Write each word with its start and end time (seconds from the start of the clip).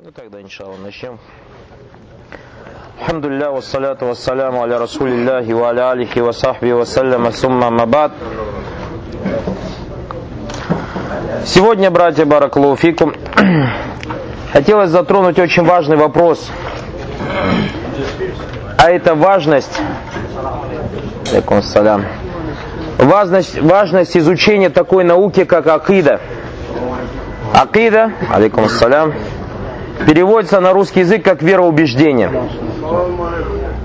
Ну 0.00 0.12
тогда, 0.12 0.40
иншалла, 0.40 0.76
начнем. 0.76 1.18
Алхамдулилля, 3.00 3.50
вассаляту 3.50 4.06
вассаляму 4.06 4.62
аля 4.62 4.78
расулиллахи 4.78 5.50
ва 5.50 5.70
аля 5.70 5.90
алихи 5.90 6.20
ва 6.20 6.30
сахби 6.30 6.70
ва 6.70 6.84
салляма 6.84 7.32
сумма 7.32 7.68
мабад. 7.70 8.12
Сегодня, 11.44 11.90
братья 11.90 12.24
Баракалуфикум, 12.24 13.12
хотелось 14.52 14.90
затронуть 14.90 15.40
очень 15.40 15.64
важный 15.64 15.96
вопрос. 15.96 16.48
А 18.78 18.90
это 18.90 19.16
важность, 19.16 19.80
салям, 21.62 22.04
важность, 22.98 23.60
важность 23.60 24.16
изучения 24.16 24.70
такой 24.70 25.02
науки, 25.02 25.42
как 25.42 25.66
акида. 25.66 26.20
Акида, 27.52 28.12
алейкум 28.30 28.68
салям, 28.68 29.12
переводится 30.06 30.60
на 30.60 30.72
русский 30.72 31.00
язык 31.00 31.24
как 31.24 31.42
вероубеждение. 31.42 32.30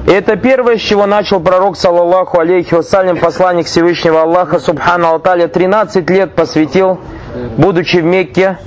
И 0.08 0.12
это 0.12 0.36
первое, 0.36 0.78
с 0.78 0.82
чего 0.82 1.06
начал 1.06 1.40
пророк, 1.40 1.78
саллаллаху 1.78 2.40
алейхи 2.40 2.74
вассалям, 2.74 3.18
посланник 3.18 3.68
Всевышнего 3.68 4.22
Аллаха, 4.22 4.60
субхану 4.60 5.08
алталя, 5.08 5.48
13 5.48 6.10
лет 6.10 6.36
посвятил, 6.36 7.00
будучи 7.58 7.98
в 7.98 8.04
Мекке, 8.04 8.58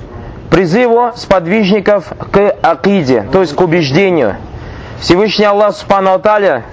призыву 0.50 1.10
сподвижников 1.14 2.12
к 2.32 2.54
акиде, 2.62 3.26
то 3.30 3.40
есть 3.40 3.54
к 3.54 3.60
убеждению. 3.60 4.36
Всевышний 5.00 5.44
Аллах, 5.44 5.76
субхану 5.76 6.10
алталя, 6.10 6.64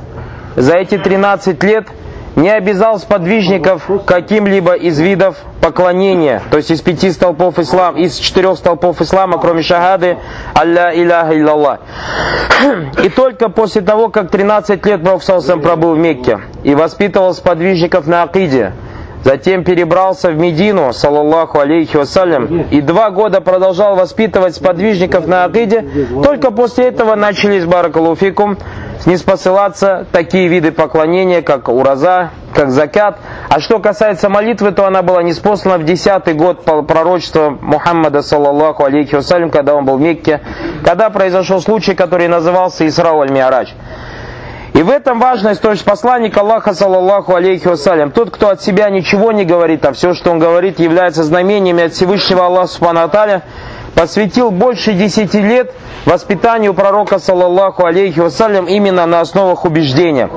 за 0.55 0.75
эти 0.75 0.97
13 0.97 1.61
лет– 1.63 1.87
не 2.35 2.49
обязал 2.49 2.99
сподвижников 2.99 3.89
каким-либо 4.05 4.73
из 4.73 4.99
видов 4.99 5.37
поклонения, 5.61 6.41
то 6.49 6.57
есть 6.57 6.71
из 6.71 6.81
пяти 6.81 7.11
столпов 7.11 7.59
ислама, 7.59 7.99
из 7.99 8.15
четырех 8.15 8.57
столпов 8.57 9.01
ислама, 9.01 9.37
кроме 9.37 9.61
шахады, 9.61 10.17
алля 10.55 10.91
иляха 10.93 11.39
иллаллах. 11.39 11.79
И 13.03 13.09
только 13.09 13.49
после 13.49 13.81
того, 13.81 14.09
как 14.09 14.31
13 14.31 14.85
лет 14.85 15.03
Пророк 15.03 15.61
пробыл 15.61 15.95
в 15.95 15.97
Мекке 15.97 16.39
и 16.63 16.75
воспитывал 16.75 17.33
сподвижников 17.33 18.07
на 18.07 18.23
Акиде, 18.23 18.73
Затем 19.23 19.63
перебрался 19.63 20.31
в 20.31 20.37
Медину, 20.37 20.91
саллаллаху 20.91 21.59
алейхи 21.59 21.95
вассалям, 21.95 22.63
и 22.63 22.81
два 22.81 23.09
года 23.09 23.39
продолжал 23.39 23.95
воспитывать 23.95 24.55
сподвижников 24.55 25.27
на 25.27 25.45
Акиде. 25.45 25.85
Только 26.21 26.51
после 26.51 26.87
этого 26.87 27.15
начались, 27.15 27.63
баракалуфикум, 27.65 28.57
ниспосылаться 29.05 30.05
такие 30.11 30.47
виды 30.47 30.71
поклонения, 30.71 31.41
как 31.41 31.69
ураза, 31.69 32.31
как 32.53 32.71
закят. 32.71 33.17
А 33.49 33.59
что 33.59 33.79
касается 33.79 34.29
молитвы, 34.29 34.71
то 34.71 34.85
она 34.85 35.01
была 35.01 35.23
неспослана 35.23 35.77
в 35.77 35.85
десятый 35.85 36.33
год 36.33 36.63
пророчества 36.63 37.49
Мухаммада, 37.49 38.21
саллаллаху 38.21 38.85
алейхи 38.85 39.15
вассалям, 39.15 39.49
когда 39.49 39.75
он 39.75 39.85
был 39.85 39.97
в 39.97 40.01
Мекке, 40.01 40.41
когда 40.83 41.09
произошел 41.09 41.61
случай, 41.61 41.95
который 41.95 42.27
назывался 42.27 42.87
Исрау 42.87 43.21
аль-Миарадж. 43.21 43.69
И 44.73 44.81
в 44.81 44.89
этом 44.89 45.19
важность, 45.19 45.61
то 45.61 45.69
есть 45.69 45.85
посланник 45.85 46.35
Аллаха, 46.35 46.73
саллаллаху 46.73 47.35
алейхи 47.35 47.67
вассалям, 47.67 48.09
тот, 48.09 48.31
кто 48.31 48.49
от 48.49 48.63
себя 48.63 48.89
ничего 48.89 49.31
не 49.31 49.45
говорит, 49.45 49.85
а 49.85 49.93
все, 49.93 50.15
что 50.15 50.31
он 50.31 50.39
говорит, 50.39 50.79
является 50.79 51.23
знамениями 51.23 51.83
от 51.83 51.93
Всевышнего 51.93 52.45
Аллаха, 52.45 52.67
субхану 52.67 53.01
посвятил 53.95 54.51
больше 54.51 54.93
десяти 54.93 55.41
лет 55.41 55.71
воспитанию 56.05 56.73
пророка, 56.73 57.19
саллаллаху 57.19 57.85
алейхи 57.85 58.19
вассалям, 58.19 58.65
именно 58.65 59.05
на 59.05 59.21
основах 59.21 59.65
убеждения. 59.65 60.29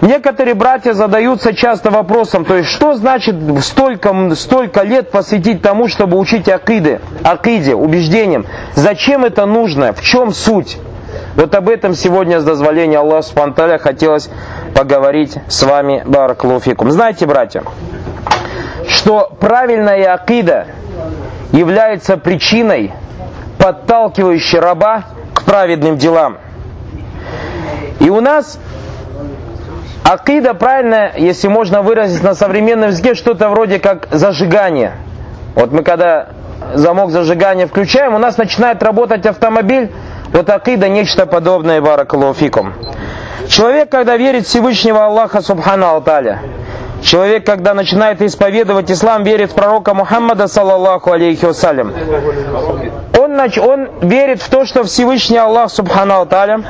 Некоторые 0.00 0.54
братья 0.54 0.94
задаются 0.94 1.54
часто 1.54 1.90
вопросом, 1.90 2.44
то 2.44 2.56
есть 2.56 2.68
что 2.68 2.94
значит 2.94 3.36
столько, 3.62 4.34
столько 4.34 4.82
лет 4.82 5.12
посвятить 5.12 5.62
тому, 5.62 5.86
чтобы 5.86 6.18
учить 6.18 6.48
акиды, 6.48 7.00
акиде, 7.22 7.76
убеждениям? 7.76 8.44
Зачем 8.74 9.24
это 9.24 9.46
нужно? 9.46 9.92
В 9.92 10.02
чем 10.02 10.32
суть? 10.32 10.78
Вот 11.36 11.54
об 11.54 11.68
этом 11.68 11.94
сегодня 11.94 12.40
с 12.40 12.44
дозволения 12.44 12.98
Аллаха 12.98 13.22
Субтитры 13.22 13.78
хотелось 13.78 14.28
поговорить 14.74 15.36
с 15.46 15.62
вами, 15.62 16.02
Бараклуфикум. 16.04 16.90
Знаете, 16.90 17.26
братья, 17.26 17.62
что 18.88 19.30
правильная 19.38 20.12
акида 20.14 20.66
является 21.52 22.16
причиной, 22.16 22.92
подталкивающей 23.58 24.58
раба 24.58 25.04
к 25.34 25.44
праведным 25.44 25.96
делам. 25.96 26.38
И 28.00 28.10
у 28.10 28.20
нас 28.20 28.58
акида 30.02 30.54
правильно, 30.54 31.12
если 31.16 31.48
можно 31.48 31.82
выразить 31.82 32.22
на 32.22 32.34
современном 32.34 32.90
языке, 32.90 33.14
что-то 33.14 33.48
вроде 33.48 33.78
как 33.78 34.08
зажигание. 34.10 34.94
Вот 35.54 35.70
мы 35.70 35.82
когда 35.82 36.30
замок 36.74 37.10
зажигания 37.10 37.66
включаем, 37.66 38.14
у 38.14 38.18
нас 38.18 38.38
начинает 38.38 38.82
работать 38.82 39.26
автомобиль, 39.26 39.92
вот 40.32 40.48
акида 40.48 40.88
нечто 40.88 41.26
подобное 41.26 41.80
баракалуфикум. 41.80 42.72
Человек, 43.48 43.90
когда 43.90 44.16
верит 44.16 44.46
Всевышнего 44.46 45.04
Аллаха 45.04 45.42
Субхану 45.42 45.86
Алталя, 45.86 46.40
человек, 47.02 47.44
когда 47.44 47.74
начинает 47.74 48.22
исповедовать 48.22 48.90
ислам, 48.90 49.24
верит 49.24 49.52
в 49.52 49.54
пророка 49.54 49.94
Мухаммада, 49.94 50.48
саллаллаху 50.48 51.12
алейхи 51.12 51.44
вассалям, 51.44 51.92
он, 53.18 53.40
он 53.40 53.88
верит 54.08 54.40
в 54.40 54.48
то, 54.48 54.64
что 54.64 54.84
Всевышний 54.84 55.38
Аллах 55.38 55.70
Субхану 55.70 56.14
Алталя, 56.14 56.62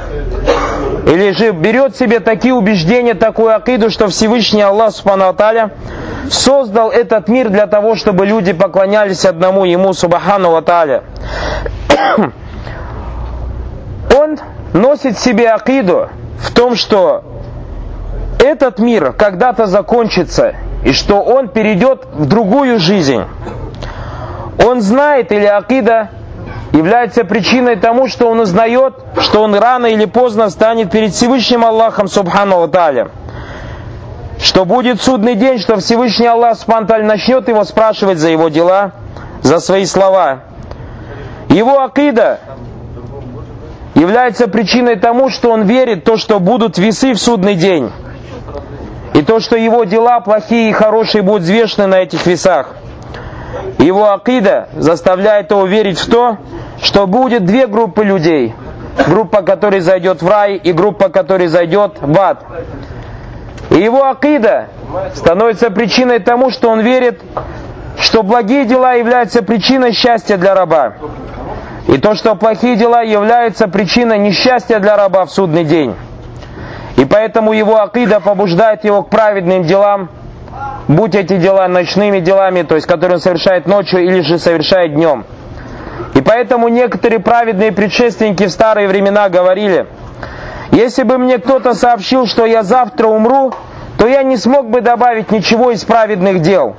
или 1.07 1.33
же 1.33 1.51
берет 1.51 1.97
себе 1.97 2.21
такие 2.21 2.55
убеждения, 2.55 3.15
такую 3.15 3.55
акиду, 3.55 3.91
что 3.91 4.09
Всевышний 4.09 4.63
Аллах 4.63 4.93
Субхану 4.93 5.27
Алталя 5.27 5.73
создал 6.31 6.91
этот 6.91 7.29
мир 7.29 7.49
для 7.49 7.67
того, 7.67 7.97
чтобы 7.97 8.27
люди 8.27 8.53
поклонялись 8.53 9.25
одному 9.25 9.65
Ему 9.65 9.93
Субхану 9.93 10.55
Алталя 10.55 11.03
он 14.23 14.39
носит 14.73 15.19
себе 15.19 15.51
акиду 15.51 16.09
в 16.39 16.53
том, 16.53 16.77
что 16.77 17.25
этот 18.39 18.79
мир 18.79 19.13
когда-то 19.13 19.67
закончится, 19.67 20.55
и 20.85 20.93
что 20.93 21.23
он 21.23 21.49
перейдет 21.49 22.07
в 22.13 22.27
другую 22.27 22.79
жизнь. 22.79 23.23
Он 24.65 24.81
знает, 24.81 25.33
или 25.33 25.47
акида 25.47 26.11
является 26.73 27.25
причиной 27.25 27.77
тому, 27.77 28.09
что 28.09 28.29
он 28.29 28.41
узнает, 28.41 28.95
что 29.19 29.43
он 29.43 29.55
рано 29.55 29.87
или 29.87 30.07
поздно 30.07 30.51
станет 30.51 30.91
перед 30.91 31.13
Всевышним 31.13 31.65
Аллахом 31.65 32.09
Субхану 32.09 32.67
Таля. 32.69 33.11
Что 34.41 34.65
будет 34.65 35.01
судный 35.01 35.35
день, 35.35 35.59
что 35.59 35.77
Всевышний 35.77 36.27
Аллах 36.27 36.59
Субхану 36.59 37.05
начнет 37.05 37.49
его 37.49 37.65
спрашивать 37.65 38.19
за 38.19 38.31
его 38.31 38.49
дела, 38.49 38.93
за 39.43 39.61
свои 39.61 39.85
слова. 39.85 40.41
Его 41.49 41.83
акида 41.83 42.41
является 43.95 44.49
причиной 44.49 44.97
тому, 44.97 45.29
что 45.29 45.51
он 45.51 45.63
верит 45.63 46.01
в 46.01 46.05
то, 46.05 46.17
что 46.17 46.41
будут 46.41 46.79
весы 46.79 47.13
в 47.13 47.19
судный 47.19 47.55
день. 47.55 47.91
И 49.15 49.23
то, 49.23 49.41
что 49.41 49.57
его 49.57 49.85
дела 49.85 50.21
плохие 50.21 50.71
и 50.71 50.73
хорошие 50.73 51.23
будут 51.23 51.43
взвешены 51.43 51.87
на 51.87 51.97
этих 51.97 52.27
весах. 52.27 52.75
Его 53.79 54.13
акида 54.13 54.69
заставляет 54.75 55.51
его 55.51 55.67
верить 55.67 55.99
в 55.99 56.11
то, 56.11 56.39
что 56.83 57.07
будет 57.07 57.45
две 57.45 57.67
группы 57.67 58.05
людей. 58.05 58.55
Группа, 59.07 59.43
которая 59.43 59.81
зайдет 59.81 60.23
в 60.23 60.29
рай, 60.29 60.57
и 60.57 60.73
группа, 60.73 61.09
которая 61.09 61.49
зайдет 61.49 61.99
в 62.01 62.19
ад. 62.19 62.45
И 63.71 63.77
его 63.77 64.09
акида 64.09 64.69
становится 65.15 65.71
причиной 65.71 66.19
тому, 66.19 66.51
что 66.51 66.71
он 66.71 66.81
верит, 66.81 67.21
что 67.99 68.23
благие 68.23 68.65
дела 68.65 68.95
являются 68.95 69.43
причиной 69.43 69.93
счастья 69.93 70.37
для 70.37 70.55
раба. 70.55 70.95
И 71.89 71.99
то, 71.99 72.15
что 72.15 72.35
плохие 72.35 72.77
дела 72.77 73.03
являются 73.03 73.69
причиной 73.69 74.19
несчастья 74.19 74.79
для 74.79 74.97
раба 74.97 75.27
в 75.27 75.33
судный 75.33 75.65
день. 75.65 75.95
И 76.97 77.05
поэтому 77.05 77.53
его 77.53 77.83
акида 77.83 78.21
побуждает 78.21 78.85
его 78.85 79.03
к 79.03 79.11
праведным 79.11 79.65
делам, 79.65 80.09
будь 80.89 81.15
эти 81.15 81.37
дела 81.37 81.67
ночными 81.69 82.21
делами, 82.21 82.63
то 82.63 82.75
есть 82.75 82.87
которые 82.87 83.17
он 83.17 83.21
совершает 83.21 83.67
ночью 83.67 84.01
или 84.01 84.21
же 84.21 84.39
совершает 84.39 84.95
днем. 84.95 85.25
И 86.15 86.21
поэтому 86.21 86.69
некоторые 86.69 87.21
праведные 87.21 87.73
предшественники 87.73 88.47
в 88.47 88.51
старые 88.51 88.89
времена 88.89 89.29
говорили, 89.29 89.87
если 90.71 91.03
бы 91.03 91.19
мне 91.19 91.39
кто-то 91.39 91.75
сообщил, 91.75 92.27
что 92.27 92.47
я 92.47 92.63
завтра 92.63 93.07
умру, 93.07 93.53
то 93.99 94.07
я 94.07 94.23
не 94.23 94.37
смог 94.37 94.69
бы 94.71 94.81
добавить 94.81 95.31
ничего 95.31 95.71
из 95.71 95.85
праведных 95.85 96.41
дел. 96.43 96.77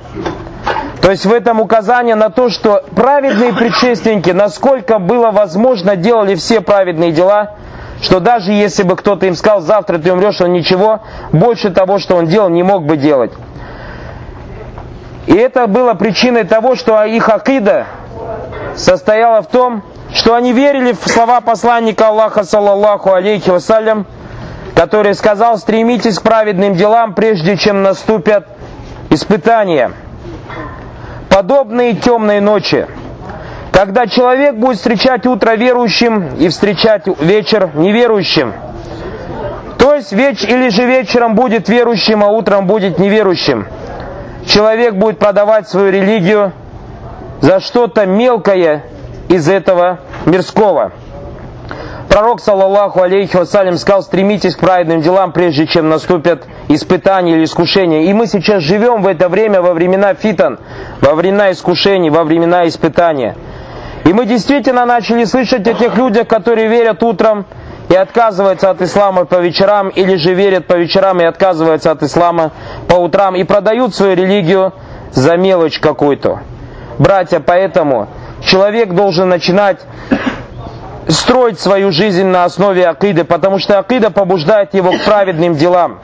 То 1.00 1.10
есть 1.10 1.26
в 1.26 1.32
этом 1.32 1.60
указание 1.60 2.14
на 2.14 2.30
то, 2.30 2.48
что 2.48 2.82
праведные 2.94 3.52
предшественники, 3.52 4.30
насколько 4.30 4.98
было 4.98 5.30
возможно, 5.30 5.96
делали 5.96 6.34
все 6.34 6.60
праведные 6.60 7.12
дела, 7.12 7.54
что 8.00 8.20
даже 8.20 8.52
если 8.52 8.82
бы 8.82 8.96
кто-то 8.96 9.26
им 9.26 9.34
сказал, 9.34 9.60
завтра 9.60 9.98
ты 9.98 10.12
умрешь, 10.12 10.40
он 10.40 10.52
ничего, 10.52 11.00
больше 11.32 11.70
того, 11.70 11.98
что 11.98 12.16
он 12.16 12.26
делал, 12.26 12.48
не 12.48 12.62
мог 12.62 12.84
бы 12.84 12.96
делать. 12.96 13.32
И 15.26 15.34
это 15.34 15.66
было 15.66 15.94
причиной 15.94 16.44
того, 16.44 16.74
что 16.74 17.02
их 17.04 17.28
акида 17.28 17.86
состояла 18.76 19.42
в 19.42 19.46
том, 19.46 19.82
что 20.12 20.34
они 20.34 20.52
верили 20.52 20.92
в 20.92 21.08
слова 21.08 21.40
посланника 21.40 22.08
Аллаха, 22.08 22.44
саллаллаху 22.44 23.12
алейхи 23.12 23.50
вассалям, 23.50 24.06
который 24.74 25.14
сказал, 25.14 25.56
стремитесь 25.56 26.18
к 26.18 26.22
праведным 26.22 26.74
делам, 26.74 27.14
прежде 27.14 27.56
чем 27.56 27.82
наступят 27.82 28.46
испытания– 29.10 29.92
подобные 31.34 31.94
темной 31.96 32.38
ночи. 32.40 32.86
Когда 33.74 34.06
человек 34.06 34.54
будет 34.54 34.76
встречать 34.76 35.26
утро 35.26 35.56
верующим 35.56 36.36
и 36.38 36.48
встречать 36.48 37.08
вечер 37.18 37.70
неверующим. 37.74 38.54
То 39.78 39.96
есть 39.96 40.12
веч, 40.12 40.44
или 40.44 40.68
же 40.68 40.86
вечером 40.86 41.34
будет 41.34 41.68
верующим, 41.68 42.22
а 42.22 42.28
утром 42.28 42.68
будет 42.68 43.00
неверующим. 43.00 43.66
Человек 44.46 44.94
будет 44.94 45.18
продавать 45.18 45.68
свою 45.68 45.90
религию 45.90 46.52
за 47.40 47.58
что-то 47.58 48.06
мелкое 48.06 48.84
из 49.28 49.48
этого 49.48 49.98
мирского. 50.24 50.92
Пророк, 52.08 52.40
саллаллаху 52.40 53.02
алейхи 53.02 53.36
вассалям, 53.36 53.76
сказал, 53.76 54.04
стремитесь 54.04 54.54
к 54.54 54.60
праведным 54.60 55.02
делам, 55.02 55.32
прежде 55.32 55.66
чем 55.66 55.88
наступят 55.88 56.44
испытания 56.68 57.34
или 57.34 57.44
искушения. 57.44 58.02
И 58.02 58.12
мы 58.12 58.28
сейчас 58.28 58.62
живем 58.62 59.02
в 59.02 59.08
это 59.08 59.28
время, 59.28 59.60
во 59.60 59.74
времена 59.74 60.14
фитан, 60.14 60.60
во 61.00 61.16
времена 61.16 61.50
искушений, 61.50 62.10
во 62.10 62.22
времена 62.22 62.68
испытания. 62.68 63.34
И 64.04 64.12
мы 64.12 64.26
действительно 64.26 64.84
начали 64.84 65.24
слышать 65.24 65.66
о 65.66 65.74
тех 65.74 65.96
людях, 65.96 66.28
которые 66.28 66.68
верят 66.68 67.02
утром 67.02 67.46
и 67.88 67.94
отказываются 67.94 68.70
от 68.70 68.82
ислама 68.82 69.24
по 69.24 69.36
вечерам, 69.36 69.88
или 69.88 70.16
же 70.16 70.34
верят 70.34 70.66
по 70.66 70.74
вечерам 70.74 71.20
и 71.20 71.24
отказываются 71.24 71.90
от 71.90 72.02
ислама 72.02 72.52
по 72.86 72.94
утрам, 72.94 73.34
и 73.34 73.44
продают 73.44 73.94
свою 73.94 74.14
религию 74.14 74.72
за 75.12 75.36
мелочь 75.36 75.78
какую-то. 75.78 76.40
Братья, 76.98 77.40
поэтому 77.40 78.08
человек 78.42 78.92
должен 78.92 79.28
начинать 79.28 79.78
строить 81.08 81.58
свою 81.58 81.90
жизнь 81.90 82.26
на 82.26 82.44
основе 82.44 82.86
акиды, 82.86 83.24
потому 83.24 83.58
что 83.58 83.78
акида 83.78 84.10
побуждает 84.10 84.74
его 84.74 84.92
к 84.92 85.04
праведным 85.04 85.54
делам. 85.54 86.00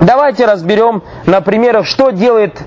Давайте 0.00 0.46
разберем 0.46 1.02
на 1.26 1.40
примерах, 1.40 1.86
что 1.86 2.10
делает 2.10 2.58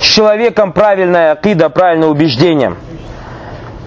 с 0.00 0.04
человеком 0.04 0.72
правильная 0.72 1.32
акида, 1.32 1.68
правильное 1.70 2.08
убеждение. 2.08 2.74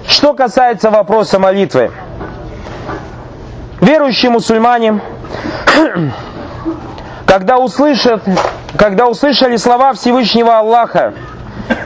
Что 0.07 0.34
касается 0.34 0.90
вопроса 0.90 1.40
молитвы. 1.40 1.92
Верующие 3.81 4.31
мусульмане, 4.31 5.02
когда, 7.25 7.57
услышат, 7.57 8.22
когда 8.78 9.07
услышали 9.07 9.57
слова 9.57 9.94
Всевышнего 9.94 10.57
Аллаха, 10.57 11.13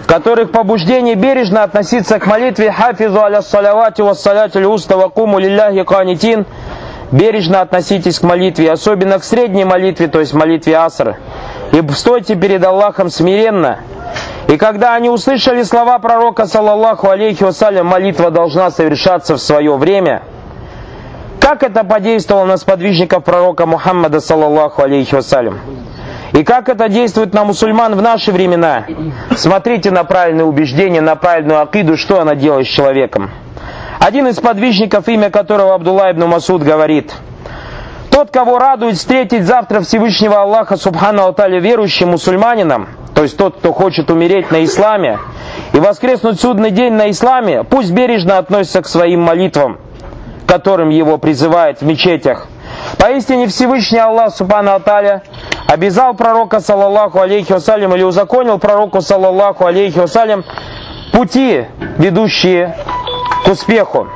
в 0.03 0.07
которых 0.07 0.51
побуждение 0.51 1.15
бережно 1.15 1.63
относиться 1.63 2.19
к 2.19 2.25
молитве 2.25 2.71
«Хафизу 2.71 3.21
аля 3.21 3.41
салавати 3.41 4.01
ва 4.01 4.13
салати 4.13 4.59
уста 4.59 4.97
ва 4.97 5.09
куму 5.09 5.39
лилляхи 5.39 5.83
канитин» 5.83 6.45
бережно 7.11 7.61
относитесь 7.61 8.19
к 8.19 8.23
молитве, 8.23 8.71
особенно 8.71 9.19
к 9.19 9.23
средней 9.23 9.65
молитве, 9.65 10.07
то 10.07 10.19
есть 10.19 10.33
молитве 10.33 10.77
Аср. 10.77 11.17
И 11.71 11.81
стойте 11.93 12.35
перед 12.35 12.63
Аллахом 12.63 13.09
смиренно. 13.09 13.79
И 14.49 14.57
когда 14.57 14.95
они 14.95 15.11
услышали 15.11 15.61
слова 15.61 15.99
пророка, 15.99 16.47
саллаллаху 16.47 17.07
алейхи 17.07 17.43
вассалям, 17.43 17.85
молитва 17.85 18.31
должна 18.31 18.71
совершаться 18.71 19.35
в 19.35 19.39
свое 19.39 19.77
время. 19.77 20.23
Как 21.39 21.61
это 21.61 21.83
подействовало 21.83 22.45
на 22.45 22.57
сподвижников 22.57 23.23
пророка 23.23 23.67
Мухаммада, 23.67 24.19
саллаллаху 24.19 24.81
алейхи 24.81 25.13
вассалям? 25.13 25.59
И 26.33 26.43
как 26.43 26.67
это 26.67 26.89
действует 26.89 27.31
на 27.31 27.43
мусульман 27.43 27.95
в 27.95 28.01
наши 28.01 28.31
времена? 28.31 28.85
Смотрите 29.35 29.91
на 29.91 30.03
правильное 30.03 30.45
убеждение, 30.45 31.01
на 31.01 31.15
правильную 31.15 31.61
акиду, 31.61 31.95
что 31.95 32.19
она 32.19 32.33
делает 32.33 32.65
с 32.65 32.69
человеком. 32.69 33.29
Один 33.99 34.27
из 34.27 34.39
подвижников, 34.39 35.07
имя 35.09 35.29
которого 35.29 35.75
Абдулла 35.75 36.11
ибн 36.11 36.25
Масуд, 36.25 36.63
говорит, 36.63 37.13
тот, 38.09 38.31
кого 38.31 38.59
радует 38.59 38.97
встретить 38.97 39.43
завтра 39.45 39.81
Всевышнего 39.81 40.41
Аллаха 40.41 40.77
Субхану 40.77 41.23
Алталя 41.23 41.59
верующим 41.59 42.09
мусульманином, 42.09 42.87
то 43.15 43.23
есть 43.23 43.37
тот, 43.37 43.57
кто 43.57 43.73
хочет 43.73 44.09
умереть 44.11 44.51
на 44.51 44.63
исламе 44.63 45.19
и 45.73 45.79
воскреснуть 45.79 46.39
судный 46.39 46.71
день 46.71 46.93
на 46.93 47.09
исламе, 47.09 47.63
пусть 47.63 47.91
бережно 47.91 48.37
относится 48.37 48.81
к 48.81 48.87
своим 48.87 49.21
молитвам, 49.21 49.79
которым 50.47 50.89
его 50.89 51.17
призывает 51.17 51.81
в 51.81 51.85
мечетях. 51.85 52.47
Поистине 52.97 53.47
Всевышний 53.47 53.99
Аллах 53.99 54.35
Субхану 54.35 54.71
Алталя 54.71 55.23
обязал 55.67 56.13
пророка, 56.13 56.59
саллаллаху 56.59 57.19
алейхи 57.19 57.51
вассалям, 57.51 57.93
или 57.95 58.03
узаконил 58.03 58.57
пророку, 58.57 59.01
саллаллаху 59.01 59.65
алейхи 59.65 59.99
вассалям, 59.99 60.43
пути, 61.11 61.65
ведущие 61.97 62.75
к 63.45 63.49
успеху. 63.49 64.07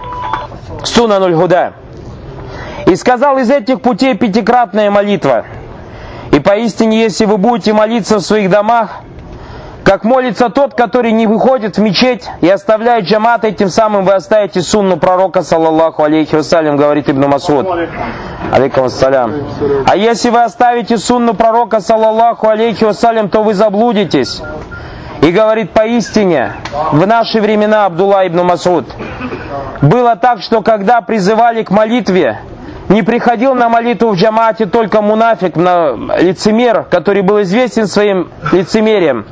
Сунануль 0.83 1.35
Худа. 1.35 1.73
И 2.93 2.95
сказал 2.95 3.39
из 3.39 3.49
этих 3.49 3.81
путей 3.81 4.13
пятикратная 4.13 4.91
молитва. 4.91 5.45
И 6.31 6.39
поистине, 6.39 7.01
если 7.01 7.25
вы 7.25 7.37
будете 7.37 7.73
молиться 7.73 8.17
в 8.17 8.21
своих 8.21 8.51
домах, 8.51 8.99
как 9.83 10.03
молится 10.03 10.49
тот, 10.51 10.75
который 10.75 11.11
не 11.11 11.25
выходит 11.25 11.77
в 11.77 11.81
мечеть 11.81 12.29
и 12.41 12.47
оставляет 12.47 13.05
джамат, 13.05 13.45
и 13.45 13.51
тем 13.51 13.69
самым 13.69 14.05
вы 14.05 14.13
оставите 14.13 14.61
сунну 14.61 14.97
пророка, 14.97 15.41
саллаллаху 15.41 16.03
алейхи 16.03 16.35
вассалям, 16.35 16.77
говорит 16.77 17.09
Ибн 17.09 17.29
Масуд. 17.29 17.65
Алейкум 18.51 18.83
ассалям. 18.83 19.33
А 19.87 19.97
если 19.97 20.29
вы 20.29 20.43
оставите 20.43 20.99
сунну 20.99 21.33
пророка, 21.33 21.81
саллаллаху 21.81 22.47
алейхи 22.47 22.83
вассалям, 22.83 23.27
то 23.29 23.41
вы 23.41 23.55
заблудитесь. 23.55 24.39
И 25.23 25.31
говорит 25.31 25.71
поистине, 25.71 26.53
в 26.91 27.07
наши 27.07 27.41
времена, 27.41 27.85
Абдулла 27.85 28.27
ибн 28.27 28.41
Масуд, 28.41 28.85
было 29.81 30.15
так, 30.15 30.41
что 30.41 30.61
когда 30.61 31.01
призывали 31.01 31.63
к 31.63 31.71
молитве, 31.71 32.37
не 32.93 33.01
приходил 33.01 33.55
на 33.55 33.69
молитву 33.69 34.11
в 34.11 34.15
джамате 34.15 34.65
только 34.67 35.01
мунафик, 35.01 35.57
лицемер, 35.57 36.83
который 36.83 37.23
был 37.23 37.41
известен 37.41 37.87
своим 37.87 38.29
лицемерием 38.51 39.25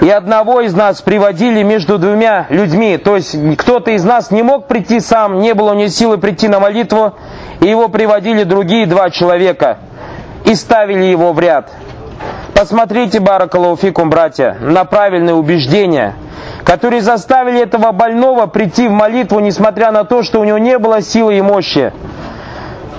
и 0.00 0.08
одного 0.10 0.60
из 0.60 0.74
нас 0.74 1.00
приводили 1.02 1.62
между 1.62 1.98
двумя 1.98 2.46
людьми. 2.50 2.96
То 2.98 3.16
есть 3.16 3.36
кто-то 3.56 3.90
из 3.90 4.04
нас 4.04 4.30
не 4.30 4.42
мог 4.42 4.68
прийти 4.68 5.00
сам, 5.00 5.40
не 5.40 5.54
было 5.54 5.72
у 5.72 5.74
него 5.74 5.88
силы 5.88 6.18
прийти 6.18 6.48
на 6.48 6.60
молитву, 6.60 7.14
и 7.60 7.66
его 7.66 7.88
приводили 7.88 8.44
другие 8.44 8.86
два 8.86 9.10
человека 9.10 9.78
и 10.44 10.54
ставили 10.54 11.04
его 11.04 11.32
в 11.32 11.40
ряд. 11.40 11.70
Посмотрите, 12.54 13.20
Баракалауфикум, 13.20 14.10
братья, 14.10 14.56
на 14.60 14.84
правильные 14.84 15.34
убеждения, 15.34 16.14
которые 16.64 17.02
заставили 17.02 17.62
этого 17.62 17.92
больного 17.92 18.46
прийти 18.46 18.88
в 18.88 18.92
молитву, 18.92 19.40
несмотря 19.40 19.92
на 19.92 20.04
то, 20.04 20.22
что 20.22 20.40
у 20.40 20.44
него 20.44 20.58
не 20.58 20.78
было 20.78 21.00
силы 21.00 21.38
и 21.38 21.42
мощи. 21.42 21.92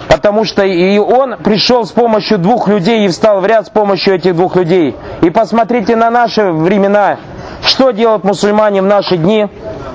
Потому 0.09 0.43
что 0.43 0.63
и 0.63 0.97
он 0.97 1.37
пришел 1.37 1.85
с 1.85 1.91
помощью 1.91 2.39
двух 2.39 2.67
людей 2.67 3.05
и 3.05 3.07
встал 3.09 3.41
в 3.41 3.45
ряд 3.45 3.67
с 3.67 3.69
помощью 3.69 4.15
этих 4.15 4.35
двух 4.35 4.55
людей. 4.55 4.95
И 5.21 5.29
посмотрите 5.29 5.95
на 5.95 6.09
наши 6.09 6.51
времена, 6.51 7.17
что 7.63 7.91
делают 7.91 8.23
мусульмане 8.23 8.81
в 8.81 8.85
наши 8.85 9.17
дни, 9.17 9.47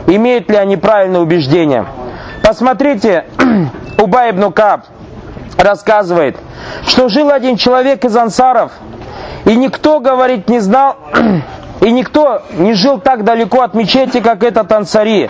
имеют 0.06 0.48
ли 0.48 0.56
они 0.56 0.76
правильное 0.76 1.20
убеждение. 1.20 1.84
Посмотрите, 2.44 3.24
Убай 3.98 4.30
ибн 4.30 4.52
Каб 4.52 4.82
рассказывает, 5.58 6.36
что 6.86 7.08
жил 7.08 7.30
один 7.30 7.56
человек 7.56 8.04
из 8.04 8.16
ансаров, 8.16 8.70
и 9.44 9.56
никто, 9.56 9.98
говорит, 9.98 10.48
не 10.48 10.60
знал, 10.60 10.96
и 11.80 11.90
никто 11.90 12.42
не 12.52 12.74
жил 12.74 13.00
так 13.00 13.24
далеко 13.24 13.62
от 13.62 13.74
мечети, 13.74 14.20
как 14.20 14.44
этот 14.44 14.70
ансари. 14.70 15.28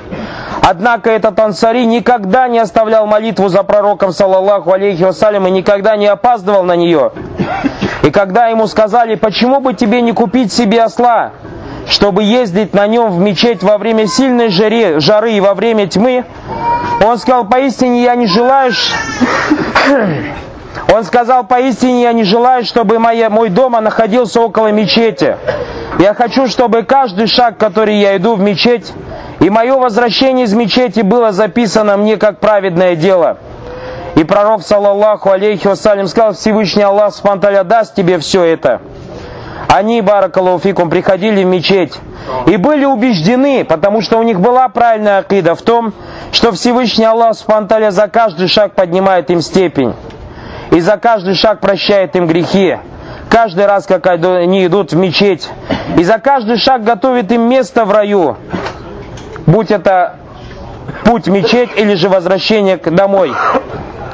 Однако 0.66 1.10
этот 1.10 1.38
ансари 1.38 1.84
никогда 1.84 2.48
не 2.48 2.58
оставлял 2.58 3.06
молитву 3.06 3.48
за 3.48 3.62
пророком, 3.62 4.12
саллаллаху 4.12 4.72
алейхи 4.72 5.02
вассалям, 5.02 5.46
и 5.46 5.50
никогда 5.50 5.94
не 5.96 6.06
опаздывал 6.06 6.62
на 6.62 6.74
нее. 6.74 7.12
И 8.02 8.10
когда 8.10 8.46
ему 8.46 8.66
сказали, 8.66 9.14
почему 9.14 9.60
бы 9.60 9.74
тебе 9.74 10.00
не 10.00 10.12
купить 10.12 10.54
себе 10.54 10.82
осла, 10.82 11.32
чтобы 11.86 12.22
ездить 12.22 12.72
на 12.72 12.86
нем 12.86 13.10
в 13.10 13.18
мечеть 13.18 13.62
во 13.62 13.76
время 13.76 14.06
сильной 14.06 14.48
жаре, 14.48 15.00
жары 15.00 15.32
и 15.32 15.40
во 15.40 15.52
время 15.52 15.86
тьмы, 15.86 16.24
он 17.04 17.18
сказал, 17.18 17.44
поистине 17.44 18.02
я 18.02 18.14
не 18.14 18.26
желаю... 18.26 18.72
Он 20.92 21.02
сказал, 21.02 21.44
поистине 21.44 22.02
я 22.02 22.12
не 22.12 22.24
желаю, 22.24 22.64
чтобы 22.64 22.98
моя, 22.98 23.30
мой 23.30 23.48
дом 23.48 23.72
находился 23.72 24.40
около 24.40 24.70
мечети. 24.70 25.36
Я 25.98 26.14
хочу, 26.14 26.46
чтобы 26.46 26.82
каждый 26.82 27.26
шаг, 27.26 27.58
который 27.58 27.96
я 27.98 28.16
иду 28.16 28.34
в 28.34 28.40
мечеть, 28.40 28.92
и 29.44 29.50
мое 29.50 29.76
возвращение 29.76 30.46
из 30.46 30.54
мечети 30.54 31.00
было 31.00 31.30
записано 31.30 31.98
мне 31.98 32.16
как 32.16 32.40
праведное 32.40 32.96
дело. 32.96 33.36
И 34.14 34.24
пророк, 34.24 34.62
саллаллаху 34.62 35.28
алейхи 35.28 35.66
вассалям, 35.66 36.06
сказал, 36.06 36.32
Всевышний 36.32 36.82
Аллах 36.82 37.14
спанталя 37.14 37.62
даст 37.62 37.94
тебе 37.94 38.18
все 38.18 38.42
это. 38.42 38.80
Они, 39.68 40.00
баракалуфикум, 40.00 40.88
приходили 40.88 41.44
в 41.44 41.46
мечеть 41.46 41.92
и 42.46 42.56
были 42.56 42.86
убеждены, 42.86 43.66
потому 43.66 44.00
что 44.00 44.16
у 44.16 44.22
них 44.22 44.40
была 44.40 44.66
правильная 44.70 45.18
акида 45.18 45.54
в 45.54 45.60
том, 45.60 45.92
что 46.32 46.50
Всевышний 46.52 47.04
Аллах 47.04 47.34
спанталя 47.34 47.90
за 47.90 48.08
каждый 48.08 48.48
шаг 48.48 48.72
поднимает 48.72 49.28
им 49.28 49.42
степень. 49.42 49.92
И 50.70 50.80
за 50.80 50.96
каждый 50.96 51.34
шаг 51.34 51.60
прощает 51.60 52.16
им 52.16 52.26
грехи. 52.26 52.78
Каждый 53.28 53.66
раз, 53.66 53.84
как 53.84 54.06
они 54.06 54.64
идут 54.64 54.92
в 54.92 54.96
мечеть. 54.96 55.50
И 55.98 56.02
за 56.02 56.18
каждый 56.18 56.56
шаг 56.56 56.82
готовит 56.82 57.30
им 57.30 57.42
место 57.42 57.84
в 57.84 57.92
раю 57.92 58.38
будь 59.46 59.70
это 59.70 60.16
путь 61.04 61.26
мечеть 61.26 61.70
или 61.76 61.94
же 61.94 62.08
возвращение 62.08 62.76
домой. 62.76 63.32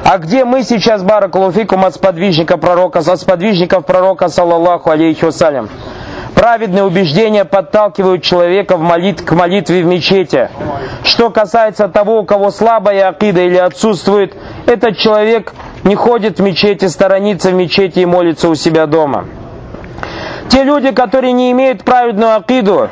А 0.03 0.17
где 0.17 0.45
мы 0.45 0.63
сейчас, 0.63 1.03
Баракулуфикум, 1.03 1.85
от 1.85 1.93
сподвижника 1.95 2.57
пророка, 2.57 2.99
от 2.99 3.19
сподвижников 3.19 3.85
пророка, 3.85 4.29
саллаллаху 4.29 4.89
алейхи 4.89 5.25
вассалям? 5.25 5.69
Праведные 6.33 6.83
убеждения 6.83 7.45
подталкивают 7.45 8.23
человека 8.23 8.77
в 8.77 8.81
молит... 8.81 9.21
к 9.21 9.31
молитве 9.33 9.83
в 9.83 9.85
мечети. 9.85 10.49
Что 11.03 11.29
касается 11.29 11.87
того, 11.87 12.19
у 12.19 12.25
кого 12.25 12.51
слабая 12.51 13.09
акида 13.09 13.41
или 13.41 13.57
отсутствует, 13.57 14.35
этот 14.65 14.97
человек 14.97 15.53
не 15.83 15.95
ходит 15.95 16.39
в 16.39 16.43
мечети, 16.43 16.85
сторонится 16.85 17.51
в 17.51 17.53
мечети 17.53 17.99
и 17.99 18.05
молится 18.05 18.49
у 18.49 18.55
себя 18.55 18.87
дома. 18.87 19.25
Те 20.49 20.63
люди, 20.63 20.91
которые 20.91 21.33
не 21.33 21.51
имеют 21.51 21.83
праведную 21.83 22.35
акиду, 22.35 22.89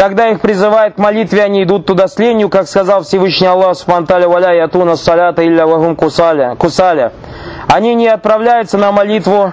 когда 0.00 0.28
их 0.30 0.40
призывают 0.40 0.94
к 0.94 0.98
молитве, 0.98 1.42
они 1.42 1.62
идут 1.62 1.84
туда 1.84 2.08
с 2.08 2.18
ленью, 2.18 2.48
как 2.48 2.66
сказал 2.66 3.02
Всевышний 3.02 3.46
Аллах, 3.46 3.76
спанталя 3.76 4.28
валя 4.28 4.54
ятуна 4.54 4.96
салята 4.96 5.46
илля 5.46 5.66
вагум 5.66 5.94
кусаля. 5.94 6.54
кусаля. 6.54 7.12
Они 7.68 7.94
не 7.94 8.08
отправляются 8.08 8.78
на 8.78 8.92
молитву, 8.92 9.52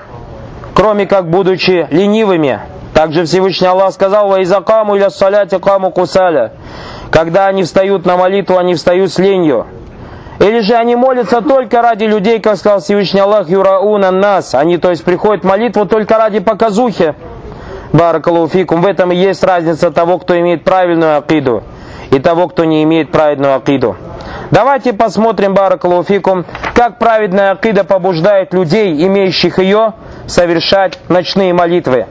кроме 0.74 1.06
как 1.06 1.30
будучи 1.30 1.86
ленивыми. 1.92 2.62
Также 2.94 3.26
Всевышний 3.26 3.68
Аллах 3.68 3.92
сказал, 3.92 4.30
«Ва 4.30 4.42
изакаму 4.42 4.96
иля 4.96 5.10
саляти 5.10 5.60
каму 5.60 5.92
кусаля». 5.92 6.54
Когда 7.12 7.48
они 7.48 7.64
встают 7.64 8.06
на 8.06 8.16
молитву, 8.16 8.58
они 8.58 8.76
встают 8.76 9.12
с 9.12 9.20
ленью. 9.20 9.68
Или 10.40 10.62
же 10.62 10.76
они 10.76 10.96
молятся 10.96 11.42
только 11.42 11.82
ради 11.82 12.06
людей, 12.06 12.40
как 12.40 12.56
сказал 12.56 12.80
Всевышний 12.80 13.20
Аллах, 13.20 13.50
юрауна 13.50 14.12
нас. 14.12 14.56
Они, 14.56 14.78
то 14.78 14.92
есть, 14.92 15.04
приходят 15.04 15.44
в 15.44 15.48
молитву 15.48 15.86
только 15.86 16.18
ради 16.18 16.40
показухи. 16.40 17.16
Баракалуфикум. 17.94 18.82
В 18.82 18.88
этом 18.88 19.12
и 19.12 19.16
есть 19.16 19.44
разница 19.44 19.92
того, 19.92 20.18
кто 20.20 20.38
имеет 20.40 20.64
правильную 20.64 21.18
акиду, 21.18 21.64
и 22.12 22.20
того, 22.20 22.48
кто 22.48 22.66
не 22.66 22.84
имеет 22.84 23.12
правильную 23.12 23.56
акиду. 23.56 23.96
Давайте 24.52 24.94
посмотрим, 24.94 25.54
Баракалуфикум, 25.54 26.46
как 26.74 27.00
праведная 27.00 27.52
акида 27.52 27.84
побуждает 27.84 28.54
людей, 28.54 29.06
имеющих 29.06 29.60
ее, 29.60 29.94
совершать 30.26 31.00
ночные 31.10 31.54
молитвы. 31.54 32.08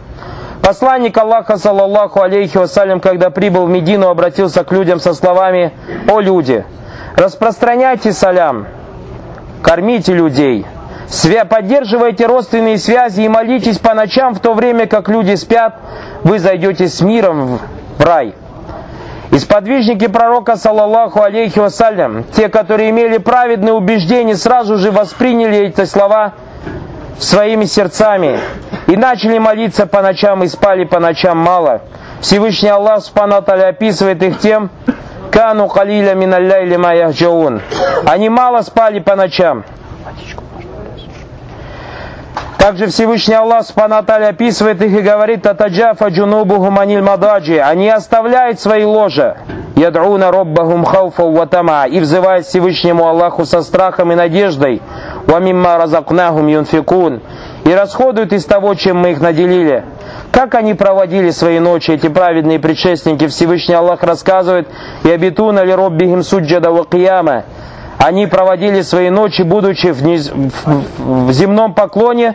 Посланник 0.63 1.17
Аллаха, 1.17 1.59
саллаллаху 1.59 2.21
алейхи 2.21 2.57
вассалям, 2.57 3.01
когда 3.01 3.31
прибыл 3.31 3.67
в 3.67 3.71
Медину, 3.71 4.09
обратился 4.09 4.65
к 4.65 4.73
людям 4.73 4.99
со 4.99 5.15
словами 5.15 5.73
«О 6.09 6.21
люди, 6.21 6.65
распространяйте 7.17 8.13
салям, 8.13 8.67
кормите 9.63 10.13
людей, 10.13 10.67
поддерживайте 11.45 12.27
родственные 12.27 12.79
связи 12.79 13.23
и 13.23 13.29
молитесь 13.29 13.79
по 13.79 13.95
ночам, 13.95 14.35
в 14.35 14.41
то 14.41 14.55
время 14.55 14.87
как 14.87 15.09
люди 15.09 15.35
спят, 15.35 15.75
вы 16.23 16.39
зайдете 16.39 16.89
с 16.89 17.01
миром 17.01 17.59
в 17.99 18.03
рай». 18.03 18.35
И 19.33 19.39
сподвижники 19.39 20.07
пророка, 20.07 20.57
саллаллаху 20.57 21.21
алейхи 21.21 21.59
вассалям, 21.59 22.25
те, 22.25 22.49
которые 22.49 22.91
имели 22.91 23.19
праведные 23.19 23.75
убеждения, 23.75 24.37
сразу 24.37 24.79
же 24.79 24.91
восприняли 24.91 25.59
эти 25.67 25.85
слова 25.85 26.33
своими 27.19 27.65
сердцами 27.65 28.39
и 28.87 28.97
начали 28.97 29.39
молиться 29.39 29.87
по 29.87 30.01
ночам 30.03 30.43
и 30.45 30.49
спали 30.49 30.85
по 30.85 31.01
ночам 31.01 31.39
мало. 31.39 31.83
Всевышний 32.21 32.69
Аллах 32.69 33.03
Субхану 33.03 33.37
описывает 33.37 34.23
их 34.23 34.39
тем, 34.39 34.71
Кану 35.31 35.69
калиля 35.69 36.15
миналляйли 36.15 36.77
маяхджаун. 36.77 37.61
Они 38.07 38.31
мало 38.31 38.63
спали 38.63 39.01
по 39.01 39.17
ночам. 39.17 39.65
Также 42.67 42.89
Всевышний 42.89 43.35
Аллах 43.35 43.65
Субхану 43.65 43.95
описывает 43.95 44.83
их 44.83 44.93
и 44.93 45.01
говорит, 45.01 45.43
Татаджафа 45.43 46.09
джунубу 46.09 46.57
гуманиль 46.57 47.01
мададжи. 47.01 47.61
Они 47.61 47.89
оставляют 47.89 48.59
свои 48.59 48.83
ложа. 48.83 49.37
Ядруна 49.77 50.33
роббахум 50.33 50.85
хауфа 50.85 51.23
ватама. 51.27 51.87
И 51.87 52.01
взывают 52.01 52.45
Всевышнему 52.45 53.07
Аллаху 53.07 53.45
со 53.45 53.63
страхом 53.63 54.11
и 54.11 54.17
надеждой. 54.17 54.83
Вамимма 55.29 55.79
разакнахум 55.79 56.49
юнфикун. 56.49 57.23
И 57.65 57.73
расходуют 57.73 58.33
из 58.33 58.45
того, 58.47 58.75
чем 58.75 58.97
мы 58.97 59.13
их 59.13 59.21
наделили. 59.21 59.85
Как 60.33 60.57
они 60.57 60.75
проводили 60.75 61.31
свои 61.31 61.61
ночи, 61.61 61.93
эти 61.93 62.09
праведные 62.09 62.59
предшественники, 62.59 63.29
Всевышний 63.29 63.77
Аллах 63.77 64.03
рассказывает, 64.03 64.67
«И 65.05 65.11
обитуна 65.13 65.61
ли 65.61 65.73
роббихим 65.73 66.25
суджада 66.25 66.73
ва 66.73 66.85
кияма». 66.85 67.45
Они 67.99 68.27
проводили 68.27 68.83
свои 68.83 69.09
ночи, 69.11 69.43
будучи 69.43 69.93
в, 69.93 70.03
низ... 70.03 70.31
в 70.31 71.33
земном 71.33 71.75
поклоне 71.75 72.35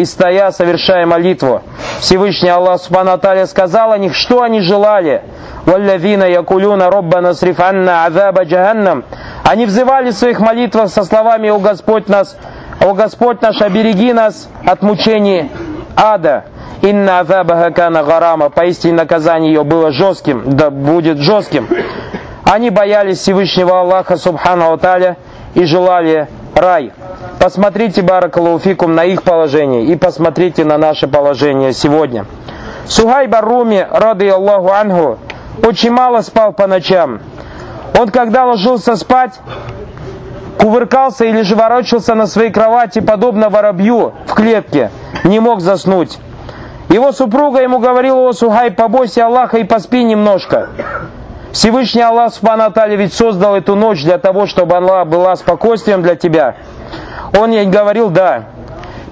и 0.00 0.04
стоя, 0.06 0.50
совершая 0.50 1.04
молитву. 1.04 1.62
Всевышний 2.00 2.48
Аллах 2.48 2.80
Субхану 2.80 3.46
сказал 3.46 3.92
о 3.92 3.98
них, 3.98 4.14
что 4.14 4.42
они 4.42 4.60
желали. 4.60 5.22
«Валлавина 5.66 6.24
якулюна 6.24 6.90
роббана 6.90 7.34
срифанна 7.34 8.06
азаба 8.06 8.44
джаханнам». 8.44 9.04
Они 9.44 9.66
взывали 9.66 10.10
своих 10.10 10.40
молитвах 10.40 10.88
со 10.88 11.04
словами 11.04 11.50
«О 11.50 11.58
Господь 11.58 12.08
нас, 12.08 12.34
о 12.80 12.94
Господь 12.94 13.42
наш, 13.42 13.60
обереги 13.60 14.14
нас 14.14 14.48
от 14.64 14.80
мучений 14.80 15.50
ада». 15.96 16.44
Инна 16.80 17.20
азабаха 17.20 17.70
кана 17.70 18.02
гарама. 18.02 18.48
Поистине 18.48 18.94
наказание 18.94 19.52
ее 19.52 19.64
было 19.64 19.92
жестким, 19.92 20.56
да 20.56 20.70
будет 20.70 21.18
жестким. 21.18 21.68
Они 22.44 22.70
боялись 22.70 23.18
Всевышнего 23.18 23.80
Аллаха 23.80 24.16
Субхану 24.16 24.72
Аталя 24.72 25.18
и 25.52 25.64
желали 25.64 26.26
рай. 26.54 26.90
Посмотрите, 27.40 28.02
Баракалуфикум, 28.02 28.94
на 28.94 29.04
их 29.06 29.22
положение 29.22 29.86
и 29.86 29.96
посмотрите 29.96 30.62
на 30.66 30.76
наше 30.76 31.08
положение 31.08 31.72
сегодня. 31.72 32.26
Сухай 32.84 33.28
Баруми, 33.28 33.86
рады 33.90 34.28
Аллаху 34.28 34.70
Ангу, 34.70 35.18
очень 35.64 35.90
мало 35.90 36.20
спал 36.20 36.52
по 36.52 36.66
ночам. 36.66 37.20
Он, 37.98 38.10
когда 38.10 38.44
ложился 38.44 38.94
спать, 38.94 39.40
кувыркался 40.58 41.24
или 41.24 41.40
же 41.40 41.56
ворочался 41.56 42.14
на 42.14 42.26
своей 42.26 42.52
кровати, 42.52 43.00
подобно 43.00 43.48
воробью 43.48 44.12
в 44.26 44.34
клетке, 44.34 44.90
не 45.24 45.40
мог 45.40 45.62
заснуть. 45.62 46.18
Его 46.90 47.10
супруга 47.10 47.62
ему 47.62 47.78
говорила, 47.78 48.28
о, 48.28 48.32
Сухай, 48.34 48.70
побойся 48.70 49.24
Аллаха 49.24 49.56
и 49.56 49.64
поспи 49.64 50.04
немножко. 50.04 50.68
Всевышний 51.52 52.02
Аллах 52.02 52.34
Субхану 52.34 52.70
ведь 52.96 53.14
создал 53.14 53.56
эту 53.56 53.76
ночь 53.76 54.04
для 54.04 54.18
того, 54.18 54.46
чтобы 54.46 54.76
она 54.76 55.06
была 55.06 55.34
спокойствием 55.36 56.02
для 56.02 56.16
тебя. 56.16 56.56
Он 57.38 57.50
ей 57.50 57.66
говорил, 57.66 58.10
да. 58.10 58.44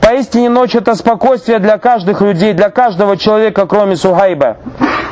Поистине 0.00 0.48
ночь 0.48 0.75
это 0.75 0.94
спокойствие 0.94 1.58
для 1.58 1.78
каждых 1.78 2.20
людей, 2.20 2.52
для 2.52 2.70
каждого 2.70 3.16
человека, 3.16 3.66
кроме 3.66 3.96
Сухайба. 3.96 4.56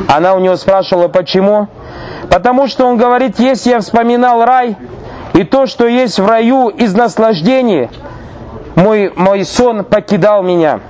Она 0.08 0.34
у 0.34 0.38
него 0.38 0.56
спрашивала, 0.56 1.08
почему? 1.08 1.68
Потому 2.30 2.66
что 2.66 2.86
он 2.86 2.96
говорит, 2.96 3.38
если 3.38 3.70
я 3.70 3.80
вспоминал 3.80 4.44
рай 4.44 4.76
и 5.34 5.44
то, 5.44 5.66
что 5.66 5.86
есть 5.86 6.18
в 6.18 6.26
раю 6.26 6.68
из 6.68 6.94
наслаждений, 6.94 7.90
мой, 8.74 9.12
мой 9.16 9.44
сон 9.44 9.84
покидал 9.84 10.42
меня. 10.42 10.80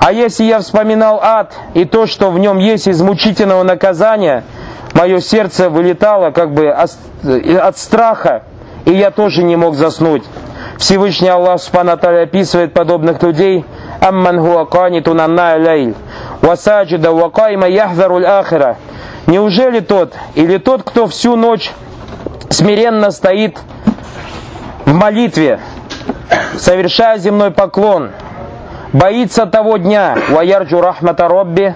А 0.00 0.12
если 0.12 0.44
я 0.44 0.60
вспоминал 0.60 1.20
ад 1.22 1.54
и 1.74 1.84
то, 1.84 2.06
что 2.06 2.30
в 2.30 2.38
нем 2.38 2.58
есть 2.58 2.86
из 2.86 3.00
мучительного 3.00 3.62
наказания, 3.62 4.44
мое 4.92 5.20
сердце 5.20 5.70
вылетало 5.70 6.30
как 6.30 6.52
бы 6.52 6.68
от 6.68 7.78
страха, 7.78 8.42
и 8.84 8.92
я 8.92 9.10
тоже 9.10 9.42
не 9.42 9.56
мог 9.56 9.74
заснуть. 9.74 10.24
Всевышний 10.78 11.28
Аллах 11.28 11.60
Субхану 11.60 11.92
описывает 11.92 12.72
подобных 12.72 13.22
людей. 13.22 13.64
«Амман 14.00 14.40
хуа 14.40 14.66
каниту 14.66 15.14
нанна 15.14 15.56
лейль, 15.56 15.94
васаджида 16.42 17.12
вакайма 17.12 17.68
яхзару 17.68 18.16
ахира». 18.16 18.76
Неужели 19.26 19.80
тот, 19.80 20.12
или 20.34 20.58
тот, 20.58 20.82
кто 20.82 21.06
всю 21.06 21.36
ночь 21.36 21.72
смиренно 22.50 23.10
стоит 23.10 23.56
в 24.84 24.92
молитве, 24.92 25.60
совершая 26.58 27.16
земной 27.18 27.50
поклон, 27.50 28.10
боится 28.92 29.46
того 29.46 29.78
дня, 29.78 30.18
ваярджу 30.28 30.80
рахмата 30.80 31.26
робби, 31.26 31.74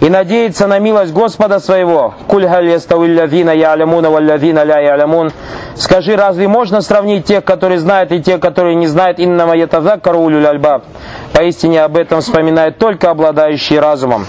и 0.00 0.10
надеется 0.10 0.66
на 0.66 0.78
милость 0.78 1.12
Господа 1.12 1.58
своего. 1.58 2.14
Куль 2.26 2.44
ялямуна 2.44 4.08
ля 4.18 4.78
ялямун. 4.80 5.32
Скажи, 5.74 6.16
разве 6.16 6.48
можно 6.48 6.80
сравнить 6.80 7.24
тех, 7.24 7.44
которые 7.44 7.78
знают, 7.78 8.12
и 8.12 8.22
тех, 8.22 8.40
которые 8.40 8.74
не 8.74 8.86
знают, 8.86 9.18
иннама 9.18 9.56
ятазаккару 9.56 10.18
улюль 10.18 10.46
альбаб? 10.46 10.84
Поистине 11.32 11.82
об 11.82 11.96
этом 11.96 12.20
вспоминают 12.20 12.78
только 12.78 13.10
обладающие 13.10 13.80
разумом. 13.80 14.26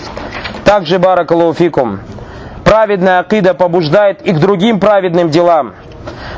Также, 0.63 0.99
баракалуфикум, 0.99 1.99
праведная 2.63 3.19
акида 3.19 3.53
побуждает 3.53 4.21
и 4.21 4.31
к 4.31 4.39
другим 4.39 4.79
праведным 4.79 5.29
делам. 5.29 5.73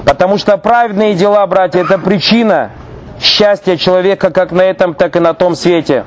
Потому 0.06 0.38
что 0.38 0.58
праведные 0.58 1.14
дела, 1.14 1.46
братья, 1.46 1.82
это 1.82 1.98
причина 2.00 2.72
счастья 3.22 3.78
человека 3.78 4.32
как 4.32 4.52
на 4.52 4.62
этом, 4.62 4.94
так 4.94 5.16
и 5.16 5.20
на 5.20 5.34
том 5.34 5.56
свете. 5.56 6.06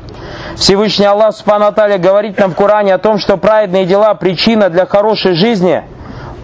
Всевышний 0.56 1.06
Аллах 1.06 1.34
Субхану 1.34 1.72
говорит 1.98 2.38
нам 2.38 2.52
в 2.52 2.56
Коране 2.56 2.94
о 2.94 2.98
том, 2.98 3.18
что 3.18 3.36
праведные 3.36 3.84
дела 3.86 4.14
причина 4.14 4.68
для 4.68 4.86
хорошей 4.86 5.34
жизни. 5.34 5.82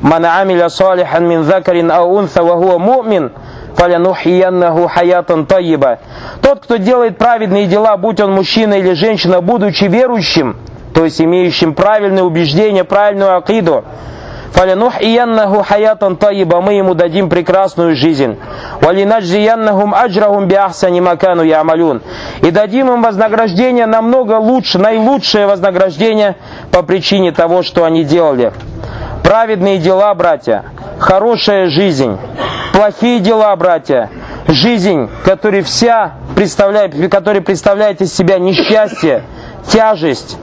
Ман 0.01 0.25
амиля 0.25 0.69
салихан 0.69 1.27
мин 1.27 1.43
закарин 1.45 1.91
аунса 1.91 2.43
вахуа 2.43 2.79
мумин. 2.79 3.33
Тот, 6.43 6.61
кто 6.61 6.77
делает 6.77 7.19
праведные 7.19 7.67
дела, 7.67 7.97
будь 7.97 8.21
он 8.21 8.33
мужчина 8.33 8.75
или 8.75 8.95
женщина, 8.95 9.41
будучи 9.41 9.85
верующим, 9.85 10.57
то 10.95 11.05
есть 11.05 11.21
имеющим 11.21 11.75
правильные 11.75 12.25
убеждения, 12.25 12.83
правильную 12.83 13.37
акиду, 13.37 13.85
Фалянухияннаху 14.53 15.63
хаятан 15.63 16.17
таиба, 16.17 16.61
мы 16.61 16.75
ему 16.75 16.95
дадим 16.95 17.29
прекрасную 17.29 17.95
жизнь. 17.95 18.39
Валинаджияннахум 18.81 19.95
аджрахум 19.95 20.47
биахсани 20.49 21.01
макану 21.01 21.43
ямалюн. 21.43 22.03
И 22.43 22.51
дадим 22.51 22.91
им 22.93 23.03
вознаграждение 23.03 23.87
намного 23.87 24.39
лучше, 24.39 24.79
наилучшее 24.79 25.47
вознаграждение 25.47 26.37
по 26.73 26.83
причине 26.83 27.33
того, 27.33 27.63
что 27.63 27.85
они 27.85 28.05
делали. 28.05 28.53
Праведные 29.23 29.79
дела, 29.79 30.15
братья, 30.15 30.65
хорошая 30.99 31.69
жизнь. 31.69 32.19
Плохие 32.73 33.21
дела, 33.21 33.55
братья, 33.57 34.11
жизнь, 34.47 35.11
которая 35.25 35.63
вся 35.63 36.15
представляет, 36.35 36.95
которая 37.11 37.43
представляет 37.43 38.01
из 38.01 38.15
себя 38.15 38.39
несчастье, 38.39 39.25
тяжесть, 39.67 40.39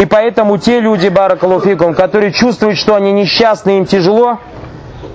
и 0.00 0.06
поэтому 0.06 0.56
те 0.56 0.80
люди, 0.80 1.08
баракалуфикум, 1.08 1.94
которые 1.94 2.32
чувствуют, 2.32 2.78
что 2.78 2.94
они 2.94 3.12
несчастны, 3.12 3.76
им 3.76 3.84
тяжело, 3.84 4.38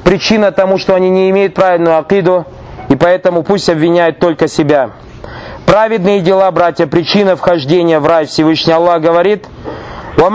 причина 0.04 0.52
тому, 0.52 0.78
что 0.78 0.94
они 0.94 1.10
не 1.10 1.32
имеют 1.32 1.56
правильную 1.56 1.98
акиду, 1.98 2.46
и 2.90 2.96
поэтому 2.96 3.42
пусть 3.42 3.68
обвиняют 3.68 4.20
только 4.20 4.48
себя. 4.48 4.92
Праведные 5.66 6.22
дела, 6.22 6.52
братья, 6.52 6.86
причина 6.86 7.36
вхождения 7.36 8.00
в 8.00 8.06
рай 8.06 8.28
Всевышний 8.28 8.74
Аллах 8.74 9.02
говорит, 9.02 9.48
Тот, 10.16 10.32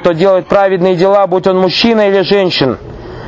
кто 0.00 0.12
делает 0.12 0.48
праведные 0.48 0.96
дела, 0.96 1.28
будь 1.28 1.46
он 1.46 1.60
мужчина 1.60 2.08
или 2.08 2.22
женщин, 2.22 2.76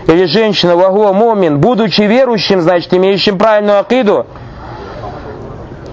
или 0.08 0.24
женщина, 0.24 0.74
вагуа 0.74 1.12
мумин, 1.12 1.60
будучи 1.60 2.00
верующим, 2.00 2.62
значит, 2.62 2.92
имеющим 2.92 3.38
правильную 3.38 3.78
акиду, 3.78 4.26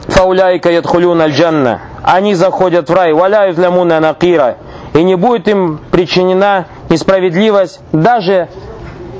фауляйка 0.07 0.71
ядхулюн 0.71 1.21
аль-джанна 1.21 1.81
они 2.07 2.35
заходят 2.35 2.89
в 2.89 2.93
рай, 2.93 3.11
валяют 3.11 3.57
лямуна 3.57 3.99
накира, 3.99 4.55
и 4.93 5.03
не 5.03 5.15
будет 5.15 5.49
им 5.49 5.77
причинена 5.91 6.65
несправедливость 6.89 7.81
даже 7.91 8.47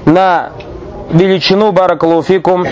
на 0.06 0.52
величину 1.12 1.74
баракалуфикум 1.74 2.66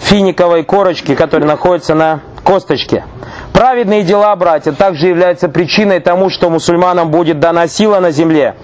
финиковой 0.00 0.64
корочки, 0.64 1.14
которая 1.14 1.46
находится 1.46 1.94
на 1.94 2.20
косточке. 2.42 3.04
Праведные 3.52 4.04
дела, 4.04 4.34
братья, 4.36 4.72
также 4.72 5.08
являются 5.08 5.50
причиной 5.50 6.00
тому, 6.00 6.30
что 6.30 6.48
мусульманам 6.48 7.10
будет 7.10 7.38
дана 7.38 7.68
сила 7.68 8.00
на 8.00 8.10
земле. 8.10 8.56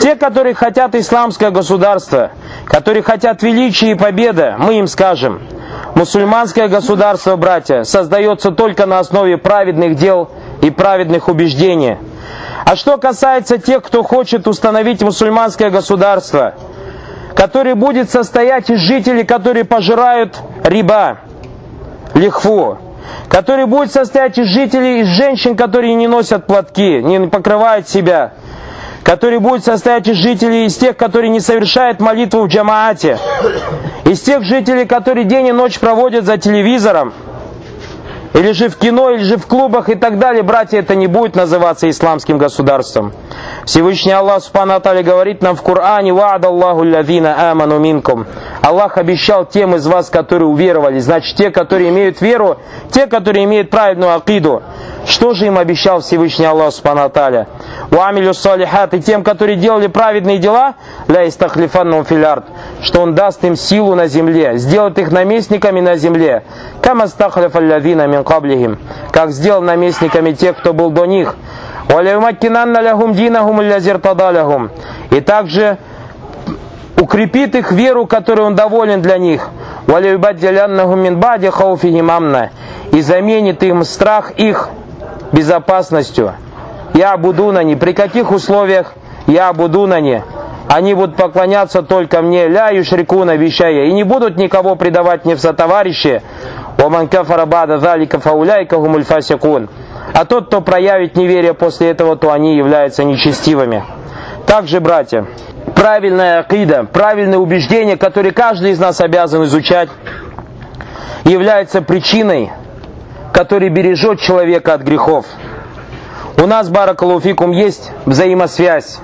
Те, 0.00 0.14
которые 0.14 0.54
хотят 0.54 0.94
исламское 0.94 1.50
государство, 1.50 2.30
которые 2.66 3.02
хотят 3.02 3.42
величия 3.42 3.90
и 3.90 3.94
победы, 3.96 4.54
мы 4.58 4.78
им 4.78 4.86
скажем– 4.86 5.42
Мусульманское 5.94 6.68
государство, 6.68 7.36
братья, 7.36 7.82
создается 7.82 8.52
только 8.52 8.86
на 8.86 8.98
основе 9.00 9.36
праведных 9.38 9.96
дел 9.96 10.30
и 10.62 10.70
праведных 10.70 11.28
убеждений. 11.28 11.96
А 12.64 12.76
что 12.76 12.98
касается 12.98 13.58
тех, 13.58 13.82
кто 13.82 14.02
хочет 14.02 14.46
установить 14.46 15.02
мусульманское 15.02 15.70
государство, 15.70 16.54
которое 17.34 17.74
будет 17.74 18.10
состоять 18.10 18.70
из 18.70 18.78
жителей, 18.78 19.24
которые 19.24 19.64
пожирают 19.64 20.38
риба, 20.62 21.18
лихву, 22.14 22.78
который 23.28 23.66
будет 23.66 23.92
состоять 23.92 24.38
из 24.38 24.46
жителей, 24.46 25.00
из 25.00 25.08
женщин, 25.08 25.56
которые 25.56 25.94
не 25.94 26.06
носят 26.06 26.46
платки, 26.46 27.02
не 27.02 27.18
покрывают 27.28 27.88
себя, 27.88 28.34
который 29.02 29.38
будет 29.38 29.64
состоять 29.64 30.08
из 30.08 30.16
жителей, 30.16 30.66
из 30.66 30.76
тех, 30.76 30.96
которые 30.96 31.30
не 31.30 31.40
совершают 31.40 32.00
молитву 32.00 32.42
в 32.42 32.48
джамаате, 32.48 33.18
из 34.04 34.20
тех 34.20 34.42
жителей, 34.44 34.86
которые 34.86 35.24
день 35.24 35.48
и 35.48 35.52
ночь 35.52 35.78
проводят 35.78 36.24
за 36.24 36.36
телевизором, 36.36 37.12
или 38.32 38.52
же 38.52 38.68
в 38.68 38.76
кино, 38.76 39.10
или 39.10 39.22
же 39.22 39.36
в 39.36 39.46
клубах 39.46 39.88
и 39.88 39.96
так 39.96 40.18
далее, 40.18 40.42
братья, 40.42 40.78
это 40.78 40.94
не 40.94 41.08
будет 41.08 41.34
называться 41.34 41.90
исламским 41.90 42.38
государством. 42.38 43.12
Всевышний 43.64 44.12
Аллах 44.12 44.42
Субхану 44.42 44.80
говорит 44.80 45.42
нам 45.42 45.56
в 45.56 45.62
Коране, 45.62 46.12
«Ва'ад 46.12 46.44
Аллаху 46.44 46.84
лядина 46.84 47.50
аману 47.50 47.78
минкум». 47.78 48.26
Аллах 48.62 48.98
обещал 48.98 49.44
тем 49.46 49.74
из 49.74 49.86
вас, 49.86 50.10
которые 50.10 50.48
уверовали, 50.48 51.00
значит, 51.00 51.36
те, 51.36 51.50
которые 51.50 51.90
имеют 51.90 52.20
веру, 52.20 52.58
те, 52.90 53.06
которые 53.06 53.44
имеют 53.44 53.70
правильную 53.70 54.14
акиду. 54.14 54.62
Что 55.06 55.34
же 55.34 55.46
им 55.46 55.58
обещал 55.58 56.00
Всевышний 56.00 56.46
Аллах 56.46 56.72
Субхану 56.72 57.02
Аталя? 57.02 57.48
Уамилю 57.90 58.34
салихат 58.34 58.94
и 58.94 59.00
тем, 59.00 59.24
которые 59.24 59.56
делали 59.56 59.88
праведные 59.88 60.38
дела, 60.38 60.74
ля 61.08 61.26
истахлифанну 61.26 62.04
филярд, 62.04 62.44
что 62.82 63.00
Он 63.00 63.14
даст 63.14 63.44
им 63.44 63.56
силу 63.56 63.96
на 63.96 64.06
земле, 64.06 64.58
сделает 64.58 64.98
их 64.98 65.10
наместниками 65.10 65.80
на 65.80 65.96
земле. 65.96 66.44
Кама 66.82 67.08
стахлиф 67.08 67.56
аллавина 67.56 68.06
мин 68.06 68.22
каблихим, 68.22 68.78
как 69.10 69.32
сделал 69.32 69.60
наместниками 69.62 70.32
тех, 70.32 70.56
кто 70.56 70.72
был 70.72 70.90
до 70.90 71.04
них. 71.06 71.34
Валявмаккинанна 71.88 72.80
лягум 72.80 73.14
динахум 73.14 73.60
лязиртадалягум. 73.60 74.70
И 75.10 75.20
также 75.20 75.78
укрепит 76.96 77.56
их 77.56 77.72
веру, 77.72 78.06
которой 78.06 78.42
он 78.42 78.54
доволен 78.54 79.02
для 79.02 79.18
них. 79.18 79.48
Амна. 82.10 82.50
И 82.92 83.00
заменит 83.00 83.62
им 83.64 83.82
страх 83.82 84.30
их 84.32 84.68
безопасностью. 85.32 86.34
Я 86.94 87.16
буду 87.16 87.52
на 87.52 87.62
не. 87.62 87.76
При 87.76 87.92
каких 87.92 88.30
условиях 88.32 88.94
я 89.26 89.52
буду 89.52 89.86
на 89.86 90.00
не? 90.00 90.22
Они 90.68 90.94
будут 90.94 91.16
поклоняться 91.16 91.82
только 91.82 92.22
мне, 92.22 92.46
ля 92.46 92.70
юшрикуна 92.70 93.36
вещая, 93.36 93.86
и 93.86 93.92
не 93.92 94.04
будут 94.04 94.36
никого 94.36 94.76
предавать 94.76 95.24
мне 95.24 95.34
в 95.34 95.40
сотоварищи. 95.40 96.22
Оман 96.78 97.08
кафара 97.08 97.44
бада 97.46 97.78
залика 97.78 98.20
фауляйка. 98.20 98.76
А 100.14 100.24
тот, 100.24 100.46
кто 100.46 100.60
проявит 100.60 101.16
неверие 101.16 101.54
после 101.54 101.90
этого, 101.90 102.16
то 102.16 102.32
они 102.32 102.56
являются 102.56 103.04
нечестивыми. 103.04 103.84
Также, 104.46 104.80
братья, 104.80 105.26
правильная 105.74 106.40
акида, 106.40 106.84
правильное 106.84 107.38
убеждение, 107.38 107.96
которое 107.96 108.32
каждый 108.32 108.72
из 108.72 108.80
нас 108.80 109.00
обязан 109.00 109.44
изучать, 109.44 109.88
является 111.24 111.82
причиной 111.82 112.50
который 113.32 113.68
бережет 113.68 114.20
человека 114.20 114.74
от 114.74 114.82
грехов. 114.82 115.26
У 116.36 116.46
нас, 116.46 116.68
баракалуфикум, 116.68 117.50
есть 117.50 117.90
взаимосвязь 118.06 118.98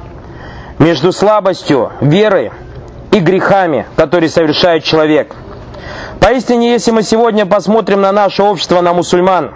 между 0.79 1.13
слабостью 1.13 1.93
веры 2.01 2.53
и 3.11 3.19
грехами, 3.21 3.87
которые 3.97 4.31
совершает 4.31 4.85
человек. 4.85 5.35
Поистине, 6.21 6.73
если 6.73 6.91
мы 6.91 7.03
сегодня 7.03 7.47
посмотрим 7.47 8.01
на 8.01 8.13
наше 8.13 8.43
общество, 8.43 8.81
на 8.81 8.93
мусульман, 8.93 9.53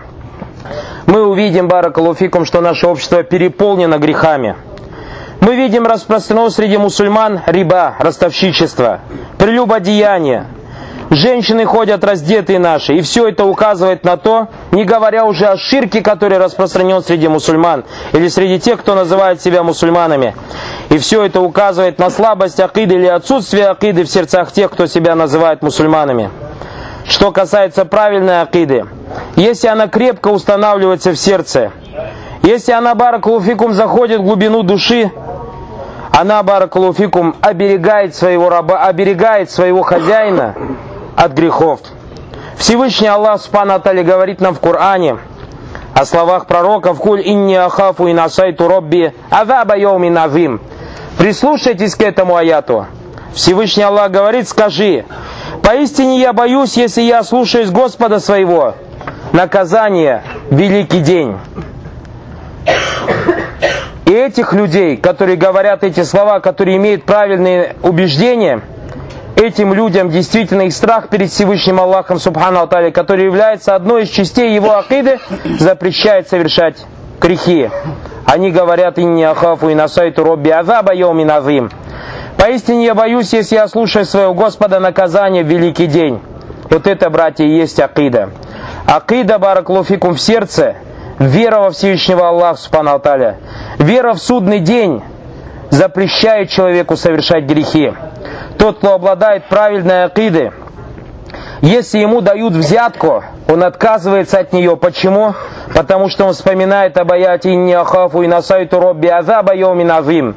мы 1.07 1.27
увидим, 1.27 1.69
баракалуфикум, 1.69 2.45
что 2.45 2.61
наше 2.61 2.87
общество 2.87 3.23
переполнено 3.23 3.99
грехами. 3.99 4.57
Мы 5.41 5.57
видим 5.57 5.87
распространено 5.87 6.51
среди 6.51 6.77
мусульман 6.77 7.41
риба, 7.47 7.97
ростовщичество, 7.99 9.01
прелюбодеяние, 9.39 10.47
Женщины 11.11 11.65
ходят 11.65 12.05
раздетые 12.05 12.61
наши, 12.61 12.95
и 12.95 13.01
все 13.01 13.27
это 13.27 13.45
указывает 13.45 14.05
на 14.05 14.17
то, 14.17 14.47
не 14.71 14.85
говоря 14.85 15.25
уже 15.25 15.47
о 15.47 15.57
ширке, 15.57 16.03
который 16.03 16.39
распространен 16.39 17.03
среди 17.03 17.27
мусульман, 17.27 17.85
или 18.13 18.29
среди 18.29 18.61
тех, 18.61 18.79
кто 18.79 18.95
называет 18.95 19.43
себя 19.43 19.65
мусульманами. 19.65 20.37
И 20.89 20.99
все 20.99 21.25
это 21.25 21.41
указывает 21.41 21.99
на 21.99 22.11
слабость 22.11 22.61
акиды 22.61 22.95
или 22.95 23.07
отсутствие 23.07 23.67
акиды 23.67 24.05
в 24.05 24.09
сердцах 24.09 24.53
тех, 24.53 24.71
кто 24.71 24.87
себя 24.87 25.17
называет 25.17 25.63
мусульманами. 25.63 26.31
Что 27.07 27.33
касается 27.33 27.85
правильной 27.85 28.43
акиды, 28.43 28.87
если 29.35 29.67
она 29.67 29.89
крепко 29.89 30.29
устанавливается 30.29 31.11
в 31.11 31.17
сердце, 31.17 31.73
если 32.45 32.71
она, 32.71 32.95
баракулуфикум, 32.95 33.73
заходит 33.73 34.21
в 34.21 34.25
глубину 34.25 34.63
души, 34.63 35.11
она, 36.13 36.41
баракулуфикум, 36.45 37.35
оберегает 37.41 38.15
своего 38.15 38.49
раба, 38.49 38.85
оберегает 38.85 39.51
своего 39.51 39.83
хозяина, 39.83 40.55
от 41.21 41.33
грехов. 41.33 41.81
Всевышний 42.57 43.07
Аллах 43.09 43.41
Субхану 43.43 43.75
Атали 43.75 44.03
говорит 44.03 44.41
нам 44.41 44.55
в 44.55 44.61
Коране 44.61 45.19
о 45.95 46.05
словах 46.07 46.47
пророков 46.47 46.99
«Куль 46.99 47.21
инни 47.23 47.55
ахафу 47.55 48.07
и 48.09 48.13
насайту 48.15 48.69
робби 48.69 49.13
азаба 49.29 49.77
йоми 49.77 50.09
назим». 50.09 50.61
Прислушайтесь 51.19 51.95
к 51.95 52.01
этому 52.03 52.37
аяту. 52.37 52.87
Всевышний 53.35 53.83
Аллах 53.83 54.11
говорит, 54.11 54.49
скажи, 54.49 55.05
«Поистине 55.63 56.21
я 56.21 56.33
боюсь, 56.33 56.77
если 56.79 57.03
я 57.03 57.23
слушаюсь 57.23 57.71
Господа 57.71 58.19
своего, 58.19 58.75
наказание– 59.33 60.23
великий 60.51 61.01
день». 61.01 61.37
И 64.07 64.11
этих 64.13 64.55
людей, 64.55 64.97
которые 64.97 65.37
говорят 65.37 65.85
эти 65.85 66.03
слова, 66.03 66.41
которые 66.41 66.79
имеют 66.79 67.05
правильные 67.05 67.77
убеждения– 67.83 68.63
этим 69.41 69.75
людям 69.75 70.11
действительно 70.11 70.63
их 70.63 70.73
страх 70.73 71.09
перед 71.09 71.31
Всевышним 71.31 71.81
Аллахом 71.81 72.19
Субхану 72.19 72.61
Атали, 72.61 72.91
который 72.91 73.25
является 73.25 73.75
одной 73.75 74.03
из 74.05 74.09
частей 74.09 74.55
его 74.55 74.77
акиды, 74.77 75.19
запрещает 75.59 76.29
совершать 76.29 76.85
грехи. 77.21 77.71
Они 78.27 78.51
говорят 78.51 78.99
«Инни 78.99 79.23
ахафу 79.23 79.69
и 79.69 79.75
насайту 79.75 80.25
робби 80.25 80.51
азаба 80.51 80.95
йоми 80.95 81.25
назим». 81.25 81.71
Поистине 82.37 82.87
я 82.87 82.95
боюсь, 82.95 83.33
если 83.33 83.57
я 83.57 83.69
слушаю 83.69 84.05
своего 84.05 84.33
Господа 84.33 84.81
наказание 84.81 85.45
в 85.45 85.47
великий 85.47 85.87
день. 85.87 86.21
Вот 86.71 86.87
это, 86.87 87.11
братья, 87.11 87.45
и 87.45 87.51
есть 87.51 87.79
акида. 87.81 88.31
Акида, 88.87 89.39
бараклуфикум, 89.39 90.15
в 90.15 90.21
сердце, 90.21 90.77
вера 91.19 91.61
во 91.61 91.71
Всевышнего 91.71 92.29
Аллаха 92.29 92.57
Субхану 92.57 92.95
Аталя, 92.95 93.39
вера 93.79 94.15
в 94.15 94.19
судный 94.19 94.61
день 94.61 95.03
запрещает 95.71 96.49
человеку 96.51 96.97
совершать 96.97 97.45
грехи. 97.45 97.93
Тот, 98.61 98.77
кто 98.77 98.93
обладает 98.93 99.47
правильной 99.47 100.05
акидой, 100.05 100.51
если 101.63 101.99
ему 101.99 102.21
дают 102.21 102.53
взятку, 102.53 103.25
он 103.49 103.65
отказывается 103.65 104.39
от 104.39 104.53
нее. 104.53 104.77
Почему? 104.77 105.35
Потому 105.75 106.11
что 106.11 106.27
он 106.27 106.35
вспоминает 106.35 106.99
об 106.99 107.11
аяте 107.11 107.55
«Инни 107.55 107.73
ахафу 107.73 108.21
и 108.21 108.27
насайту 108.27 108.79
робби 108.79 109.07
азаба 109.07 109.55
йомин 109.55 109.91
азим». 109.91 110.37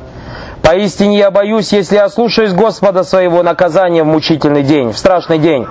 Поистине 0.61 1.17
я 1.17 1.31
боюсь, 1.31 1.73
если 1.73 1.95
я 1.95 2.07
слушаюсь 2.07 2.53
Господа 2.53 3.03
своего 3.03 3.43
наказания 3.43 4.03
в 4.03 4.07
мучительный 4.07 4.63
день, 4.63 4.93
в 4.93 4.97
страшный 4.97 5.37
день. 5.37 5.67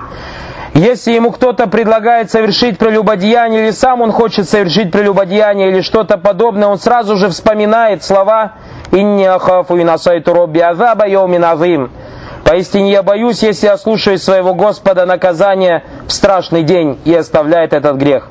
Если 0.75 1.11
ему 1.13 1.31
кто-то 1.31 1.65
предлагает 1.65 2.29
совершить 2.29 2.77
прелюбодеяние, 2.77 3.63
или 3.63 3.71
сам 3.71 4.01
он 4.01 4.11
хочет 4.11 4.47
совершить 4.47 4.91
прелюбодеяние, 4.91 5.71
или 5.71 5.81
что-то 5.81 6.19
подобное, 6.19 6.67
он 6.67 6.77
сразу 6.77 7.17
же 7.17 7.29
вспоминает 7.29 8.03
слова 8.03 8.53
«Инни 8.91 9.23
ахафу 9.23 9.77
и 9.77 9.83
насайту 9.83 10.33
робби 10.33 10.59
азаба 10.59 11.07
йомин 11.07 11.43
азим». 11.43 11.89
Поистине 12.43 12.91
я 12.91 13.03
боюсь, 13.03 13.41
если 13.41 13.67
я 13.67 13.77
слушаю 13.77 14.17
своего 14.17 14.53
Господа 14.53 15.05
наказания 15.05 15.83
в 16.07 16.11
страшный 16.11 16.63
день 16.63 16.99
и 17.05 17.13
оставляет 17.13 17.73
этот 17.73 17.95
грех. 17.97 18.27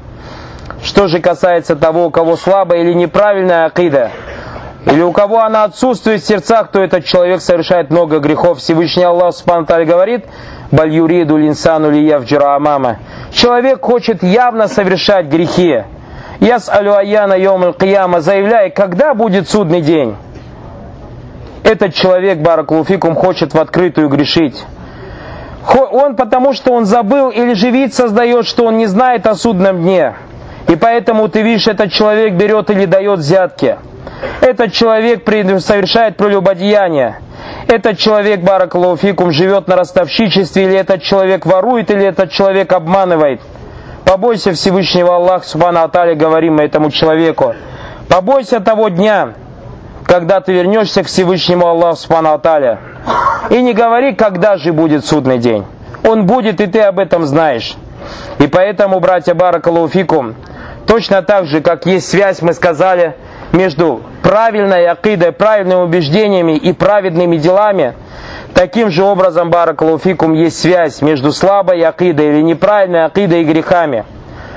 Что 0.82 1.06
же 1.08 1.20
касается 1.20 1.76
того, 1.76 2.06
у 2.06 2.10
кого 2.10 2.36
слабая 2.36 2.80
или 2.80 2.92
неправильная 2.92 3.66
акида, 3.66 4.10
или 4.84 5.00
у 5.00 5.12
кого 5.12 5.40
она 5.40 5.64
отсутствует 5.64 6.22
в 6.22 6.26
сердцах, 6.26 6.70
то 6.72 6.82
этот 6.82 7.04
человек 7.04 7.40
совершает 7.40 7.90
много 7.90 8.18
грехов. 8.18 8.58
Всевышний 8.58 9.04
Аллах 9.04 9.34
Субхану 9.34 9.64
говорит, 9.86 10.26
«Бальюриду 10.72 11.36
линсану 11.36 11.90
лиев 11.90 12.30
амама». 12.42 12.98
Человек 13.32 13.80
хочет 13.80 14.22
явно 14.22 14.68
совершать 14.68 15.26
грехи. 15.26 15.84
Яс 16.40 16.68
алю 16.68 16.96
аяна 16.96 17.34
йом 17.34 17.72
кияма, 17.74 18.20
заявляя, 18.20 18.70
когда 18.70 19.14
будет 19.14 19.48
судный 19.48 19.80
день. 19.80 20.16
Этот 21.64 21.94
человек, 21.94 22.38
Баракулуфикум, 22.38 23.14
хочет 23.14 23.54
в 23.54 23.58
открытую 23.58 24.08
грешить. 24.08 24.64
Он 25.92 26.16
потому, 26.16 26.52
что 26.54 26.72
он 26.72 26.86
забыл 26.86 27.30
или 27.30 27.54
же 27.54 27.70
вид 27.70 27.94
создает, 27.94 28.46
что 28.46 28.64
он 28.64 28.78
не 28.78 28.86
знает 28.86 29.26
о 29.26 29.34
судном 29.34 29.82
дне. 29.82 30.14
И 30.68 30.76
поэтому 30.76 31.28
ты 31.28 31.42
видишь, 31.42 31.68
этот 31.68 31.92
человек 31.92 32.34
берет 32.34 32.70
или 32.70 32.84
дает 32.86 33.20
взятки. 33.20 33.76
Этот 34.40 34.72
человек 34.72 35.24
совершает 35.60 36.16
прелюбодеяние. 36.16 37.20
Этот 37.68 37.98
человек, 37.98 38.40
Баракалуфикум, 38.40 39.30
живет 39.30 39.68
на 39.68 39.76
ростовщичестве, 39.76 40.64
или 40.64 40.76
этот 40.76 41.02
человек 41.02 41.46
ворует, 41.46 41.90
или 41.90 42.04
этот 42.04 42.30
человек 42.30 42.72
обманывает. 42.72 43.40
Побойся 44.04 44.52
Всевышнего 44.52 45.14
Аллаха, 45.16 45.46
Субхану 45.46 45.82
Атали, 45.82 46.14
говорим 46.14 46.58
этому 46.58 46.90
человеку. 46.90 47.54
Побойся 48.08 48.60
того 48.60 48.88
дня, 48.88 49.34
когда 50.06 50.40
ты 50.40 50.52
вернешься 50.52 51.02
к 51.02 51.06
Всевышнему 51.06 51.66
Аллаху 51.66 51.96
Субхану 51.96 52.32
Аталя. 52.32 52.78
И 53.50 53.60
не 53.62 53.72
говори, 53.72 54.14
когда 54.14 54.56
же 54.56 54.72
будет 54.72 55.04
судный 55.04 55.38
день. 55.38 55.64
Он 56.04 56.26
будет, 56.26 56.60
и 56.60 56.66
ты 56.66 56.80
об 56.80 56.98
этом 56.98 57.24
знаешь. 57.24 57.76
И 58.38 58.46
поэтому, 58.46 58.98
братья 59.00 59.34
Баракалуфикум, 59.34 60.34
точно 60.86 61.22
так 61.22 61.46
же, 61.46 61.60
как 61.60 61.86
есть 61.86 62.08
связь, 62.08 62.42
мы 62.42 62.52
сказали, 62.54 63.16
между 63.52 64.02
правильной 64.22 64.86
акидой, 64.86 65.32
правильными 65.32 65.82
убеждениями 65.82 66.56
и 66.56 66.72
праведными 66.72 67.36
делами, 67.36 67.94
таким 68.54 68.90
же 68.90 69.04
образом, 69.04 69.50
Баракалуфикум, 69.50 70.32
есть 70.32 70.58
связь 70.58 71.02
между 71.02 71.32
слабой 71.32 71.80
акидой 71.82 72.30
или 72.30 72.42
неправильной 72.42 73.04
акидой 73.04 73.42
и 73.42 73.44
грехами. 73.44 74.04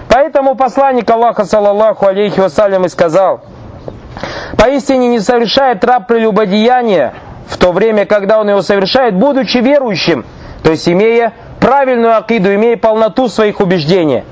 Поэтому 0.10 0.56
посланник 0.56 1.10
Аллаха, 1.10 1.46
саллаллаху 1.46 2.08
алейхи 2.08 2.40
вассалям, 2.40 2.86
и 2.86 2.90
сказал– 2.90 3.42
Поистине 4.58 5.10
не 5.10 5.20
совершает 5.20 5.84
раб 5.84 6.08
прелюбодеяние 6.08 7.14
в 7.48 7.58
то 7.58 7.72
время, 7.72 8.06
когда 8.06 8.40
он 8.40 8.50
его 8.50 8.62
совершает, 8.62 9.16
будучи 9.16 9.58
верующим, 9.58 10.26
то 10.64 10.72
есть 10.72 10.88
имея 10.88 11.34
правильную 11.60 12.18
акиду, 12.18 12.54
имея 12.54 12.78
полноту 12.78 13.28
своих 13.28 13.60
убеждений. 13.60 14.24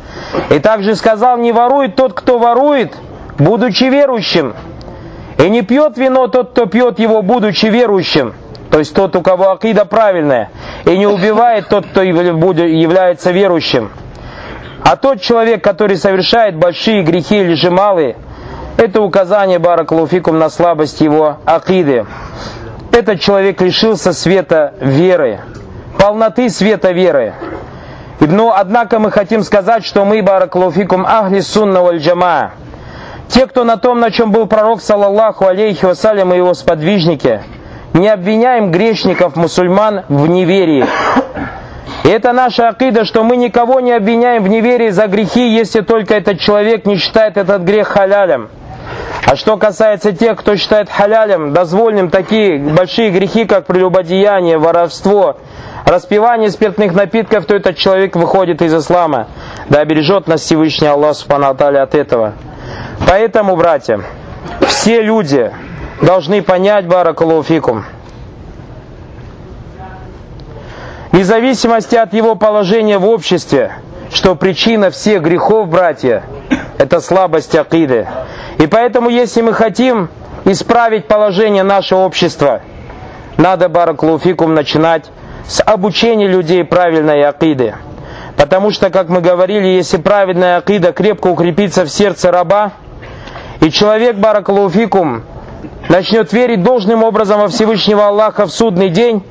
И 0.49 0.59
также 0.59 0.95
сказал, 0.95 1.37
не 1.37 1.51
ворует 1.51 1.95
тот, 1.95 2.13
кто 2.13 2.39
ворует, 2.39 2.95
будучи 3.37 3.85
верующим. 3.85 4.53
И 5.37 5.49
не 5.49 5.61
пьет 5.61 5.97
вино 5.97 6.27
тот, 6.27 6.51
кто 6.51 6.65
пьет 6.67 6.99
его, 6.99 7.21
будучи 7.21 7.65
верующим. 7.65 8.33
То 8.69 8.79
есть 8.79 8.95
тот, 8.95 9.15
у 9.15 9.21
кого 9.21 9.51
акида 9.51 9.85
правильная. 9.85 10.49
И 10.85 10.97
не 10.97 11.05
убивает 11.05 11.67
тот, 11.69 11.85
кто 11.85 12.01
является 12.01 13.31
верующим. 13.31 13.91
А 14.83 14.95
тот 14.95 15.21
человек, 15.21 15.63
который 15.63 15.97
совершает 15.97 16.57
большие 16.57 17.03
грехи 17.03 17.39
или 17.41 17.53
же 17.53 17.69
малые– 17.69 18.15
это 18.77 19.01
указание 19.01 19.59
Баракалуфикум 19.59 20.37
на 20.37 20.49
слабость 20.49 21.01
его 21.01 21.37
акиды. 21.45 22.05
Этот 22.91 23.19
человек 23.19 23.61
лишился 23.61 24.13
света 24.13 24.73
веры, 24.79 25.39
полноты 25.97 26.49
света 26.49 26.91
веры. 26.91 27.33
Но, 28.19 28.53
однако 28.55 28.99
мы 28.99 29.11
хотим 29.11 29.43
сказать, 29.43 29.83
что 29.83 30.05
мы, 30.05 30.21
Баракалуфикум, 30.21 31.05
ахли 31.05 31.39
сунна 31.39 31.81
валь 31.81 31.99
джама. 31.99 32.51
Те, 33.27 33.47
кто 33.47 33.63
на 33.63 33.77
том, 33.77 33.99
на 33.99 34.11
чем 34.11 34.31
был 34.31 34.45
пророк, 34.45 34.81
саллаллаху 34.81 35.45
алейхи 35.45 35.85
вассалям 35.85 36.33
и 36.33 36.37
его 36.37 36.53
сподвижники, 36.53 37.41
не 37.93 38.07
обвиняем 38.07 38.71
грешников, 38.71 39.35
мусульман 39.35 40.03
в 40.07 40.27
неверии. 40.27 40.85
И 42.03 42.09
это 42.09 42.33
наша 42.33 42.69
акида, 42.69 43.05
что 43.05 43.23
мы 43.23 43.37
никого 43.37 43.79
не 43.79 43.93
обвиняем 43.93 44.43
в 44.43 44.47
неверии 44.47 44.89
за 44.89 45.07
грехи, 45.07 45.49
если 45.49 45.81
только 45.81 46.15
этот 46.15 46.39
человек 46.39 46.85
не 46.85 46.97
считает 46.97 47.37
этот 47.37 47.61
грех 47.63 47.87
халялем. 47.87 48.49
А 49.25 49.35
что 49.35 49.57
касается 49.57 50.11
тех, 50.11 50.37
кто 50.37 50.55
считает 50.55 50.89
халялем, 50.89 51.53
дозвольным 51.53 52.09
такие 52.09 52.59
большие 52.59 53.09
грехи, 53.09 53.45
как 53.45 53.65
прелюбодеяние, 53.65 54.57
воровство, 54.57 55.37
распивание 55.85 56.49
спиртных 56.49 56.93
напитков, 56.93 57.45
то 57.45 57.55
этот 57.55 57.77
человек 57.77 58.15
выходит 58.15 58.61
из 58.61 58.73
ислама. 58.73 59.27
Да 59.69 59.79
обережет 59.79 60.27
нас 60.27 60.41
Всевышний 60.41 60.87
Аллах 60.87 61.15
Субхану 61.15 61.47
от 61.47 61.95
этого. 61.95 62.33
Поэтому, 63.07 63.55
братья, 63.55 64.01
все 64.67 65.01
люди 65.01 65.51
должны 66.01 66.41
понять 66.41 66.87
Баракалуфикум. 66.87 67.85
Вне 71.13 71.23
зависимости 71.23 71.95
от 71.95 72.13
его 72.13 72.35
положения 72.35 72.97
в 72.97 73.07
обществе, 73.07 73.75
что 74.13 74.35
причина 74.35 74.91
всех 74.91 75.23
грехов, 75.23 75.67
братья, 75.67 76.23
это 76.77 77.01
слабость 77.01 77.55
акиды. 77.55 78.07
И 78.59 78.67
поэтому, 78.67 79.09
если 79.09 79.41
мы 79.41 79.53
хотим 79.53 80.09
исправить 80.45 81.07
положение 81.07 81.63
нашего 81.63 82.01
общества, 82.01 82.61
надо, 83.37 83.69
Бараклауфикум, 83.69 84.53
начинать 84.53 85.05
с 85.47 85.61
обучения 85.63 86.27
людей 86.27 86.63
правильной 86.63 87.23
акиды. 87.27 87.75
Потому 88.37 88.71
что, 88.71 88.89
как 88.89 89.09
мы 89.09 89.21
говорили, 89.21 89.67
если 89.67 89.97
правильная 89.97 90.57
акида 90.57 90.93
крепко 90.93 91.27
укрепится 91.27 91.83
в 91.83 91.89
сердце 91.89 92.31
раба, 92.31 92.73
и 93.61 93.71
человек, 93.71 94.15
Бараклауфикум, 94.17 95.23
начнет 95.89 96.31
верить 96.33 96.63
должным 96.63 97.03
образом 97.03 97.39
во 97.39 97.47
Всевышнего 97.47 98.07
Аллаха 98.07 98.45
в 98.45 98.51
судный 98.51 98.89
день, 98.89 99.23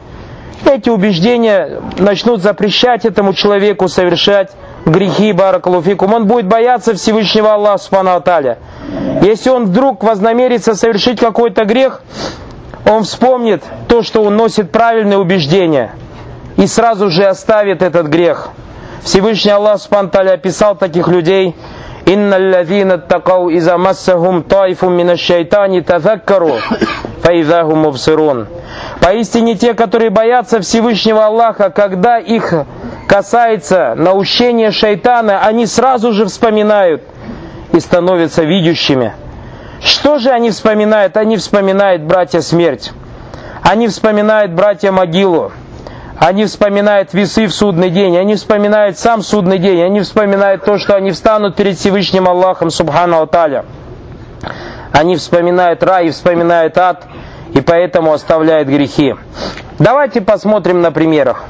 эти 0.64 0.88
убеждения 0.88 1.80
начнут 1.98 2.40
запрещать 2.42 3.04
этому 3.04 3.34
человеку 3.34 3.88
совершать 3.88 4.50
грехи, 4.84 5.32
баракалуфикум. 5.32 6.14
Он 6.14 6.26
будет 6.26 6.46
бояться 6.46 6.94
Всевышнего 6.94 7.54
Аллаха, 7.54 7.78
Субхану 7.78 8.14
Аталя. 8.14 8.58
Если 9.22 9.50
он 9.50 9.66
вдруг 9.66 10.02
вознамерится 10.02 10.74
совершить 10.74 11.20
какой-то 11.20 11.64
грех, 11.64 12.02
он 12.88 13.04
вспомнит 13.04 13.62
то, 13.88 14.02
что 14.02 14.22
он 14.22 14.36
носит 14.36 14.72
правильное 14.72 15.18
убеждение, 15.18 15.92
и 16.56 16.66
сразу 16.66 17.10
же 17.10 17.24
оставит 17.24 17.82
этот 17.82 18.06
грех. 18.08 18.50
Всевышний 19.02 19.52
Аллах 19.52 19.80
Субхану 19.80 20.10
описал 20.30 20.76
таких 20.76 21.08
людей, 21.08 21.56
«Инна 22.04 22.36
аллазина 22.36 22.98
такау 22.98 23.48
иза 23.50 23.78
массахум 23.78 24.42
тайфум 24.42 24.94
мина 24.96 25.16
шайтани 25.16 25.80
тазаккару, 25.80 26.56
фаизахум 27.22 27.78
мубсирун». 27.80 28.48
Поистине 29.00 29.54
те, 29.54 29.74
которые 29.74 30.10
боятся 30.10 30.60
Всевышнего 30.60 31.26
Аллаха, 31.26 31.70
когда 31.70 32.18
их 32.18 32.52
касается 33.08 33.94
наущения 33.96 34.70
шайтана, 34.70 35.44
они 35.44 35.66
сразу 35.66 36.12
же 36.12 36.26
вспоминают 36.26 37.02
и 37.72 37.80
становятся 37.80 38.42
видящими. 38.42 39.12
Что 39.80 40.18
же 40.18 40.30
они 40.30 40.50
вспоминают? 40.50 41.16
Они 41.16 41.36
вспоминают, 41.36 42.02
братья, 42.02 42.40
смерть. 42.40 42.92
Они 43.62 43.88
вспоминают, 43.88 44.52
братья, 44.52 44.92
могилу. 44.92 45.52
Они 46.18 46.44
вспоминают 46.44 47.14
весы 47.14 47.46
в 47.46 47.54
судный 47.54 47.90
день. 47.90 48.16
Они 48.16 48.36
вспоминают 48.36 48.98
сам 48.98 49.22
судный 49.22 49.58
день. 49.58 49.82
Они 49.82 50.00
вспоминают 50.00 50.64
то, 50.64 50.78
что 50.78 50.94
они 50.94 51.10
встанут 51.10 51.56
перед 51.56 51.76
Всевышним 51.76 52.28
Аллахом, 52.28 52.70
Субхану 52.70 53.20
Аталя. 53.22 53.64
Они 54.92 55.16
вспоминают 55.16 55.82
рай 55.82 56.08
и 56.08 56.10
вспоминают 56.10 56.78
ад 56.78 57.06
и 57.54 57.60
поэтому 57.60 58.12
оставляет 58.12 58.68
грехи. 58.68 59.14
Давайте 59.78 60.20
посмотрим 60.20 60.80
на 60.80 60.92
примерах. 60.92 61.44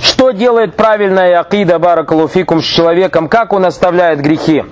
Что 0.00 0.30
делает 0.30 0.76
правильная 0.76 1.40
акида 1.40 1.78
баракалуфикум 1.78 2.60
с 2.60 2.64
человеком? 2.64 3.28
Как 3.28 3.52
он 3.52 3.64
оставляет 3.64 4.20
грехи? 4.20 4.64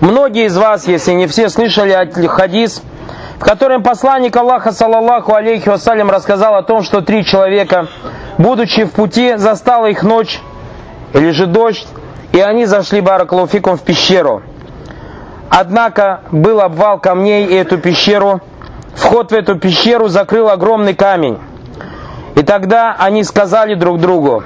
Многие 0.00 0.46
из 0.46 0.56
вас, 0.56 0.86
если 0.86 1.12
не 1.12 1.26
все, 1.26 1.48
слышали 1.48 1.92
хадис, 2.26 2.82
в 3.38 3.44
котором 3.44 3.82
посланник 3.82 4.36
Аллаха, 4.36 4.72
саллаллаху 4.72 5.34
алейхи 5.34 5.68
вассалям, 5.68 6.10
рассказал 6.10 6.56
о 6.56 6.62
том, 6.62 6.82
что 6.82 7.00
три 7.00 7.24
человека, 7.24 7.88
будучи 8.38 8.84
в 8.84 8.92
пути, 8.92 9.36
застала 9.36 9.86
их 9.86 10.02
ночь 10.02 10.40
или 11.14 11.30
же 11.30 11.46
дождь, 11.46 11.86
и 12.32 12.40
они 12.40 12.66
зашли 12.66 13.00
баракалуфикум 13.00 13.76
в 13.76 13.82
пещеру. 13.82 14.42
Однако 15.48 16.20
был 16.30 16.60
обвал 16.60 17.00
камней, 17.00 17.46
и 17.46 17.54
эту 17.54 17.78
пещеру, 17.78 18.40
вход 18.94 19.32
в 19.32 19.34
эту 19.34 19.58
пещеру 19.58 20.08
закрыл 20.08 20.48
огромный 20.48 20.94
камень. 20.94 21.38
И 22.36 22.42
тогда 22.42 22.94
они 22.98 23.24
сказали 23.24 23.74
друг 23.74 24.00
другу, 24.00 24.44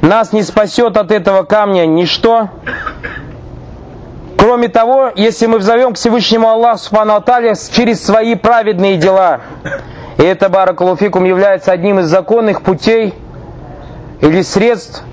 нас 0.00 0.32
не 0.32 0.42
спасет 0.42 0.96
от 0.96 1.10
этого 1.10 1.44
камня 1.44 1.86
ничто, 1.86 2.48
кроме 4.36 4.68
того, 4.68 5.12
если 5.14 5.46
мы 5.46 5.58
взовем 5.58 5.92
к 5.92 5.96
Всевышнему 5.96 6.48
Аллаху 6.48 6.78
Субхану 6.78 7.22
через 7.72 8.04
свои 8.04 8.34
праведные 8.34 8.96
дела. 8.96 9.40
И 10.18 10.22
это, 10.22 10.48
Баракалуфикум, 10.48 11.24
является 11.24 11.72
одним 11.72 12.00
из 12.00 12.06
законных 12.06 12.62
путей 12.62 13.14
или 14.20 14.42
средств 14.42 15.04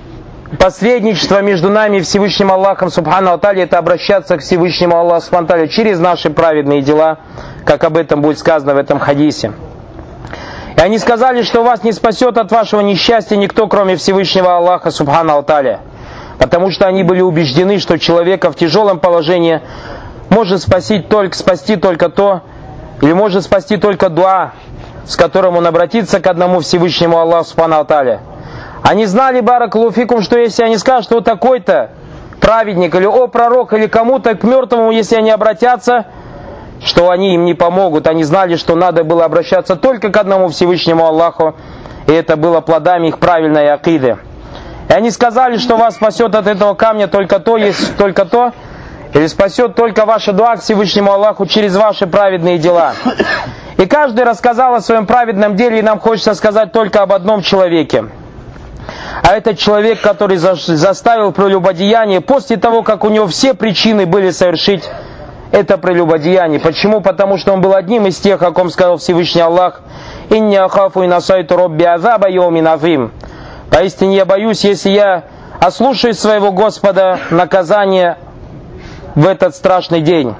посредничества 0.58 1.42
между 1.42 1.70
нами 1.70 1.98
и 1.98 2.00
Всевышним 2.00 2.50
Аллахом 2.50 2.90
Субхану 2.90 3.38
это 3.38 3.78
обращаться 3.78 4.36
к 4.36 4.40
Всевышнему 4.40 4.96
Аллаху 4.96 5.26
Субхану 5.26 5.68
через 5.68 6.00
наши 6.00 6.30
праведные 6.30 6.82
дела, 6.82 7.18
как 7.64 7.84
об 7.84 7.96
этом 7.96 8.20
будет 8.22 8.38
сказано 8.38 8.74
в 8.74 8.78
этом 8.78 8.98
хадисе. 8.98 9.52
И 10.76 10.80
они 10.80 10.98
сказали, 10.98 11.42
что 11.42 11.62
вас 11.62 11.82
не 11.82 11.92
спасет 11.92 12.38
от 12.38 12.50
вашего 12.50 12.80
несчастья 12.80 13.36
никто, 13.36 13.66
кроме 13.66 13.96
Всевышнего 13.96 14.56
Аллаха 14.56 14.90
Субхану 14.90 15.34
Алталя. 15.34 15.80
Потому 16.38 16.70
что 16.70 16.86
они 16.86 17.02
были 17.02 17.20
убеждены, 17.20 17.78
что 17.78 17.98
человека 17.98 18.50
в 18.50 18.56
тяжелом 18.56 18.98
положении 18.98 19.60
может 20.30 20.62
спасти 20.62 21.00
только, 21.00 21.36
спасти 21.36 21.76
только 21.76 22.08
то, 22.08 22.42
или 23.02 23.12
может 23.12 23.44
спасти 23.44 23.76
только 23.76 24.08
дуа, 24.08 24.52
с 25.06 25.16
которым 25.16 25.56
он 25.56 25.66
обратится 25.66 26.20
к 26.20 26.26
одному 26.26 26.60
Всевышнему 26.60 27.18
Аллаху 27.18 27.44
Субхану 27.44 27.76
Алталя. 27.76 28.20
Они 28.82 29.04
знали, 29.06 29.40
Барак 29.40 29.74
Луфикум, 29.74 30.22
что 30.22 30.38
если 30.38 30.62
они 30.62 30.78
скажут, 30.78 31.04
что 31.04 31.20
такой-то 31.20 31.90
праведник, 32.40 32.94
или 32.94 33.04
о 33.04 33.26
пророк, 33.26 33.74
или 33.74 33.86
кому-то 33.86 34.34
к 34.34 34.44
мертвому, 34.44 34.92
если 34.92 35.16
они 35.16 35.30
обратятся– 35.30 36.06
что 36.84 37.10
они 37.10 37.34
им 37.34 37.44
не 37.44 37.54
помогут. 37.54 38.06
Они 38.06 38.24
знали, 38.24 38.56
что 38.56 38.74
надо 38.74 39.04
было 39.04 39.24
обращаться 39.24 39.76
только 39.76 40.10
к 40.10 40.16
одному 40.16 40.48
Всевышнему 40.48 41.06
Аллаху, 41.06 41.54
и 42.06 42.12
это 42.12 42.36
было 42.36 42.60
плодами 42.60 43.08
их 43.08 43.18
правильной 43.18 43.72
акиды. 43.72 44.18
И 44.88 44.92
они 44.92 45.10
сказали, 45.10 45.58
что 45.58 45.76
вас 45.76 45.96
спасет 45.96 46.34
от 46.34 46.46
этого 46.46 46.74
камня 46.74 47.06
только 47.06 47.38
то, 47.38 47.56
есть 47.56 47.96
только 47.96 48.24
то, 48.24 48.52
или 49.12 49.26
спасет 49.26 49.74
только 49.74 50.06
ваша 50.06 50.32
дуа 50.32 50.56
к 50.56 50.62
Всевышнему 50.62 51.12
Аллаху 51.12 51.46
через 51.46 51.76
ваши 51.76 52.06
праведные 52.06 52.58
дела. 52.58 52.94
И 53.76 53.86
каждый 53.86 54.24
рассказал 54.24 54.74
о 54.74 54.80
своем 54.80 55.06
праведном 55.06 55.56
деле, 55.56 55.78
и 55.78 55.82
нам 55.82 56.00
хочется 56.00 56.34
сказать 56.34 56.72
только 56.72 57.02
об 57.02 57.12
одном 57.12 57.42
человеке. 57.42 58.04
А 59.22 59.34
это 59.34 59.54
человек, 59.54 60.00
который 60.00 60.36
заставил 60.36 61.32
прелюбодеяние 61.32 62.20
после 62.20 62.56
того, 62.56 62.82
как 62.82 63.04
у 63.04 63.10
него 63.10 63.26
все 63.26 63.54
причины 63.54 64.06
были 64.06 64.30
совершить 64.30 64.82
это 65.52 65.78
прелюбодеяние. 65.78 66.60
Почему? 66.60 67.00
Потому 67.00 67.36
что 67.36 67.52
он 67.52 67.60
был 67.60 67.74
одним 67.74 68.06
из 68.06 68.18
тех, 68.18 68.42
о 68.42 68.52
ком 68.52 68.70
сказал 68.70 68.98
Всевышний 68.98 69.40
Аллах, 69.40 69.80
«Инни 70.30 70.56
ахафу 70.56 71.02
и 71.02 71.06
насайту 71.06 71.56
робби 71.56 71.84
азаба 71.84 72.28
йомин 72.30 73.10
Поистине 73.70 74.16
я 74.16 74.24
боюсь, 74.24 74.64
если 74.64 74.90
я 74.90 75.24
ослушаюсь 75.60 76.18
своего 76.18 76.52
Господа, 76.52 77.18
наказание 77.30 78.16
в 79.14 79.26
этот 79.26 79.54
страшный 79.54 80.00
день. 80.00 80.34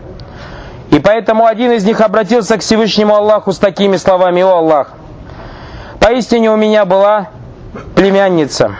И 0.91 0.99
поэтому 0.99 1.47
один 1.47 1.73
из 1.73 1.85
них 1.85 2.01
обратился 2.01 2.57
к 2.59 2.63
Всевышнему 2.63 3.15
Аллаху 3.15 3.53
с 3.53 3.59
такими 3.59 3.97
словами, 3.97 4.43
«О 4.43 4.57
Аллах, 4.57 4.93
поистине 6.01 6.51
у 6.51 6.57
меня 6.57 6.85
была 6.85 7.29
племянница, 7.95 8.75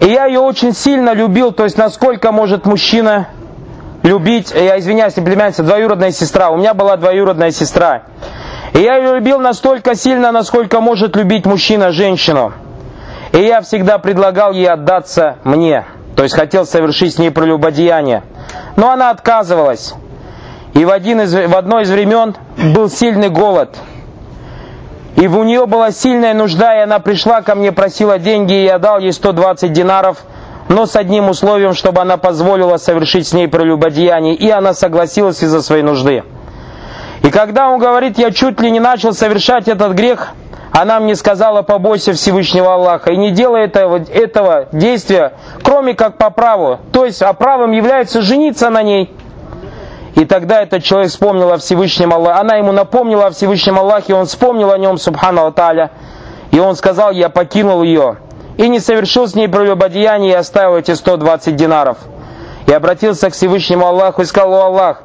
и 0.00 0.06
я 0.06 0.24
ее 0.24 0.40
очень 0.40 0.72
сильно 0.72 1.12
любил, 1.12 1.52
то 1.52 1.64
есть 1.64 1.76
насколько 1.76 2.32
может 2.32 2.64
мужчина 2.64 3.28
любить, 4.02 4.52
я 4.52 4.78
извиняюсь, 4.78 5.16
не 5.16 5.24
племянница, 5.24 5.62
двоюродная 5.62 6.10
сестра. 6.10 6.50
У 6.50 6.56
меня 6.56 6.74
была 6.74 6.96
двоюродная 6.96 7.50
сестра. 7.50 8.02
И 8.74 8.78
я 8.78 8.96
ее 8.96 9.14
любил 9.16 9.38
настолько 9.38 9.94
сильно, 9.94 10.32
насколько 10.32 10.80
может 10.80 11.16
любить 11.16 11.46
мужчина 11.46 11.92
женщину. 11.92 12.52
И 13.32 13.38
я 13.38 13.60
всегда 13.60 13.98
предлагал 13.98 14.52
ей 14.52 14.68
отдаться 14.68 15.36
мне. 15.44 15.84
То 16.16 16.22
есть 16.22 16.34
хотел 16.34 16.66
совершить 16.66 17.14
с 17.14 17.18
ней 17.18 17.30
прелюбодеяние. 17.30 18.22
Но 18.76 18.90
она 18.90 19.10
отказывалась. 19.10 19.94
И 20.74 20.84
в, 20.84 20.90
один 20.90 21.20
из, 21.20 21.32
в 21.34 21.56
одно 21.56 21.80
из 21.80 21.90
времен 21.90 22.34
был 22.74 22.88
сильный 22.88 23.28
голод. 23.28 23.76
И 25.16 25.26
у 25.26 25.44
нее 25.44 25.66
была 25.66 25.90
сильная 25.90 26.32
нужда, 26.32 26.74
и 26.76 26.80
она 26.80 26.98
пришла 26.98 27.42
ко 27.42 27.54
мне, 27.54 27.70
просила 27.70 28.18
деньги, 28.18 28.54
и 28.54 28.64
я 28.64 28.78
дал 28.78 28.98
ей 28.98 29.12
120 29.12 29.70
динаров– 29.72 30.18
но 30.72 30.86
с 30.86 30.96
одним 30.96 31.28
условием, 31.28 31.74
чтобы 31.74 32.00
она 32.00 32.16
позволила 32.16 32.78
совершить 32.78 33.28
с 33.28 33.34
ней 33.34 33.46
прелюбодеяние, 33.46 34.34
и 34.34 34.48
она 34.48 34.72
согласилась 34.72 35.42
из-за 35.42 35.60
своей 35.60 35.82
нужды. 35.82 36.24
И 37.22 37.30
когда 37.30 37.68
он 37.68 37.78
говорит, 37.78 38.18
я 38.18 38.30
чуть 38.30 38.58
ли 38.60 38.70
не 38.70 38.80
начал 38.80 39.12
совершать 39.12 39.68
этот 39.68 39.92
грех, 39.92 40.30
она 40.72 40.98
мне 40.98 41.14
сказала, 41.14 41.60
побойся 41.60 42.14
Всевышнего 42.14 42.72
Аллаха, 42.72 43.12
и 43.12 43.16
не 43.16 43.30
делай 43.32 43.64
этого, 43.64 43.98
этого 43.98 44.68
действия, 44.72 45.34
кроме 45.62 45.92
как 45.92 46.16
по 46.16 46.30
праву. 46.30 46.78
То 46.90 47.04
есть, 47.04 47.20
а 47.22 47.34
правом 47.34 47.72
является 47.72 48.22
жениться 48.22 48.70
на 48.70 48.82
ней. 48.82 49.14
И 50.14 50.24
тогда 50.24 50.62
этот 50.62 50.82
человек 50.82 51.10
вспомнил 51.10 51.52
о 51.52 51.58
Всевышнем 51.58 52.14
Аллахе. 52.14 52.40
Она 52.40 52.56
ему 52.56 52.72
напомнила 52.72 53.26
о 53.26 53.30
Всевышнем 53.30 53.78
Аллахе, 53.78 54.14
он 54.14 54.24
вспомнил 54.24 54.72
о 54.72 54.78
нем, 54.78 54.96
Субхану 54.96 55.44
Аталя. 55.44 55.90
И 56.50 56.58
он 56.58 56.76
сказал, 56.76 57.12
я 57.12 57.28
покинул 57.28 57.82
ее 57.82 58.16
и 58.56 58.68
не 58.68 58.80
совершил 58.80 59.26
с 59.26 59.34
ней 59.34 59.48
прелюбодеяние 59.48 60.32
и 60.32 60.36
оставил 60.36 60.76
эти 60.76 60.92
120 60.92 61.56
динаров. 61.56 61.98
И 62.66 62.72
обратился 62.72 63.30
к 63.30 63.34
Всевышнему 63.34 63.86
Аллаху 63.86 64.22
и 64.22 64.24
сказал, 64.24 64.54
о 64.54 64.66
Аллах, 64.66 65.02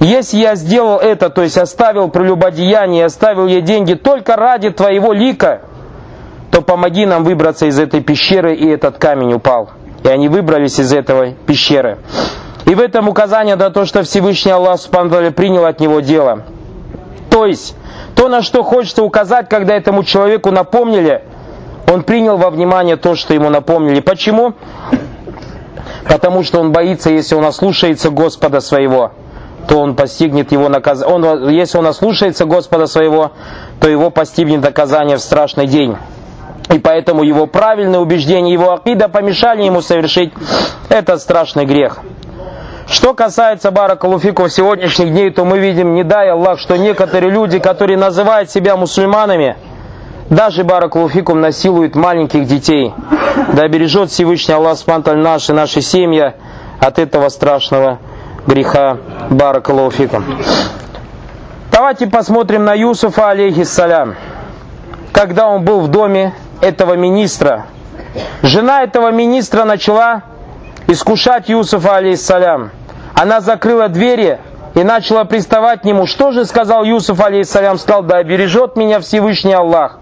если 0.00 0.38
я 0.38 0.56
сделал 0.56 0.98
это, 0.98 1.30
то 1.30 1.42
есть 1.42 1.58
оставил 1.58 2.08
прелюбодеяние, 2.08 3.04
оставил 3.04 3.46
ей 3.46 3.60
деньги 3.60 3.94
только 3.94 4.36
ради 4.36 4.70
твоего 4.70 5.12
лика, 5.12 5.62
то 6.50 6.60
помоги 6.60 7.06
нам 7.06 7.24
выбраться 7.24 7.66
из 7.66 7.78
этой 7.78 8.00
пещеры, 8.02 8.54
и 8.54 8.66
этот 8.68 8.98
камень 8.98 9.32
упал. 9.34 9.70
И 10.02 10.08
они 10.08 10.28
выбрались 10.28 10.80
из 10.80 10.92
этой 10.92 11.34
пещеры. 11.46 11.98
И 12.66 12.74
в 12.74 12.80
этом 12.80 13.08
указание 13.08 13.56
на 13.56 13.70
то, 13.70 13.84
что 13.84 14.02
Всевышний 14.02 14.52
Аллах 14.52 14.80
принял 14.80 15.64
от 15.64 15.80
него 15.80 16.00
дело. 16.00 16.42
То 17.30 17.46
есть, 17.46 17.76
то, 18.14 18.28
на 18.28 18.42
что 18.42 18.62
хочется 18.62 19.02
указать, 19.02 19.48
когда 19.48 19.74
этому 19.74 20.04
человеку 20.04 20.50
напомнили, 20.50 21.22
он 21.90 22.02
принял 22.04 22.36
во 22.36 22.50
внимание 22.50 22.96
то, 22.96 23.14
что 23.14 23.34
ему 23.34 23.50
напомнили. 23.50 24.00
Почему? 24.00 24.54
Потому 26.08 26.42
что 26.42 26.60
он 26.60 26.72
боится, 26.72 27.10
если 27.10 27.34
он 27.34 27.44
ослушается 27.44 28.10
Господа 28.10 28.60
своего, 28.60 29.12
то 29.68 29.78
он 29.78 29.94
постигнет 29.94 30.52
его 30.52 30.68
наказание. 30.68 31.14
Он, 31.14 31.48
если 31.48 31.78
он 31.78 31.86
ослушается 31.86 32.44
Господа 32.44 32.86
своего, 32.86 33.32
то 33.80 33.88
его 33.88 34.10
постигнет 34.10 34.62
наказание 34.62 35.16
в 35.16 35.20
страшный 35.20 35.66
день. 35.66 35.96
И 36.72 36.78
поэтому 36.78 37.22
его 37.22 37.46
правильное 37.46 38.00
убеждение, 38.00 38.52
его 38.52 38.72
акида 38.72 39.08
помешали 39.08 39.62
ему 39.62 39.82
совершить 39.82 40.32
этот 40.88 41.20
страшный 41.20 41.66
грех. 41.66 41.98
Что 42.88 43.14
касается 43.14 43.70
Баракалуфиков 43.70 44.52
сегодняшних 44.52 45.10
дней, 45.10 45.30
то 45.30 45.44
мы 45.44 45.58
видим, 45.58 45.94
не 45.94 46.02
дай 46.02 46.30
Аллах, 46.30 46.58
что 46.58 46.76
некоторые 46.76 47.30
люди, 47.30 47.58
которые 47.58 47.96
называют 47.96 48.50
себя 48.50 48.76
мусульманами– 48.76 49.56
даже 50.30 50.64
Баракулуфикум 50.64 51.40
насилует 51.40 51.94
маленьких 51.94 52.46
детей. 52.46 52.94
Да 53.54 53.66
бережет 53.68 54.10
Всевышний 54.10 54.54
Аллах 54.54 54.78
Спанталь 54.78 55.18
наши, 55.18 55.52
наши 55.52 55.80
семьи 55.80 56.32
от 56.80 56.98
этого 56.98 57.28
страшного 57.28 57.98
греха 58.46 58.98
Баракулуфикум. 59.30 60.24
Давайте 61.70 62.06
посмотрим 62.06 62.64
на 62.64 62.74
Юсуфа 62.74 63.30
алейхиссалям. 63.30 64.14
Когда 65.12 65.48
он 65.48 65.64
был 65.64 65.80
в 65.80 65.88
доме 65.88 66.34
этого 66.60 66.94
министра, 66.94 67.66
жена 68.42 68.82
этого 68.82 69.10
министра 69.10 69.64
начала 69.64 70.22
искушать 70.86 71.48
Юсуфа 71.48 71.96
алейхиссалям. 71.96 72.70
Она 73.14 73.40
закрыла 73.40 73.88
двери 73.88 74.38
и 74.74 74.82
начала 74.82 75.24
приставать 75.24 75.82
к 75.82 75.84
нему. 75.84 76.06
Что 76.06 76.32
же 76.32 76.44
сказал 76.44 76.84
Юсуф 76.84 77.20
алейхиссалям? 77.20 77.78
Сказал, 77.78 78.02
да 78.02 78.22
бережет 78.22 78.76
меня 78.76 79.00
Всевышний 79.00 79.52
Аллах. 79.52 79.98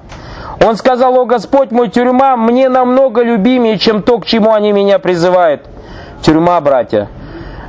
Он 0.65 0.77
сказал, 0.77 1.19
о 1.19 1.25
Господь 1.25 1.71
мой, 1.71 1.89
тюрьма 1.89 2.37
мне 2.37 2.69
намного 2.69 3.23
любимее, 3.23 3.79
чем 3.79 4.03
то, 4.03 4.19
к 4.19 4.27
чему 4.27 4.53
они 4.53 4.73
меня 4.73 4.99
призывают. 4.99 5.63
Тюрьма, 6.23 6.61
братья. 6.61 7.09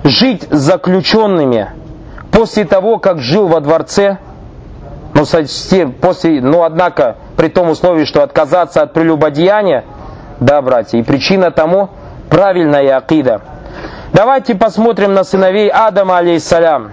Жить 0.04 0.48
с 0.50 0.58
заключенными 0.58 1.70
после 2.32 2.66
того, 2.66 2.98
как 3.00 3.20
жил 3.20 3.48
во 3.48 3.62
дворце, 3.62 4.18
но 5.14 5.24
Ну, 5.24 5.92
после, 6.02 6.42
ну, 6.42 6.64
однако, 6.64 7.18
при 7.38 7.50
том 7.50 7.70
условии, 7.70 8.06
что 8.06 8.24
отказаться 8.24 8.82
от 8.82 8.94
прелюбодеяния, 8.94 9.84
да, 10.40 10.62
братья, 10.62 10.98
и 10.98 11.04
причина 11.04 11.52
тому 11.52 11.90
правильная 12.30 12.98
акида. 12.98 13.42
Давайте 14.14 14.56
посмотрим 14.56 15.14
на 15.14 15.24
сыновей 15.24 15.70
Адама, 15.70 16.18
алейхиссалям. 16.18 16.92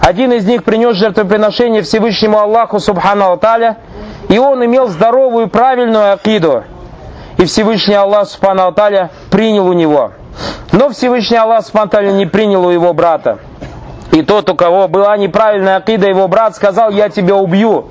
Один 0.00 0.32
из 0.32 0.46
них 0.46 0.62
принес 0.62 0.96
жертвоприношение 0.96 1.82
Всевышнему 1.82 2.38
Аллаху, 2.38 2.78
субхану 2.78 3.24
Алталя, 3.24 3.78
и 4.28 4.38
он 4.38 4.64
имел 4.64 4.86
здоровую, 4.88 5.48
правильную 5.48 6.12
акиду. 6.12 6.62
И 7.38 7.44
Всевышний 7.44 7.94
Аллах, 7.94 8.28
субхану 8.28 8.62
Алталя, 8.62 9.10
принял 9.30 9.66
у 9.66 9.72
него. 9.72 10.12
Но 10.70 10.90
Всевышний 10.90 11.36
Аллах, 11.36 11.64
субхану 11.64 11.84
Алталя, 11.84 12.12
не 12.12 12.26
принял 12.26 12.64
у 12.64 12.70
его 12.70 12.92
брата. 12.92 13.38
И 14.12 14.22
тот, 14.22 14.48
у 14.48 14.54
кого 14.54 14.86
была 14.88 15.16
неправильная 15.16 15.76
акида, 15.76 16.08
его 16.08 16.28
брат 16.28 16.54
сказал, 16.54 16.90
я 16.90 17.08
тебя 17.08 17.34
убью. 17.34 17.86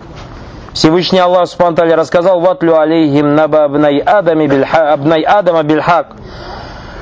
Всевышний 0.73 1.19
Аллах 1.19 1.47
Субхану 1.47 1.95
рассказал 1.95 2.41
«Ватлю 2.41 2.77
алейхим 2.77 3.35
наба 3.35 3.65
абнай 3.65 3.99
Адама 4.01 5.63
бильхак». 5.63 6.07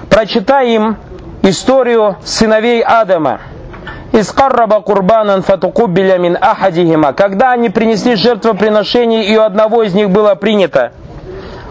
Прочитай 0.09 0.75
им 0.75 0.97
историю 1.43 2.15
сыновей 2.23 2.81
Адама. 2.81 3.41
Искарраба 4.11 4.81
курбанан 4.81 5.41
фатукубиля 5.41 6.17
мин 6.17 6.37
ахадихима. 6.39 7.13
Когда 7.13 7.51
они 7.51 7.69
принесли 7.69 8.15
жертвоприношение, 8.15 9.25
и 9.25 9.37
у 9.37 9.41
одного 9.41 9.83
из 9.83 9.93
них 9.93 10.09
было 10.09 10.35
принято. 10.35 10.91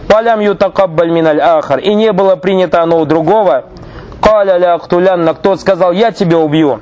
Валям 0.09 0.41
ютакаббаль 0.41 1.11
миналь 1.11 1.41
ахар. 1.41 1.79
И 1.79 1.95
не 1.95 2.13
было 2.13 2.37
принято 2.37 2.83
оно 2.83 3.01
у 3.01 3.05
другого. 3.07 3.65
Каля 4.21 4.59
ля 4.59 4.75
актулянна. 4.75 5.35
Кто 5.35 5.57
сказал, 5.57 5.93
я 5.93 6.13
тебя 6.13 6.39
убью. 6.39 6.81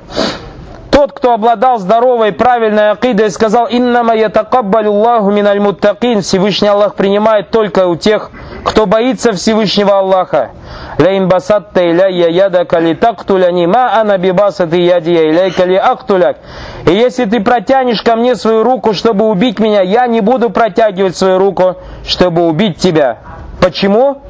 Тот, 1.01 1.13
кто 1.13 1.33
обладал 1.33 1.79
здоровой, 1.79 2.31
правильной 2.31 2.91
акидой, 2.91 3.31
сказал, 3.31 3.65
«Иннама 3.67 4.15
ятакаббалю 4.15 4.91
Аллаху 4.91 5.31
миналь 5.31 5.59
муттакин». 5.59 6.21
Всевышний 6.21 6.67
Аллах 6.67 6.93
принимает 6.93 7.49
только 7.49 7.87
у 7.87 7.95
тех, 7.95 8.29
кто 8.63 8.85
боится 8.85 9.31
Всевышнего 9.31 9.97
Аллаха. 9.97 10.51
«Лейн 10.99 11.27
басатта 11.27 11.89
иляйя 11.89 12.29
ядака 12.29 12.79
ли 12.79 12.93
тактуляни, 12.93 13.65
ма 13.65 13.99
ана 13.99 14.19
бибасаты 14.19 14.77
ядия 14.77 15.31
иляйка 15.31 15.65
ли 15.65 15.75
актуляк». 15.75 16.37
И 16.85 16.93
если 16.93 17.25
ты 17.25 17.41
протянешь 17.41 18.03
ко 18.03 18.15
мне 18.15 18.35
свою 18.35 18.61
руку, 18.61 18.93
чтобы 18.93 19.25
убить 19.25 19.57
меня, 19.57 19.81
я 19.81 20.05
не 20.05 20.21
буду 20.21 20.51
протягивать 20.51 21.17
свою 21.17 21.39
руку, 21.39 21.77
чтобы 22.05 22.47
убить 22.47 22.77
тебя. 22.77 23.17
Почему? 23.59 24.21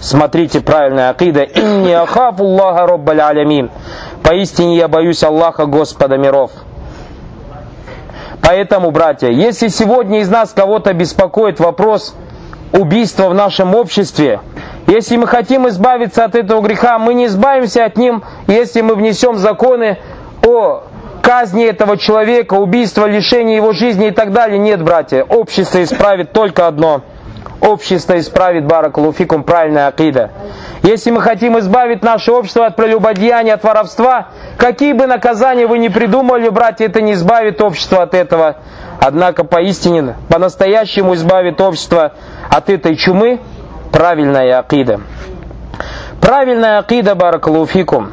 Смотрите 0.00 0.60
правильная 0.60 1.08
акида. 1.10 1.44
«Инни 1.44 1.92
ахафу 1.92 2.44
Аллаха 2.44 2.86
роббаль 2.86 3.22
алямин». 3.22 3.70
Поистине 4.22 4.76
я 4.76 4.88
боюсь 4.88 5.22
Аллаха, 5.22 5.66
Господа 5.66 6.16
миров. 6.16 6.50
Поэтому, 8.42 8.90
братья, 8.90 9.28
если 9.28 9.68
сегодня 9.68 10.20
из 10.20 10.28
нас 10.28 10.52
кого-то 10.52 10.92
беспокоит 10.92 11.60
вопрос 11.60 12.14
убийства 12.72 13.28
в 13.28 13.34
нашем 13.34 13.74
обществе, 13.74 14.40
если 14.86 15.16
мы 15.16 15.26
хотим 15.26 15.68
избавиться 15.68 16.24
от 16.24 16.34
этого 16.34 16.60
греха, 16.60 16.98
мы 16.98 17.14
не 17.14 17.26
избавимся 17.26 17.84
от 17.84 17.96
ним, 17.96 18.24
если 18.46 18.80
мы 18.80 18.94
внесем 18.94 19.36
законы 19.36 19.98
о 20.46 20.84
казни 21.22 21.64
этого 21.64 21.96
человека, 21.96 22.54
убийства, 22.54 23.06
лишения 23.06 23.56
его 23.56 23.72
жизни 23.72 24.08
и 24.08 24.10
так 24.10 24.32
далее. 24.32 24.58
Нет, 24.58 24.82
братья, 24.82 25.22
общество 25.22 25.82
исправит 25.82 26.32
только 26.32 26.66
одно. 26.66 27.02
Общество 27.60 28.18
исправит, 28.18 28.64
баракалуфикум, 28.66 29.44
правильная 29.44 29.86
акида. 29.86 30.30
Если 30.82 31.10
мы 31.10 31.20
хотим 31.20 31.58
избавить 31.58 32.02
наше 32.02 32.32
общество 32.32 32.66
от 32.66 32.76
прелюбодеяния, 32.76 33.54
от 33.54 33.64
воровства, 33.64 34.28
какие 34.56 34.94
бы 34.94 35.06
наказания 35.06 35.66
вы 35.66 35.78
ни 35.78 35.88
придумали, 35.88 36.48
братья, 36.48 36.86
это 36.86 37.02
не 37.02 37.12
избавит 37.12 37.60
общество 37.60 38.02
от 38.02 38.14
этого. 38.14 38.56
Однако 38.98 39.44
поистине, 39.44 40.16
по-настоящему 40.28 41.14
избавит 41.14 41.60
общество 41.60 42.12
от 42.48 42.70
этой 42.70 42.96
чумы 42.96 43.40
правильная 43.92 44.58
акида. 44.58 45.00
Правильная 46.20 46.78
акида, 46.78 47.14
баракалуфикум, 47.14 48.12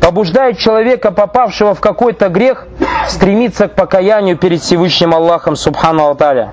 побуждает 0.00 0.58
человека, 0.58 1.10
попавшего 1.10 1.74
в 1.74 1.80
какой-то 1.80 2.28
грех, 2.28 2.66
стремиться 3.08 3.68
к 3.68 3.74
покаянию 3.74 4.36
перед 4.36 4.60
Всевышним 4.60 5.14
Аллахом, 5.14 5.56
субхану 5.56 6.04
Алталя. 6.04 6.52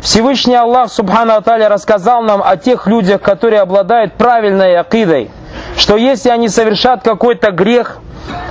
Всевышний 0.00 0.54
Аллах 0.54 0.90
Субхану 0.92 1.34
Аталя 1.34 1.68
рассказал 1.68 2.22
нам 2.22 2.42
о 2.44 2.56
тех 2.56 2.86
людях, 2.86 3.20
которые 3.20 3.60
обладают 3.60 4.14
правильной 4.14 4.78
акидой, 4.78 5.30
что 5.76 5.96
если 5.96 6.30
они 6.30 6.48
совершат 6.48 7.02
какой-то 7.02 7.50
грех, 7.50 7.98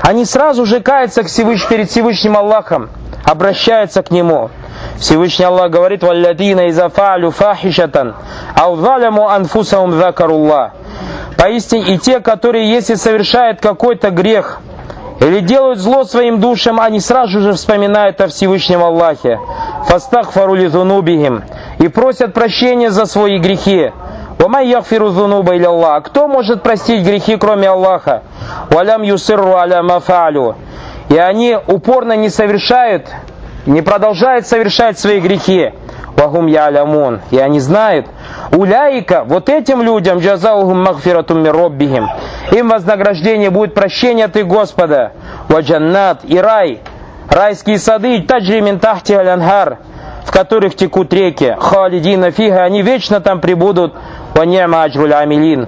они 0.01 0.25
сразу 0.25 0.65
же 0.65 0.79
каются 0.81 1.23
к 1.23 1.27
Всевыш... 1.27 1.67
перед 1.67 1.89
Всевышним 1.89 2.37
Аллахом, 2.37 2.89
обращаются 3.23 4.03
к 4.03 4.11
Нему. 4.11 4.49
Всевышний 4.99 5.45
Аллах 5.45 5.71
говорит, 5.71 6.03
«Валладина 6.03 6.69
изафалю 6.69 7.31
фахишатан, 7.31 8.15
аузаляму 8.55 9.29
анфусаум 9.29 9.91
закаруллах». 9.93 10.71
Поистине 11.37 11.93
и 11.95 11.97
те, 11.99 12.19
которые, 12.19 12.69
если 12.69 12.95
совершают 12.95 13.61
какой-то 13.61 14.09
грех, 14.09 14.59
или 15.19 15.39
делают 15.39 15.79
зло 15.79 16.03
своим 16.03 16.39
душам, 16.39 16.79
они 16.79 16.99
сразу 16.99 17.41
же 17.41 17.53
вспоминают 17.53 18.21
о 18.21 18.27
Всевышнем 18.27 18.83
Аллахе. 18.83 19.39
Фастахфару 19.85 20.53
лизунубихим. 20.53 21.43
И 21.79 21.87
просят 21.87 22.33
прощения 22.33 22.91
за 22.91 23.05
свои 23.05 23.39
грехи. 23.39 23.91
Вамай 24.37 24.67
яхфиру 24.67 25.09
зунуба 25.09 25.55
или 25.55 25.65
Аллах. 25.65 26.03
Кто 26.03 26.27
может 26.27 26.61
простить 26.61 27.03
грехи, 27.03 27.37
кроме 27.37 27.67
Аллаха? 27.69 28.21
Валям 28.69 29.01
юсирру 29.01 29.55
аля 29.55 29.81
мафалю. 29.81 30.55
И 31.09 31.17
они 31.17 31.57
упорно 31.67 32.13
не 32.15 32.29
совершают, 32.29 33.07
не 33.65 33.81
продолжают 33.81 34.45
совершать 34.45 34.99
свои 34.99 35.19
грехи. 35.19 35.71
Вахум 36.17 36.47
ялямун. 36.47 37.21
И 37.29 37.37
они 37.37 37.59
знают. 37.59 38.07
Уляйка, 38.51 39.23
вот 39.23 39.49
этим 39.49 39.83
людям, 39.83 40.17
джазаухум 40.17 40.83
махфиратум 40.83 41.43
мироббихим. 41.43 42.07
Им 42.51 42.69
вознаграждение 42.69 43.51
будет 43.51 43.75
прощение 43.75 44.25
от 44.25 44.35
Господа. 44.45 45.11
Ваджаннат 45.47 46.21
и 46.23 46.39
рай. 46.39 46.81
Райские 47.29 47.77
сады, 47.77 48.21
таджри 48.21 48.61
мин 48.61 48.79
тахти 48.79 49.13
алянхар, 49.13 49.77
в 50.25 50.31
которых 50.31 50.75
текут 50.75 51.13
реки. 51.13 51.55
Халидина 51.59 52.31
фига, 52.31 52.63
они 52.63 52.81
вечно 52.81 53.21
там 53.21 53.39
прибудут. 53.39 53.93
Ваняма 54.33 54.83
аджруль 54.83 55.13
амилин. 55.13 55.67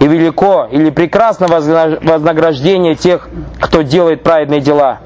И 0.00 0.06
велико 0.06 0.68
или 0.70 0.90
прекрасно 0.90 1.46
вознаграждение 1.48 2.94
тех, 2.94 3.28
кто 3.60 3.82
делает 3.82 4.22
праведные 4.22 4.60
дела. 4.60 4.98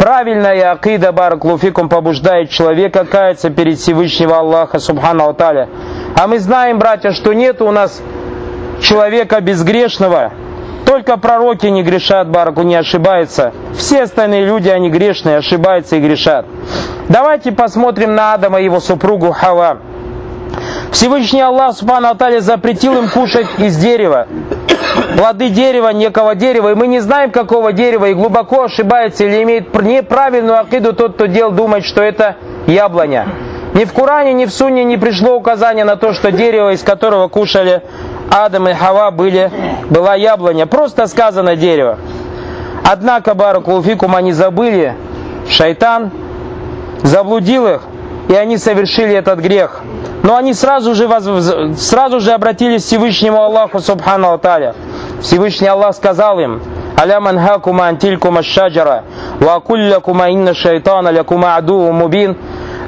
Правильная 0.00 0.72
акида 0.72 1.12
Бараклуфикум 1.12 1.90
побуждает 1.90 2.48
человека 2.48 3.04
каяться 3.04 3.50
перед 3.50 3.78
Всевышнего 3.78 4.38
Аллаха 4.38 4.78
Субхану 4.78 5.24
Алталя. 5.24 5.68
А 6.16 6.26
мы 6.26 6.38
знаем, 6.38 6.78
братья, 6.78 7.12
что 7.12 7.34
нет 7.34 7.60
у 7.60 7.70
нас 7.70 8.00
человека 8.80 9.42
безгрешного. 9.42 10.32
Только 10.86 11.18
пророки 11.18 11.66
не 11.66 11.82
грешат, 11.82 12.30
Бараку 12.30 12.62
не 12.62 12.76
ошибается. 12.76 13.52
Все 13.76 14.04
остальные 14.04 14.46
люди, 14.46 14.70
они 14.70 14.88
грешные, 14.88 15.36
ошибаются 15.36 15.96
и 15.96 16.00
грешат. 16.00 16.46
Давайте 17.10 17.52
посмотрим 17.52 18.14
на 18.14 18.32
Адама 18.32 18.58
и 18.58 18.64
его 18.64 18.80
супругу 18.80 19.32
Хава. 19.32 19.80
Всевышний 20.92 21.42
Аллах 21.42 21.76
Субхану 21.76 22.08
Алталя 22.08 22.40
запретил 22.40 22.96
им 22.96 23.10
кушать 23.10 23.46
из 23.58 23.76
дерева 23.76 24.26
плоды 25.16 25.50
дерева, 25.50 25.88
некого 25.88 26.34
дерева, 26.34 26.72
и 26.72 26.74
мы 26.74 26.86
не 26.86 27.00
знаем, 27.00 27.30
какого 27.30 27.72
дерева, 27.72 28.06
и 28.06 28.14
глубоко 28.14 28.64
ошибается 28.64 29.24
или 29.24 29.42
имеет 29.42 29.72
неправильную 29.82 30.58
акиду 30.58 30.92
тот, 30.92 31.14
кто 31.14 31.26
дел, 31.26 31.50
думает, 31.50 31.84
что 31.84 32.02
это 32.02 32.36
яблоня. 32.66 33.28
Ни 33.74 33.84
в 33.84 33.92
Коране, 33.92 34.32
ни 34.32 34.46
в 34.46 34.50
Сунне 34.50 34.84
не 34.84 34.96
пришло 34.96 35.36
указание 35.36 35.84
на 35.84 35.96
то, 35.96 36.12
что 36.12 36.32
дерево, 36.32 36.72
из 36.72 36.82
которого 36.82 37.28
кушали 37.28 37.82
Адам 38.30 38.68
и 38.68 38.74
Хава, 38.74 39.10
были, 39.10 39.50
была 39.88 40.14
яблоня. 40.16 40.66
Просто 40.66 41.06
сказано 41.06 41.54
дерево. 41.54 41.98
Однако, 42.84 43.34
Баракулфикум, 43.34 44.16
они 44.16 44.32
забыли, 44.32 44.94
шайтан 45.48 46.10
заблудил 47.02 47.66
их, 47.66 47.82
и 48.28 48.34
они 48.34 48.56
совершили 48.56 49.14
этот 49.14 49.38
грех. 49.38 49.82
Но 50.22 50.36
они 50.36 50.52
сразу 50.52 50.94
же, 50.94 51.08
сразу 51.76 52.20
же 52.20 52.32
обратились 52.32 52.82
к 52.82 52.86
Всевышнему 52.86 53.40
Аллаху 53.40 53.80
Субхану 53.80 54.28
Алталя. 54.28 54.74
Всевышний 55.22 55.68
Аллах 55.68 55.94
сказал 55.94 56.38
им, 56.38 56.62
«Аля 56.98 57.20
манхакума 57.20 57.86
антилькума 57.86 58.42
шаджара, 58.42 59.04
ва 59.40 59.60
куллякума 59.60 60.28
инна 60.30 60.54
шайтана 60.54 61.10
лякума 61.10 61.56
аду 61.56 61.92
мубин». 61.92 62.36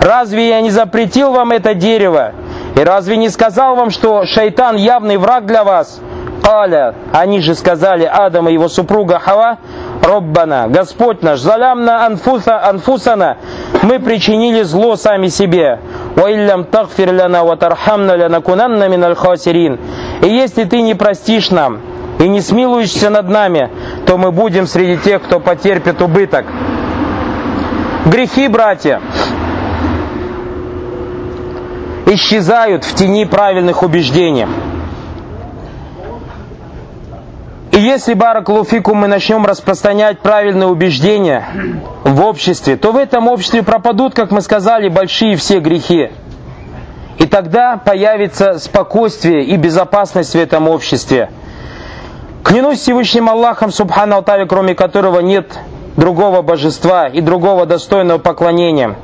Разве 0.02 0.48
я 0.48 0.60
не 0.60 0.70
запретил 0.70 1.30
вам 1.30 1.52
это 1.52 1.74
дерево? 1.74 2.32
И 2.74 2.82
разве 2.82 3.16
не 3.16 3.28
сказал 3.28 3.76
вам, 3.76 3.90
что 3.90 4.24
шайтан 4.26 4.76
явный 4.76 5.16
враг 5.16 5.46
для 5.46 5.62
вас? 5.62 6.00
Аля, 6.44 6.96
они 7.12 7.40
же 7.40 7.54
сказали 7.54 8.04
Адам 8.04 8.48
и 8.48 8.52
его 8.52 8.68
супруга 8.68 9.20
Хава, 9.20 9.58
Роббана, 10.02 10.66
Господь 10.68 11.22
наш, 11.22 11.38
залямна 11.38 12.04
анфуса, 12.04 12.66
анфусана, 12.66 13.36
мы 13.82 14.00
причинили 14.00 14.62
зло 14.62 14.96
сами 14.96 15.28
себе. 15.28 15.78
Уиллям 16.16 16.64
такфир 16.64 17.12
ляна 17.12 17.44
ватархамна 17.44 18.16
лянакунанна 18.16 18.88
миналь. 18.88 19.14
И 20.22 20.26
если 20.26 20.64
ты 20.64 20.82
не 20.82 20.94
простишь 20.94 21.50
нам, 21.50 21.80
и 22.22 22.28
не 22.28 22.40
смилуешься 22.40 23.10
над 23.10 23.28
нами, 23.28 23.68
то 24.06 24.16
мы 24.16 24.30
будем 24.30 24.68
среди 24.68 24.96
тех, 24.96 25.22
кто 25.22 25.40
потерпит 25.40 26.00
убыток. 26.00 26.46
Грехи, 28.06 28.46
братья, 28.46 29.00
исчезают 32.06 32.84
в 32.84 32.94
тени 32.94 33.24
правильных 33.24 33.82
убеждений. 33.82 34.46
И 37.72 37.80
если, 37.80 38.14
Баракалуфику, 38.14 38.94
мы 38.94 39.08
начнем 39.08 39.44
распространять 39.44 40.20
правильные 40.20 40.68
убеждения 40.68 41.44
в 42.04 42.20
обществе, 42.22 42.76
то 42.76 42.92
в 42.92 42.98
этом 42.98 43.26
обществе 43.26 43.64
пропадут, 43.64 44.14
как 44.14 44.30
мы 44.30 44.42
сказали, 44.42 44.88
большие 44.88 45.36
все 45.36 45.58
грехи. 45.58 46.10
И 47.18 47.26
тогда 47.26 47.78
появится 47.78 48.58
спокойствие 48.60 49.44
и 49.44 49.56
безопасность 49.56 50.34
в 50.34 50.38
этом 50.38 50.68
обществе. 50.68 51.30
Клянусь 52.44 52.80
Всевышним 52.80 53.28
Аллахом, 53.28 53.70
Субхану 53.70 54.16
Алтаре, 54.16 54.46
кроме 54.46 54.74
которого 54.74 55.20
нет 55.20 55.58
другого 55.96 56.42
божества 56.42 57.06
и 57.06 57.20
другого 57.20 57.66
достойного 57.66 58.18
поклонения. 58.18 58.96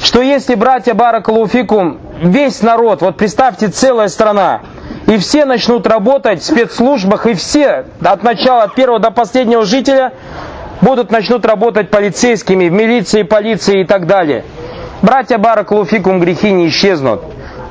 Что 0.00 0.22
если, 0.22 0.54
братья 0.54 0.94
Баракалуфикум, 0.94 1.98
весь 2.22 2.62
народ, 2.62 3.02
вот 3.02 3.16
представьте, 3.16 3.68
целая 3.68 4.08
страна, 4.08 4.62
и 5.06 5.18
все 5.18 5.44
начнут 5.44 5.86
работать 5.86 6.40
в 6.40 6.44
спецслужбах, 6.46 7.26
и 7.26 7.34
все, 7.34 7.84
от 8.02 8.22
начала, 8.22 8.62
от 8.62 8.74
первого 8.74 8.98
до 8.98 9.10
последнего 9.10 9.64
жителя, 9.66 10.12
будут 10.80 11.10
начнут 11.10 11.44
работать 11.44 11.90
полицейскими, 11.90 12.68
в 12.68 12.72
милиции, 12.72 13.24
полиции 13.24 13.82
и 13.82 13.84
так 13.84 14.06
далее. 14.06 14.44
Братья 15.02 15.36
Баракалуфикум, 15.36 16.18
грехи 16.20 16.50
не 16.52 16.68
исчезнут. 16.68 17.20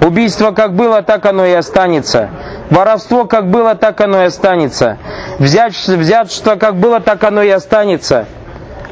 Убийство 0.02 0.52
как 0.52 0.76
было, 0.76 1.02
так 1.02 1.26
оно 1.26 1.46
и 1.46 1.52
останется. 1.52 2.30
Воровство 2.70 3.26
как 3.26 3.50
было, 3.50 3.76
так 3.76 4.00
оно 4.00 4.22
и 4.24 4.26
останется. 4.28 4.98
Взять, 5.40 5.76
взятство 5.76 6.56
как 6.56 6.76
было, 6.76 7.02
так 7.02 7.24
оно 7.24 7.44
и 7.44 7.50
останется. 7.50 8.26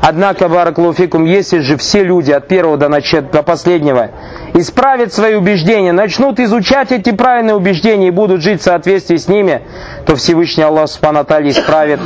Однако, 0.02 0.48
Бараклуфикум, 0.48 1.26
если 1.26 1.60
же 1.60 1.78
все 1.78 2.04
люди 2.04 2.32
от 2.32 2.48
первого 2.48 2.78
до, 2.78 2.88
начала, 2.88 3.24
до 3.24 3.42
последнего 3.42 4.12
исправят 4.54 5.14
свои 5.14 5.36
убеждения, 5.36 5.92
начнут 5.92 6.40
изучать 6.40 6.92
эти 6.92 7.12
правильные 7.12 7.56
убеждения 7.56 8.10
и 8.10 8.12
будут 8.12 8.42
жить 8.42 8.62
в 8.62 8.64
соответствии 8.64 9.18
с 9.18 9.28
ними, 9.28 9.62
то 10.06 10.16
Всевышний 10.16 10.64
Аллах 10.64 10.90
Субхану 10.90 11.22
исправит 11.22 12.00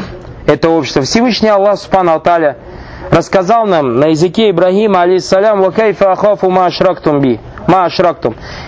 это 0.48 0.70
общество. 0.70 1.02
Всевышний 1.02 1.50
Аллах 1.50 1.80
Субхану 1.80 2.22
рассказал 3.12 3.66
нам 3.66 4.00
на 4.00 4.08
языке 4.08 4.52
Ибрагима, 4.52 5.02
алейхиссалям, 5.02 5.62
«Вакайфа 5.62 6.12
ахафу 6.12 6.50
ма 6.50 6.68
ашрактум 6.68 7.20
би» 7.20 7.40
ма. 7.68 7.90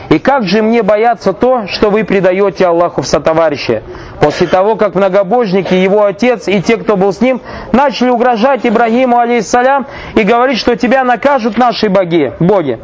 И 0.10 0.20
как 0.20 0.44
же 0.44 0.62
мне 0.62 0.84
бояться 0.84 1.34
то, 1.34 1.68
что 1.68 1.90
вы 1.90 2.04
предаете 2.04 2.68
Аллаху 2.68 3.02
в 3.02 3.08
сотоварища? 3.08 3.84
После 4.20 4.48
того, 4.48 4.76
как 4.76 4.96
многобожники, 4.96 5.74
его 5.74 6.06
отец 6.06 6.48
и 6.48 6.62
те, 6.62 6.78
кто 6.78 6.98
был 6.98 7.14
с 7.14 7.22
ним, 7.22 7.42
начали 7.72 8.10
угрожать 8.10 8.66
Ибрагиму, 8.66 9.20
алейхиссалям, 9.20 9.88
и 10.16 10.24
говорить, 10.24 10.60
что 10.60 10.76
тебя 10.76 11.04
накажут 11.04 11.58
наши 11.58 11.90
боги, 11.90 12.34
боги. 12.40 12.80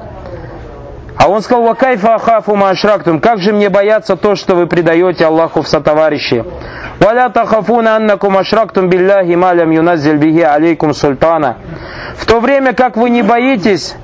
А 1.19 1.27
он 1.27 1.41
сказал, 1.41 1.63
вакайфа 1.63 2.15
ахафу 2.15 2.55
ма 2.55 2.69
ашрактум. 2.69 3.19
Как 3.19 3.39
же 3.39 3.51
мне 3.51 3.69
бояться 3.69 4.15
то, 4.15 4.35
что 4.35 4.55
вы 4.55 4.67
предаете 4.67 5.25
Аллаху 5.25 5.61
в 5.61 5.67
сотоварищи? 5.67 6.45
Валя 6.99 7.29
тахафуна 7.29 7.97
аннакум 7.97 8.37
ашрактум 8.37 8.89
билляхи 8.89 9.35
малям 9.35 9.69
юназзиль 9.69 10.15
бихи 10.15 10.41
алейкум 10.41 10.93
султана. 10.93 11.57
В 12.15 12.25
то 12.25 12.39
время 12.39 12.73
как 12.73 12.95
вы 12.95 13.09
не 13.09 13.21
боитесь 13.21 13.95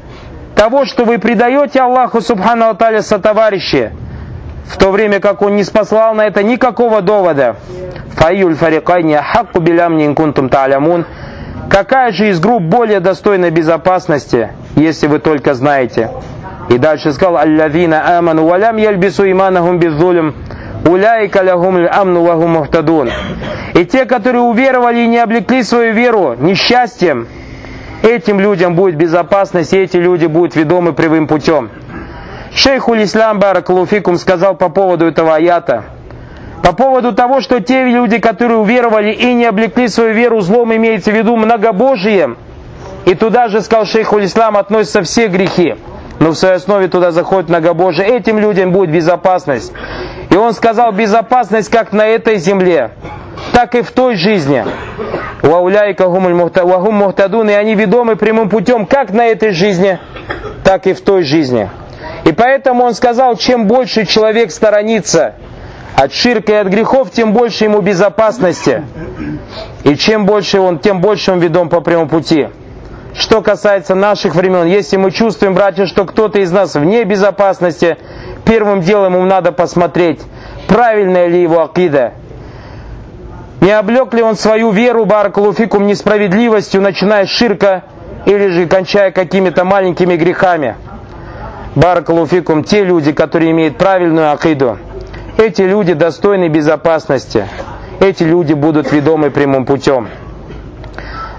того, 0.56 0.86
что 0.86 1.04
вы 1.04 1.20
предаете 1.20 1.82
Аллаху 1.82 2.22
Субхану 2.22 2.70
Аталя 2.70 3.02
сотоварищи, 3.02 3.92
в 4.68 4.78
то 4.78 4.92
время 4.92 5.20
как 5.20 5.42
Он 5.42 5.56
не 5.56 5.64
спаслал 5.64 6.16
на 6.16 6.26
это 6.26 6.42
никакого 6.42 7.02
довода. 7.02 7.58
Фаюль 8.16 8.56
фарикайни 8.56 9.16
хакку 9.16 9.60
билям 9.60 9.98
нинкунтум 9.98 10.50
та'лямун. 10.50 11.06
Какая 11.70 12.12
же 12.12 12.30
из 12.30 12.40
групп 12.40 12.64
более 12.64 13.00
достойна 13.00 13.52
безопасности, 13.52 14.50
если 14.76 15.08
вы 15.08 15.20
только 15.20 15.54
знаете? 15.54 16.10
И 16.70 16.78
дальше 16.78 17.12
сказал, 17.12 17.38
«Аллавина 17.38 18.18
аману 18.18 18.46
валям 18.46 18.78
яльбису 18.78 19.30
иманахум 19.30 19.78
беззулем, 19.78 20.36
уляйка 20.88 21.44
лягум 21.44 21.86
амну 21.92 22.48
мухтадун». 22.48 23.12
И 23.74 23.86
те, 23.86 24.06
которые 24.06 24.42
уверовали 24.42 25.02
и 25.02 25.08
не 25.08 25.18
облекли 25.18 25.64
свою 25.64 25.94
веру 25.94 26.36
несчастьем, 26.40 27.28
Этим 28.06 28.40
людям 28.40 28.76
будет 28.76 28.98
безопасность, 28.98 29.74
и 29.74 29.80
эти 29.80 29.98
люди 29.98 30.28
будут 30.28 30.56
ведомы 30.56 30.94
прямым 30.94 31.28
путем. 31.28 31.72
Шейх 32.54 32.88
Улислам 32.88 33.40
Баракалуфикум 33.40 34.18
сказал 34.18 34.56
по 34.56 34.70
поводу 34.70 35.08
этого 35.08 35.36
аята, 35.36 35.86
по 36.62 36.72
поводу 36.74 37.14
того, 37.14 37.42
что 37.42 37.60
те 37.62 37.86
люди, 37.86 38.20
которые 38.20 38.60
уверовали 38.60 39.12
и 39.12 39.34
не 39.34 39.46
облекли 39.46 39.88
свою 39.88 40.14
веру 40.14 40.42
злом, 40.42 40.76
имеется 40.76 41.10
в 41.12 41.16
виду 41.16 41.36
многобожием, 41.36 42.38
и 43.06 43.16
туда 43.16 43.48
же, 43.48 43.62
сказал 43.62 43.88
шейх 43.88 44.14
Улислам, 44.14 44.56
относятся 44.56 45.02
все 45.02 45.28
грехи, 45.28 45.74
но 46.20 46.30
в 46.30 46.36
своей 46.36 46.56
основе 46.56 46.88
туда 46.88 47.10
заходит 47.10 47.50
многобожие, 47.50 48.08
этим 48.08 48.38
людям 48.38 48.72
будет 48.72 48.92
безопасность. 48.92 49.74
И 50.30 50.36
он 50.36 50.54
сказал, 50.54 50.92
безопасность 50.92 51.72
как 51.72 51.92
на 51.92 52.06
этой 52.06 52.38
земле, 52.38 52.92
так 53.52 53.74
и 53.74 53.82
в 53.82 53.92
той 53.92 54.16
жизни. 54.16 54.64
Вахум 55.46 56.96
мухтадун, 56.96 57.50
и 57.50 57.54
они 57.54 57.76
ведомы 57.76 58.16
прямым 58.16 58.50
путем 58.50 58.86
как 58.86 59.12
на 59.12 59.28
этой 59.28 59.52
жизни, 59.52 60.00
так 60.64 60.88
и 60.88 60.94
в 60.94 61.02
той 61.02 61.24
жизни. 61.24 61.70
И 62.24 62.32
поэтому 62.32 62.84
он 62.84 62.94
сказал, 62.96 63.36
чем 63.36 63.68
больше 63.68 64.06
человек 64.06 64.52
сторонится 64.52 65.36
от 65.96 66.14
ширка 66.14 66.52
и 66.52 66.56
от 66.56 66.68
грехов, 66.68 67.12
тем 67.12 67.34
больше 67.34 67.66
ему 67.66 67.82
безопасности. 67.82 68.84
И 69.84 69.96
чем 69.96 70.26
больше 70.26 70.60
он, 70.60 70.80
тем 70.80 71.00
больше 71.00 71.32
он 71.32 71.40
ведом 71.40 71.70
по 71.70 71.82
прямому 71.82 72.10
пути. 72.10 72.48
Что 73.14 73.42
касается 73.42 73.96
наших 73.96 74.36
времен, 74.36 74.66
если 74.66 74.98
мы 74.98 75.12
чувствуем, 75.12 75.54
братья, 75.54 75.86
что 75.86 76.06
кто-то 76.06 76.40
из 76.40 76.52
нас 76.52 76.76
вне 76.76 77.04
безопасности, 77.06 77.98
первым 78.44 78.82
делом 78.82 79.14
ему 79.14 79.26
надо 79.26 79.52
посмотреть, 79.52 80.20
правильная 80.68 81.28
ли 81.28 81.42
его 81.42 81.64
акида, 81.64 82.14
не 83.66 83.72
облег 83.72 84.14
ли 84.14 84.22
он 84.22 84.36
свою 84.36 84.70
веру, 84.70 85.06
баракалуфикум, 85.06 85.88
несправедливостью, 85.88 86.82
начиная 86.84 87.26
с 87.26 87.30
ширка 87.30 87.82
или 88.28 88.50
же 88.50 88.68
кончая 88.68 89.10
какими-то 89.10 89.66
маленькими 89.66 90.16
грехами? 90.16 90.76
Баракалуфикум, 91.74 92.64
те 92.64 92.84
люди, 92.84 93.12
которые 93.12 93.50
имеют 93.52 93.80
правильную 93.80 94.32
акиду, 94.32 94.78
эти 95.40 95.64
люди 95.64 95.94
достойны 95.94 96.48
безопасности. 96.48 97.48
Эти 98.00 98.22
люди 98.22 98.54
будут 98.54 98.92
ведомы 98.92 99.32
прямым 99.32 99.66
путем. 99.66 100.10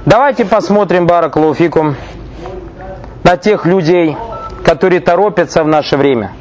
Давайте 0.04 0.44
посмотрим, 0.44 1.06
Баракалуфикум, 1.06 1.94
на 3.22 3.36
тех 3.36 3.66
людей, 3.66 4.16
которые 4.64 5.00
торопятся 5.00 5.62
в 5.62 5.68
наше 5.68 5.96
время. 5.96 6.32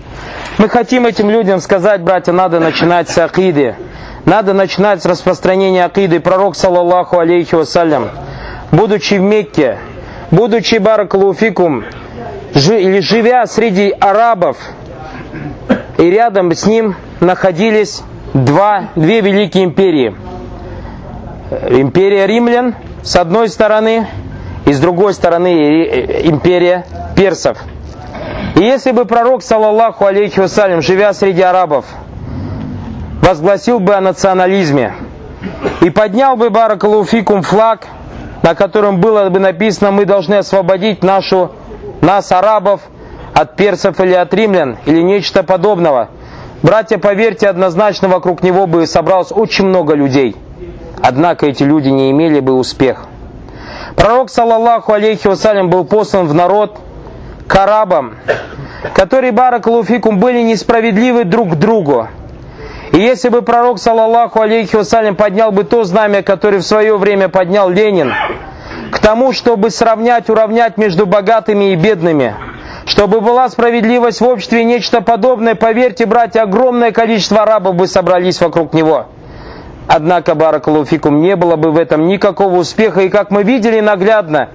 Мы 0.57 0.69
хотим 0.69 1.05
этим 1.05 1.29
людям 1.29 1.59
сказать, 1.59 2.01
братья, 2.01 2.31
надо 2.31 2.59
начинать 2.59 3.09
с 3.09 3.17
акиды. 3.17 3.75
Надо 4.25 4.53
начинать 4.53 5.03
с 5.03 5.05
распространения 5.05 5.85
акиды. 5.85 6.19
Пророк, 6.19 6.55
саллаллаху 6.55 7.19
алейхи 7.19 7.55
вассалям, 7.55 8.09
будучи 8.71 9.15
в 9.15 9.21
Мекке, 9.21 9.77
будучи 10.31 10.75
баракалуфикум, 10.75 11.85
или 12.53 12.99
живя 13.01 13.45
среди 13.45 13.91
арабов, 13.91 14.57
и 15.97 16.09
рядом 16.09 16.51
с 16.53 16.65
ним 16.65 16.95
находились 17.19 18.01
два, 18.33 18.89
две 18.95 19.21
великие 19.21 19.65
империи. 19.65 20.15
Империя 21.69 22.25
римлян 22.25 22.75
с 23.03 23.15
одной 23.15 23.49
стороны, 23.49 24.07
и 24.65 24.73
с 24.73 24.79
другой 24.79 25.13
стороны 25.13 25.83
империя 26.23 26.85
персов. 27.15 27.59
И 28.55 28.61
если 28.61 28.91
бы 28.91 29.05
пророк, 29.05 29.43
саллаллаху 29.43 30.05
алейхи 30.05 30.39
вассалям, 30.39 30.81
живя 30.81 31.13
среди 31.13 31.41
арабов, 31.41 31.85
возгласил 33.21 33.79
бы 33.79 33.95
о 33.95 34.01
национализме 34.01 34.93
и 35.81 35.89
поднял 35.89 36.37
бы 36.37 36.49
Баракалуфикум 36.49 37.41
флаг, 37.41 37.87
на 38.43 38.55
котором 38.55 39.01
было 39.01 39.29
бы 39.29 39.39
написано 39.39 39.91
«Мы 39.91 40.05
должны 40.05 40.35
освободить 40.35 41.03
нашу, 41.03 41.51
нас, 42.01 42.31
арабов, 42.31 42.81
от 43.33 43.55
персов 43.55 43.99
или 43.99 44.13
от 44.13 44.33
римлян» 44.33 44.77
или 44.85 45.01
нечто 45.01 45.43
подобного. 45.43 46.09
Братья, 46.61 46.97
поверьте, 46.97 47.47
однозначно 47.47 48.07
вокруг 48.07 48.41
него 48.43 48.67
бы 48.67 48.87
собралось 48.87 49.31
очень 49.31 49.65
много 49.65 49.95
людей. 49.95 50.35
Однако 51.01 51.45
эти 51.47 51.63
люди 51.63 51.89
не 51.89 52.11
имели 52.11 52.39
бы 52.39 52.53
успеха. 52.53 53.07
Пророк, 53.95 54.29
саллаллаху 54.29 54.93
алейхи 54.93 55.27
вассалям, 55.27 55.69
был 55.69 55.83
послан 55.85 56.27
в 56.27 56.33
народ 56.33 56.79
к 57.47 57.55
арабам, 57.55 58.15
которые, 58.93 59.31
баракалуфикум, 59.31 60.19
были 60.19 60.41
несправедливы 60.41 61.23
друг 61.23 61.51
к 61.51 61.55
другу. 61.55 62.07
И 62.91 62.97
если 62.97 63.29
бы 63.29 63.41
пророк, 63.41 63.79
саллаллаху 63.79 64.39
алейхи 64.39 64.75
вассалям, 64.75 65.15
поднял 65.15 65.51
бы 65.51 65.63
то 65.63 65.83
знамя, 65.83 66.23
которое 66.23 66.59
в 66.59 66.65
свое 66.65 66.97
время 66.97 67.29
поднял 67.29 67.69
Ленин, 67.69 68.13
к 68.91 68.99
тому, 68.99 69.33
чтобы 69.33 69.69
сравнять, 69.69 70.29
уравнять 70.29 70.77
между 70.77 71.05
богатыми 71.05 71.73
и 71.73 71.75
бедными, 71.75 72.35
чтобы 72.85 73.21
была 73.21 73.49
справедливость 73.49 74.21
в 74.21 74.25
обществе 74.25 74.61
и 74.61 74.65
нечто 74.65 75.01
подобное, 75.01 75.55
поверьте, 75.55 76.05
братья, 76.05 76.43
огромное 76.43 76.91
количество 76.91 77.41
арабов 77.41 77.75
бы 77.75 77.87
собрались 77.87 78.39
вокруг 78.39 78.73
него. 78.73 79.07
Однако, 79.87 80.33
Баракалуфикум, 80.33 81.21
не 81.21 81.35
было 81.35 81.57
бы 81.57 81.71
в 81.71 81.77
этом 81.77 82.07
никакого 82.07 82.57
успеха, 82.57 83.01
и 83.01 83.09
как 83.09 83.29
мы 83.29 83.43
видели 83.43 83.79
наглядно, 83.79 84.49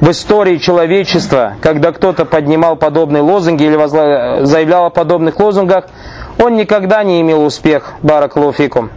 в 0.00 0.10
истории 0.10 0.58
человечества, 0.58 1.54
когда 1.62 1.92
кто-то 1.92 2.24
поднимал 2.24 2.76
подобные 2.76 3.22
лозунги 3.22 3.64
или 3.64 4.44
заявлял 4.44 4.86
о 4.86 4.90
подобных 4.90 5.38
лозунгах, 5.38 5.86
он 6.38 6.56
никогда 6.56 7.04
не 7.04 7.20
имел 7.20 7.44
успех, 7.44 7.94
баракалуфикум. 8.02 8.90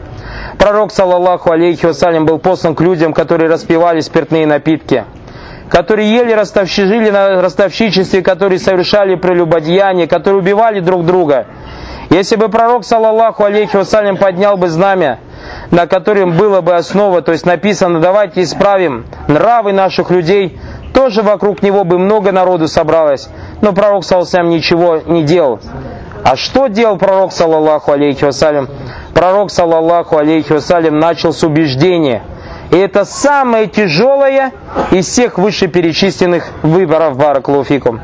Пророк, 0.58 0.92
саллаллаху 0.92 1.52
алейхи 1.52 1.86
вассалям, 1.86 2.26
был 2.26 2.40
послан 2.40 2.76
к 2.76 2.82
людям, 2.82 3.14
которые 3.14 3.50
распивали 3.50 4.00
спиртные 4.00 4.48
напитки, 4.48 5.06
которые 5.70 6.12
ели 6.12 6.32
ростовщи, 6.34 6.84
жили 6.86 7.10
на 7.12 7.42
ростовщичестве, 7.42 8.22
которые 8.22 8.60
совершали 8.60 9.16
прелюбодеяние, 9.16 10.08
которые 10.08 10.42
убивали 10.42 10.80
друг 10.80 11.06
друга. 11.06 11.46
Если 12.10 12.38
бы 12.38 12.50
пророк, 12.50 12.86
саллаллаху 12.86 13.44
алейхи 13.44 13.76
вассалям, 13.76 14.18
поднял 14.18 14.58
бы 14.58 14.70
знамя, 14.70 15.20
на 15.72 15.88
котором 15.88 16.38
было 16.38 16.62
бы 16.62 16.76
основа, 16.76 17.22
то 17.22 17.34
есть 17.34 17.46
написано, 17.46 18.00
давайте 18.00 18.44
исправим 18.44 19.06
нравы 19.28 19.74
наших 19.74 20.10
людей, 20.10 20.58
тоже 20.94 21.22
вокруг 21.22 21.62
него 21.62 21.84
бы 21.84 21.98
много 21.98 22.32
народу 22.32 22.68
собралось, 22.68 23.30
но 23.62 23.74
пророк, 23.74 24.04
саллаллаху 24.06 24.50
ничего 24.50 25.02
не 25.06 25.24
делал. 25.24 25.60
А 26.24 26.36
что 26.36 26.68
делал 26.68 26.98
пророк, 26.98 27.32
саллаллаху 27.32 27.92
алейхи 27.92 28.26
вассалям? 28.26 28.68
Пророк, 29.14 29.52
саллаллаху 29.52 30.18
алейхи 30.18 30.52
вассалям, 30.52 31.00
начал 31.00 31.32
с 31.32 31.44
убеждения. 31.44 32.22
И 32.72 32.76
это 32.76 33.06
самое 33.06 33.68
тяжелое 33.68 34.52
из 34.92 35.08
всех 35.08 35.38
вышеперечисленных 35.38 36.50
выборов 36.64 37.18
Бараклауфикум. 37.18 38.02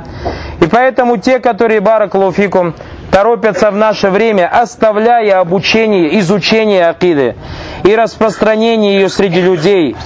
И 0.61 0.67
поэтому 0.67 1.17
те, 1.17 1.39
которые 1.39 1.81
Бараклауфикум 1.81 2.73
торопятся 3.11 3.71
в 3.71 3.75
наше 3.75 4.09
время, 4.09 4.47
оставляя 4.47 5.39
обучение, 5.39 6.17
изучение 6.19 6.87
акиды 6.87 7.35
и 7.83 7.93
распространение 7.93 8.95
ее 8.95 9.09
среди 9.09 9.41
людей, 9.41 9.97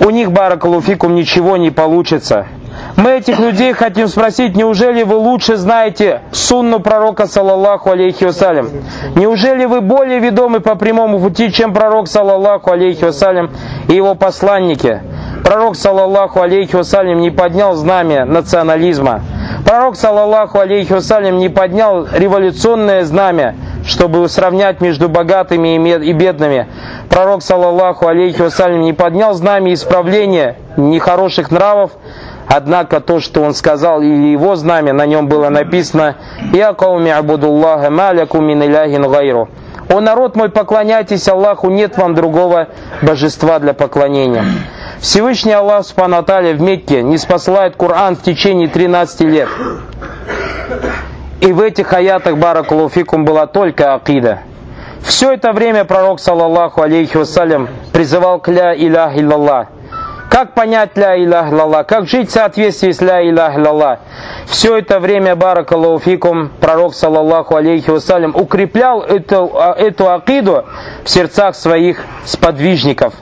у 0.00 0.10
них, 0.10 0.32
Баракалуфикум, 0.32 1.14
ничего 1.14 1.56
не 1.56 1.70
получится. 1.70 2.46
Мы 2.96 3.12
этих 3.12 3.38
людей 3.38 3.72
хотим 3.72 4.08
спросить, 4.08 4.56
неужели 4.56 5.02
вы 5.02 5.16
лучше 5.16 5.56
знаете 5.56 6.22
сунну 6.32 6.80
пророка, 6.80 7.26
саллаллаху 7.26 7.90
алейхи 7.90 8.24
вассалям? 8.24 8.68
Неужели 9.14 9.64
вы 9.64 9.80
более 9.80 10.18
ведомы 10.18 10.60
по 10.60 10.74
прямому 10.74 11.18
пути, 11.18 11.52
чем 11.52 11.72
пророк, 11.72 12.08
саллаллаху 12.08 12.70
алейхи 12.70 13.04
вассалям, 13.04 13.50
и 13.88 13.94
его 13.94 14.14
посланники? 14.14 15.02
Пророк, 15.44 15.76
саллаллаху 15.76 16.40
алейхи 16.40 16.76
вассалям, 16.76 17.20
не 17.20 17.30
поднял 17.30 17.74
знамя 17.74 18.24
национализма. 18.24 19.22
Пророк, 19.66 19.96
саллаллаху 19.96 20.58
алейхи 20.58 20.92
вассалям, 20.92 21.38
не 21.38 21.48
поднял 21.48 22.06
революционное 22.12 23.04
знамя, 23.04 23.54
чтобы 23.84 24.28
сравнять 24.28 24.80
между 24.80 25.08
богатыми 25.08 25.76
и 25.76 26.12
бедными. 26.12 26.66
Пророк, 27.08 27.42
саллаллаху 27.42 28.06
алейхи 28.06 28.42
вассалям, 28.42 28.82
не 28.82 28.92
поднял 28.92 29.34
знамя 29.34 29.74
исправления 29.74 30.56
нехороших 30.76 31.50
нравов, 31.50 31.92
Однако 32.54 33.00
то, 33.00 33.20
что 33.20 33.40
он 33.40 33.54
сказал, 33.54 34.02
или 34.02 34.32
его 34.32 34.56
знамя, 34.56 34.92
на 34.92 35.06
нем 35.06 35.26
было 35.26 35.48
написано 35.48 36.16
«Я 36.52 36.74
кауми 36.74 37.10
абудуллаха 37.10 37.90
маляку 37.90 38.40
мин 38.40 38.62
иляхин 38.62 39.08
гайру». 39.10 39.48
«О 39.88 40.00
народ 40.00 40.36
мой, 40.36 40.50
поклоняйтесь 40.50 41.28
Аллаху, 41.28 41.70
нет 41.70 41.96
вам 41.96 42.14
другого 42.14 42.68
божества 43.00 43.58
для 43.58 43.72
поклонения». 43.72 44.44
Всевышний 45.00 45.52
Аллах 45.52 45.84
Субхану 45.86 46.22
в 46.22 46.60
Мекке 46.60 47.02
не 47.02 47.18
спасает 47.18 47.76
Коран 47.76 48.16
в 48.16 48.22
течение 48.22 48.68
13 48.68 49.20
лет. 49.22 49.48
И 51.42 51.52
в 51.52 51.60
этих 51.60 51.92
аятах 51.92 52.36
Баракулуфикум 52.36 53.24
была 53.24 53.48
только 53.48 53.94
акида. 53.94 54.42
Все 55.00 55.32
это 55.32 55.52
время 55.52 55.84
пророк, 55.84 56.20
саллаллаху 56.20 56.82
алейхи 56.82 57.16
вассалям, 57.16 57.68
призывал 57.92 58.38
к 58.38 58.46
ля 58.46 58.72
илях 58.76 59.16
иллаллах. 59.16 59.66
Как 60.30 60.54
понять 60.54 60.96
ля 60.96 61.18
илях 61.18 61.50
лалла? 61.50 61.82
Как 61.82 62.06
жить 62.06 62.30
в 62.30 62.32
соответствии 62.32 62.92
с 62.92 63.00
ля 63.00 63.28
илях 63.28 63.56
лалла? 63.56 63.98
Все 64.46 64.78
это 64.78 65.00
время, 65.00 65.34
баракаллаху 65.34 66.50
пророк, 66.60 66.94
саллаллаху 66.94 67.56
алейхи 67.56 67.90
вассалям, 67.90 68.36
укреплял 68.36 69.02
эту, 69.02 69.50
а, 69.52 69.74
эту 69.76 70.12
акиду 70.12 70.64
в 71.02 71.10
сердцах 71.10 71.56
своих 71.56 72.04
сподвижников. 72.24 73.14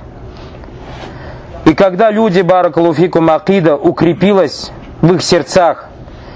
И 1.64 1.72
когда 1.72 2.10
люди, 2.10 2.42
баракалуфикум, 2.42 3.30
акида 3.30 3.76
укрепилась 3.76 4.70
в 5.00 5.14
их 5.14 5.22
сердцах, 5.22 5.86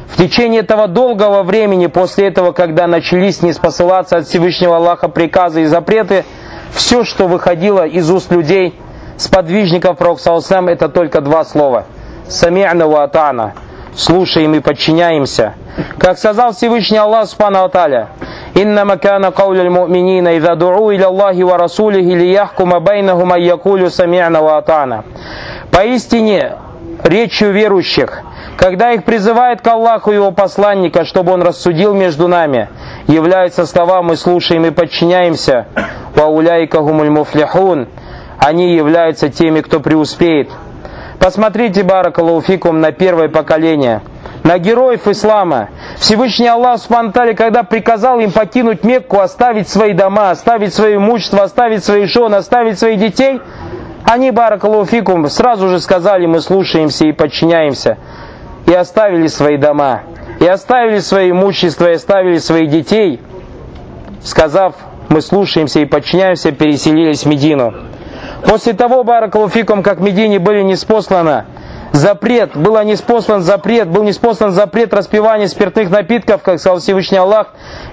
в 0.09 0.17
течение 0.17 0.61
этого 0.61 0.87
долгого 0.87 1.43
времени, 1.43 1.87
после 1.87 2.29
этого, 2.29 2.53
когда 2.53 2.87
начались 2.87 3.43
не 3.43 3.53
спосылаться 3.53 4.19
от 4.19 4.27
Всевышнего 4.27 4.77
Аллаха 4.77 5.09
приказы 5.09 5.63
и 5.63 5.67
запреты, 5.67 6.25
все, 6.73 7.05
что 7.05 7.27
выходило 7.27 7.87
из 7.87 8.11
уст 8.11 8.31
людей, 8.31 8.79
сподвижников 9.17 9.97
Пророка 9.97 10.71
это 10.71 10.89
только 10.89 11.21
два 11.21 11.45
слова. 11.45 11.85
Сами'на 12.29 12.87
ва 12.87 13.05
атана. 13.05 13.55
Слушаем 13.97 14.55
и 14.55 14.61
подчиняемся. 14.61 15.55
Как 15.99 16.19
сказал 16.19 16.53
Всевышний 16.53 16.99
Аллах 16.99 17.29
Субхану 17.29 17.65
Аталя, 17.65 18.09
«Инна 18.55 18.85
макана 18.85 19.31
кауля 19.31 19.71
муминина, 19.71 20.35
и 20.35 20.41
ду'у 20.41 20.91
иля 20.93 21.07
Аллахи 21.07 21.43
ва 21.43 21.59
расулихи 21.59 22.15
лияхкума 22.15 22.81
бейнахума 22.81 23.39
якулю 23.39 23.87
сами'на 23.87 24.43
ва 24.43 24.59
атана». 24.59 25.05
Поистине, 25.71 26.57
речью 27.05 27.53
верующих, 27.53 28.23
когда 28.57 28.93
их 28.93 29.05
призывает 29.05 29.61
к 29.61 29.67
Аллаху 29.69 30.11
и 30.11 30.17
его 30.17 30.33
посланника, 30.33 31.05
чтобы 31.05 31.33
он 31.33 31.43
рассудил 31.43 31.95
между 31.95 32.29
нами, 32.29 32.69
являются 33.07 33.67
слова 33.67 34.03
«мы 34.03 34.17
слушаем 34.17 34.65
и 34.67 34.71
подчиняемся», 34.71 35.67
«Вауляйка 36.15 36.81
гумуль 36.81 37.11
муфлихун», 37.11 37.89
они 38.39 38.75
являются 38.75 39.29
теми, 39.29 39.61
кто 39.61 39.81
преуспеет. 39.81 40.51
Посмотрите, 41.19 41.83
Баракалуфикум, 41.83 42.81
на 42.81 42.93
первое 42.93 43.29
поколение, 43.29 44.03
на 44.43 44.59
героев 44.59 45.09
ислама. 45.09 45.71
Всевышний 45.97 46.49
Аллах 46.49 46.81
Субтитры, 46.81 47.35
когда 47.35 47.63
приказал 47.63 48.21
им 48.21 48.31
покинуть 48.31 48.85
Мекку, 48.85 49.21
оставить 49.21 49.69
свои 49.69 49.95
дома, 49.95 50.31
оставить 50.31 50.75
свое 50.75 50.97
имущество, 50.97 51.45
оставить 51.45 51.83
свои 51.83 52.05
жены, 52.05 52.35
оставить 52.35 52.79
своих 52.79 52.99
детей, 52.99 53.41
они, 54.05 54.31
Баракалуфикум, 54.31 55.29
сразу 55.29 55.69
же 55.69 55.81
сказали, 55.81 56.27
мы 56.27 56.41
слушаемся 56.41 57.07
и 57.07 57.13
подчиняемся. 57.13 57.99
И 58.67 58.73
оставили 58.73 59.27
свои 59.27 59.57
дома, 59.57 60.03
и 60.41 60.47
оставили 60.47 60.99
свое 61.01 61.31
имущество, 61.31 61.91
и 61.91 61.95
оставили 61.95 62.39
своих 62.39 62.71
детей, 62.71 63.21
сказав, 64.23 64.75
мы 65.09 65.21
слушаемся 65.21 65.81
и 65.81 65.85
подчиняемся, 65.85 66.53
переселились 66.53 67.25
в 67.25 67.27
Медину. 67.27 67.75
После 68.47 68.73
того, 68.73 69.05
Баракалуфикум, 69.05 69.83
как 69.83 70.01
Медине 70.01 70.39
были 70.39 70.63
неспосланы 70.63 71.45
запрет, 71.95 72.57
был 72.57 72.81
неспослан 72.83 73.43
запрет, 73.43 73.89
был 73.89 74.03
неспослан 74.03 74.51
запрет 74.51 74.93
распивания 74.93 75.47
спиртных 75.47 75.91
напитков, 75.91 76.43
как 76.43 76.59
сказал 76.59 76.81
Всевышний 76.81 77.19
Аллах, 77.19 77.49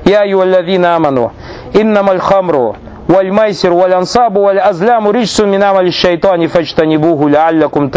«Я 0.05 0.23
юаллавина 0.23 0.95
аману, 0.95 1.33
иннамаль 1.73 2.19
хамру, 2.19 2.75
والميسر 3.10 3.72
والأنصاب 3.72 4.36
والأزلام 4.36 5.08
رجس 5.08 5.40
من 5.40 5.62
عمل 5.62 5.86
الشيطان 5.86 6.46
فاجتنبوه 6.46 7.30
لعلكم 7.30 7.88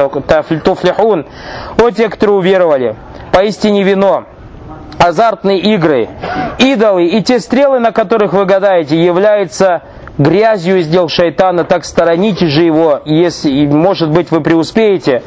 туфлихун. 0.64 1.26
О 1.82 1.92
те, 1.92 2.10
кто 2.10 2.36
уверовали, 2.36 2.96
поистине 3.32 3.84
вино, 3.84 4.26
азартные 5.00 5.60
игры, 5.60 6.10
идолы 6.60 7.06
и 7.06 7.22
те 7.24 7.40
стрелы, 7.40 7.80
на 7.80 7.92
которых 7.92 8.34
вы 8.34 8.46
гадаете, 8.46 9.04
являются 9.04 9.82
грязью 10.18 10.82
сделал 10.82 11.08
шайтана, 11.10 11.64
так 11.64 11.86
сторонитесь 11.86 12.50
же 12.52 12.64
его, 12.64 13.02
если, 13.06 13.66
может 13.66 14.12
быть, 14.12 14.30
вы 14.32 14.42
преуспеете. 14.42 15.24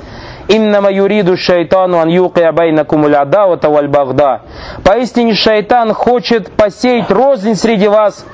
Иннама 0.48 0.90
юриду 0.90 1.36
шайтану 1.36 1.98
ан 2.00 2.08
юкия 2.08 2.52
байнакум 2.52 3.06
адавата 3.06 3.70
валь 3.70 3.88
багда. 3.88 4.42
Поистине 4.84 5.34
шайтан 5.34 5.94
хочет 5.94 6.52
посеять 6.52 7.10
рознь 7.10 7.54
среди 7.54 7.88
вас 7.88 8.26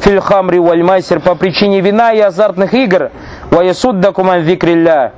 фильхамри 0.00 0.58
валь 0.58 0.82
майсер 0.82 1.20
по 1.20 1.34
причине 1.34 1.80
вина 1.80 2.12
и 2.12 2.20
азартных 2.20 2.74
игр. 2.74 3.10
Ваясуддакум 3.50 4.30
ан 4.30 4.40
викрилля 4.40 5.12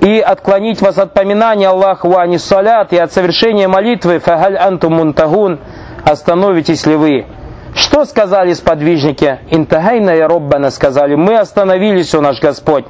и 0.00 0.20
отклонить 0.20 0.82
вас 0.82 0.98
от 0.98 1.14
поминания 1.14 1.68
Аллаха 1.68 2.06
ва 2.06 2.26
салят 2.38 2.92
и 2.92 2.98
от 2.98 3.12
совершения 3.12 3.68
молитвы 3.68 4.18
фагаль 4.18 4.58
антум 4.58 4.94
мунтагун 4.96 5.60
остановитесь 6.04 6.84
ли 6.86 6.94
вы 6.96 7.26
что 7.74 8.04
сказали 8.04 8.52
сподвижники? 8.52 9.40
Интагайна 9.50 10.10
и 10.10 10.20
Роббана 10.20 10.70
сказали, 10.70 11.16
мы 11.16 11.36
остановились, 11.36 12.14
о 12.14 12.20
наш 12.20 12.40
Господь. 12.40 12.84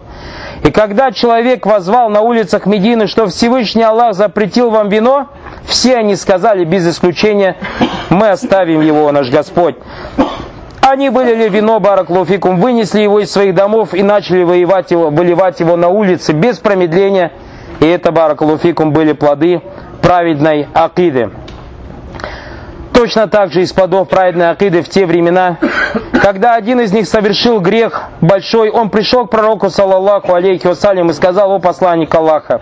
И 0.62 0.70
когда 0.70 1.10
человек 1.10 1.64
возвал 1.64 2.10
на 2.10 2.20
улицах 2.20 2.66
Медины, 2.66 3.06
что 3.06 3.26
Всевышний 3.28 3.82
Аллах 3.82 4.14
запретил 4.14 4.70
вам 4.70 4.90
вино, 4.90 5.28
все 5.64 5.96
они 5.96 6.16
сказали 6.16 6.64
без 6.64 6.86
исключения, 6.86 7.56
мы 8.10 8.28
оставим 8.28 8.82
его, 8.82 9.10
наш 9.10 9.30
Господь. 9.30 9.76
Они 10.94 11.10
вылили 11.10 11.48
вино 11.48 11.80
Бараклуфикум, 11.80 12.60
вынесли 12.60 13.00
его 13.00 13.18
из 13.18 13.32
своих 13.32 13.52
домов 13.52 13.94
и 13.94 14.04
начали 14.04 14.44
воевать 14.44 14.92
его, 14.92 15.10
выливать 15.10 15.58
его 15.58 15.74
на 15.74 15.88
улицы 15.88 16.32
без 16.32 16.60
промедления. 16.60 17.32
И 17.80 17.84
это 17.84 18.12
Бараклуфикум 18.12 18.92
были 18.92 19.12
плоды 19.12 19.60
праведной 20.00 20.68
акиды. 20.72 21.32
Точно 22.92 23.26
так 23.26 23.50
же 23.50 23.62
из 23.62 23.72
плодов 23.72 24.08
праведной 24.08 24.50
акиды 24.50 24.82
в 24.82 24.88
те 24.88 25.04
времена, 25.04 25.58
Когда 26.22 26.54
один 26.54 26.80
из 26.80 26.92
них 26.92 27.08
совершил 27.08 27.58
грех 27.58 28.04
большой, 28.20 28.70
он 28.70 28.88
пришел 28.88 29.26
к 29.26 29.30
пророку, 29.30 29.70
саллаллаху 29.70 30.32
алейхи 30.32 30.68
вассалям, 30.68 31.10
и 31.10 31.12
сказал, 31.12 31.50
о 31.50 31.58
посланник 31.58 32.14
Аллаха, 32.14 32.60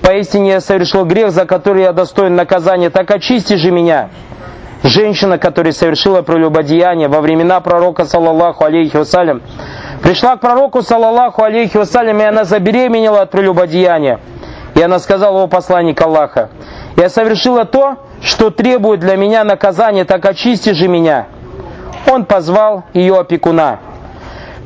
поистине 0.00 0.52
я 0.52 0.60
совершил 0.60 1.04
грех, 1.04 1.32
за 1.32 1.44
который 1.44 1.82
я 1.82 1.92
достоин 1.92 2.36
наказания, 2.36 2.90
так 2.90 3.10
очисти 3.10 3.54
же 3.54 3.72
меня. 3.72 4.10
Женщина, 4.84 5.38
которая 5.38 5.72
совершила 5.72 6.20
прелюбодеяние 6.20 7.08
во 7.08 7.22
времена 7.22 7.58
пророка, 7.60 8.04
саллаллаху 8.04 8.64
алейхи 8.66 8.98
вассалям, 8.98 9.40
пришла 10.02 10.36
к 10.36 10.40
пророку, 10.40 10.82
саллаллаху 10.82 11.42
алейхи 11.42 11.78
вассалям, 11.78 12.20
и 12.20 12.22
она 12.22 12.44
забеременела 12.44 13.22
от 13.22 13.30
прелюбодеяния. 13.30 14.20
И 14.74 14.82
она 14.82 14.98
сказала, 14.98 15.42
о 15.42 15.46
посланник 15.46 15.98
Аллаха, 16.02 16.50
я 16.96 17.08
совершила 17.08 17.64
то, 17.64 17.96
что 18.20 18.50
требует 18.50 19.00
для 19.00 19.16
меня 19.16 19.42
наказания, 19.42 20.04
так 20.04 20.26
очисти 20.26 20.74
же 20.74 20.86
меня. 20.86 21.28
Он 22.06 22.26
позвал 22.26 22.84
ее 22.92 23.18
опекуна, 23.18 23.78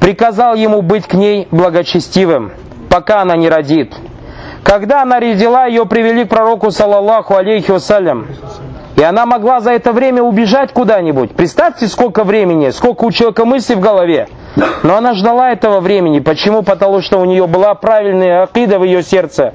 приказал 0.00 0.56
ему 0.56 0.82
быть 0.82 1.06
к 1.06 1.14
ней 1.14 1.46
благочестивым, 1.52 2.50
пока 2.90 3.22
она 3.22 3.36
не 3.36 3.48
родит. 3.48 3.94
Когда 4.64 5.02
она 5.02 5.20
родила, 5.20 5.66
ее 5.66 5.86
привели 5.86 6.24
к 6.24 6.28
пророку, 6.28 6.72
саллаллаху 6.72 7.36
алейхи 7.36 7.70
вассалям. 7.70 8.26
И 8.98 9.02
она 9.02 9.26
могла 9.26 9.60
за 9.60 9.70
это 9.70 9.92
время 9.92 10.22
убежать 10.22 10.72
куда-нибудь. 10.72 11.30
Представьте, 11.30 11.86
сколько 11.86 12.24
времени, 12.24 12.70
сколько 12.70 13.04
у 13.04 13.12
человека 13.12 13.44
мыслей 13.44 13.76
в 13.76 13.80
голове. 13.80 14.26
Но 14.82 14.96
она 14.96 15.14
ждала 15.14 15.52
этого 15.52 15.78
времени. 15.78 16.18
Почему? 16.18 16.64
Потому 16.64 17.00
что 17.00 17.18
у 17.18 17.24
нее 17.24 17.46
была 17.46 17.74
правильная 17.74 18.42
акида 18.42 18.80
в 18.80 18.84
ее 18.84 19.04
сердце. 19.04 19.54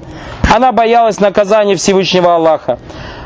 Она 0.54 0.72
боялась 0.72 1.20
наказания 1.20 1.76
Всевышнего 1.76 2.34
Аллаха. 2.34 2.78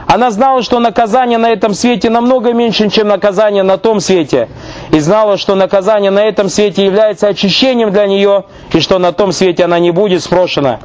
Она 0.08 0.32
знала, 0.32 0.62
что 0.62 0.80
наказание 0.80 1.38
на 1.38 1.50
этом 1.50 1.72
свете 1.72 2.10
намного 2.10 2.52
меньше, 2.52 2.88
чем 2.88 3.06
наказание 3.06 3.62
на 3.62 3.78
том 3.78 4.00
свете. 4.00 4.48
И 4.90 4.98
знала, 4.98 5.36
что 5.36 5.54
наказание 5.54 6.10
на 6.10 6.24
этом 6.24 6.48
свете 6.48 6.84
является 6.84 7.28
очищением 7.28 7.92
для 7.92 8.06
нее, 8.08 8.44
и 8.72 8.80
что 8.80 8.98
на 8.98 9.12
том 9.12 9.30
свете 9.30 9.66
она 9.66 9.78
не 9.78 9.92
будет 9.92 10.22
спрошена. 10.24 10.80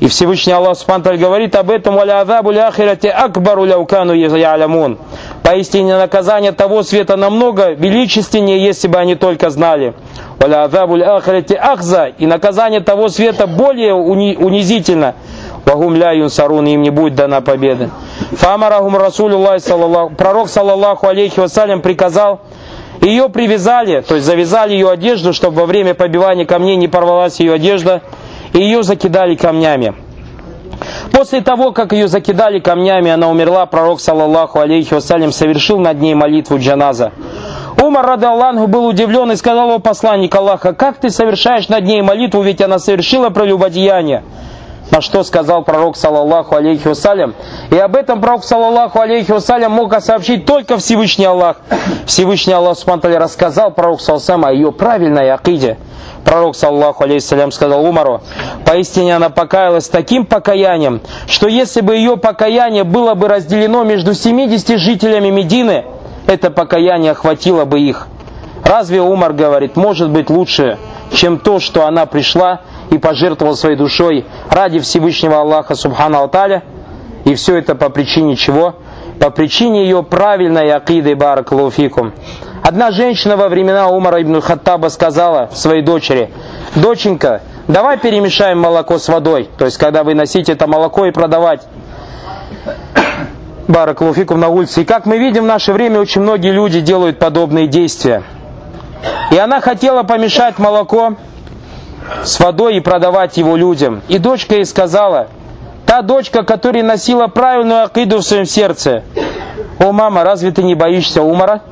И 0.00 0.06
Всевышний 0.06 0.52
Аллах 0.52 0.78
Субхану 0.78 1.18
говорит 1.18 1.56
об 1.56 1.70
этом, 1.70 1.96
«Валя 1.96 2.20
азабу 2.20 2.52
ляхирате 2.52 3.10
акбару 3.10 3.64
ляукану 3.64 4.12
ялямун». 4.12 4.98
Поистине 5.42 5.96
наказание 5.96 6.52
того 6.52 6.84
света 6.84 7.16
намного 7.16 7.72
величественнее, 7.72 8.64
если 8.64 8.86
бы 8.86 8.98
они 8.98 9.16
только 9.16 9.50
знали. 9.50 9.94
«Валя 10.38 10.64
азабу 10.64 10.94
ляхирате 10.94 11.56
ахза». 11.56 12.06
И 12.06 12.26
наказание 12.26 12.80
того 12.80 13.08
света 13.08 13.48
более 13.48 13.94
унизительно. 13.94 15.14
Вагум 15.64 15.96
ля 15.96 16.12
юнсарун, 16.12 16.66
им 16.66 16.82
не 16.82 16.90
будет 16.90 17.16
дана 17.16 17.40
победа. 17.40 17.90
Фамарахум 18.32 18.96
Расулюллах, 18.96 19.62
пророк, 20.16 20.48
саллаллаху 20.48 21.08
алейхи 21.08 21.40
вассалям, 21.40 21.82
приказал, 21.82 22.40
ее 23.00 23.28
привязали, 23.28 24.00
то 24.00 24.14
есть 24.14 24.26
завязали 24.26 24.72
ее 24.72 24.90
одежду, 24.90 25.32
чтобы 25.32 25.60
во 25.60 25.66
время 25.66 25.94
побивания 25.94 26.46
камней 26.46 26.76
не 26.76 26.88
порвалась 26.88 27.38
ее 27.40 27.54
одежда, 27.54 28.02
и 28.52 28.58
ее 28.58 28.82
закидали 28.82 29.34
камнями. 29.34 29.94
После 31.12 31.40
того, 31.40 31.72
как 31.72 31.92
ее 31.92 32.08
закидали 32.08 32.60
камнями, 32.60 33.10
она 33.10 33.28
умерла, 33.28 33.66
пророк, 33.66 34.00
саллаллаху 34.00 34.60
алейхи 34.60 34.94
вассалям, 34.94 35.32
совершил 35.32 35.78
над 35.78 36.00
ней 36.00 36.14
молитву 36.14 36.58
джаназа. 36.58 37.12
Умар, 37.82 38.06
рады 38.06 38.26
Аллаху, 38.26 38.66
был 38.66 38.86
удивлен 38.86 39.30
и 39.32 39.36
сказал, 39.36 39.70
о 39.70 39.78
посланник 39.78 40.34
Аллаха, 40.34 40.72
как 40.74 40.98
ты 40.98 41.10
совершаешь 41.10 41.68
над 41.68 41.84
ней 41.84 42.02
молитву, 42.02 42.42
ведь 42.42 42.60
она 42.60 42.78
совершила 42.78 43.30
прелюбодеяние. 43.30 44.24
На 44.90 45.00
что 45.00 45.22
сказал 45.22 45.64
пророк, 45.64 45.96
саллаллаху 45.96 46.54
алейхи 46.56 46.88
вассалям. 46.88 47.34
И 47.70 47.76
об 47.76 47.94
этом 47.94 48.20
пророк, 48.20 48.42
саллаллаху 48.42 48.98
алейхи 49.00 49.32
вассалям, 49.32 49.72
мог 49.72 49.94
сообщить 50.00 50.46
только 50.46 50.78
Всевышний 50.78 51.26
Аллах. 51.26 51.58
Всевышний 52.06 52.54
Аллах, 52.54 52.78
субхану 52.78 53.18
рассказал 53.18 53.70
пророк, 53.70 54.00
саллаллаху 54.00 54.46
о 54.46 54.52
ее 54.52 54.72
правильной 54.72 55.30
акиде. 55.30 55.78
Пророк, 56.28 56.56
саллаху 56.56 57.04
алейхиссалям, 57.04 57.50
сказал 57.50 57.82
Умару, 57.86 58.20
поистине 58.66 59.16
она 59.16 59.30
покаялась 59.30 59.88
таким 59.88 60.26
покаянием, 60.26 61.00
что 61.26 61.48
если 61.48 61.80
бы 61.80 61.96
ее 61.96 62.18
покаяние 62.18 62.84
было 62.84 63.14
бы 63.14 63.28
разделено 63.28 63.82
между 63.82 64.12
70 64.12 64.78
жителями 64.78 65.30
Медины, 65.30 65.86
это 66.26 66.50
покаяние 66.50 67.12
охватило 67.12 67.64
бы 67.64 67.80
их. 67.80 68.08
Разве 68.62 69.00
Умар 69.00 69.32
говорит, 69.32 69.76
может 69.76 70.10
быть 70.10 70.28
лучше, 70.28 70.76
чем 71.14 71.38
то, 71.38 71.60
что 71.60 71.86
она 71.86 72.04
пришла 72.04 72.60
и 72.90 72.98
пожертвовал 72.98 73.56
своей 73.56 73.76
душой 73.76 74.26
ради 74.50 74.80
Всевышнего 74.80 75.40
Аллаха 75.40 75.74
Субхану 75.74 76.18
Алталя. 76.18 76.62
И 77.24 77.34
все 77.36 77.56
это 77.56 77.74
по 77.74 77.88
причине 77.88 78.36
чего? 78.36 78.74
По 79.18 79.30
причине 79.30 79.84
ее 79.84 80.02
правильной 80.02 80.72
акиды 80.72 81.16
Баракалуфикум. 81.16 82.12
Одна 82.62 82.90
женщина 82.90 83.36
во 83.36 83.48
времена 83.48 83.88
Умара 83.88 84.22
ибн 84.22 84.40
Хаттаба 84.40 84.88
сказала 84.88 85.48
своей 85.52 85.82
дочери, 85.82 86.30
«Доченька, 86.74 87.42
давай 87.66 87.98
перемешаем 87.98 88.58
молоко 88.60 88.98
с 88.98 89.08
водой». 89.08 89.48
То 89.58 89.64
есть, 89.64 89.78
когда 89.78 90.04
вы 90.04 90.14
носите 90.14 90.52
это 90.52 90.66
молоко 90.66 91.06
и 91.06 91.10
продавать. 91.10 91.62
Баракалуфикум 93.68 94.40
на 94.40 94.48
улице. 94.48 94.82
И 94.82 94.84
как 94.84 95.06
мы 95.06 95.18
видим, 95.18 95.44
в 95.44 95.46
наше 95.46 95.72
время 95.72 96.00
очень 96.00 96.22
многие 96.22 96.52
люди 96.52 96.80
делают 96.80 97.18
подобные 97.18 97.68
действия. 97.68 98.22
И 99.30 99.36
она 99.36 99.60
хотела 99.60 100.02
помешать 100.02 100.58
молоко 100.58 101.14
с 102.24 102.40
водой 102.40 102.76
и 102.76 102.80
продавать 102.80 103.36
его 103.36 103.56
людям. 103.56 104.02
И 104.08 104.18
дочка 104.18 104.54
ей 104.54 104.64
сказала, 104.64 105.28
та 105.86 106.02
дочка, 106.02 106.42
которая 106.42 106.82
носила 106.82 107.28
правильную 107.28 107.84
акиду 107.84 108.18
в 108.18 108.22
своем 108.22 108.46
сердце, 108.46 109.04
«О, 109.78 109.92
мама, 109.92 110.24
разве 110.24 110.50
ты 110.50 110.62
не 110.62 110.74
боишься 110.74 111.22
умора?» 111.22 111.62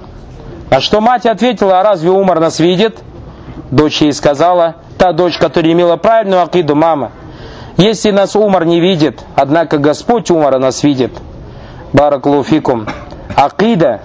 А 0.71 0.81
что 0.81 1.01
мать 1.01 1.27
ответила, 1.27 1.81
а 1.81 1.83
разве 1.83 2.11
умор 2.11 2.41
нас 2.41 2.59
видит? 2.59 2.99
Дочь 3.71 4.03
ей 4.03 4.13
сказала, 4.13 4.77
та 4.99 5.13
дочь, 5.13 5.39
которая 5.39 5.73
имела 5.73 5.97
правильную 5.97 6.43
акиду, 6.43 6.75
мама, 6.75 7.13
если 7.77 8.11
нас 8.11 8.37
умор 8.37 8.65
не 8.65 8.81
видит, 8.81 9.21
однако 9.35 9.79
Господь 9.79 10.31
умора 10.31 10.59
нас 10.59 10.83
видит. 10.83 11.13
Бараклуфикум. 11.93 12.87
Акида, 13.35 14.01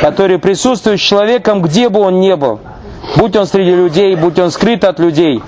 который 0.00 0.38
присутствует 0.38 0.98
с 0.98 1.02
человеком, 1.02 1.62
где 1.62 1.88
бы 1.88 2.00
он 2.00 2.20
ни 2.20 2.34
был– 2.34 2.60
будь 3.16 3.36
он 3.36 3.46
среди 3.46 3.74
людей, 3.74 4.14
будь 4.16 4.38
он 4.38 4.50
скрыт 4.50 4.84
от 4.84 4.98
людей. 4.98 5.42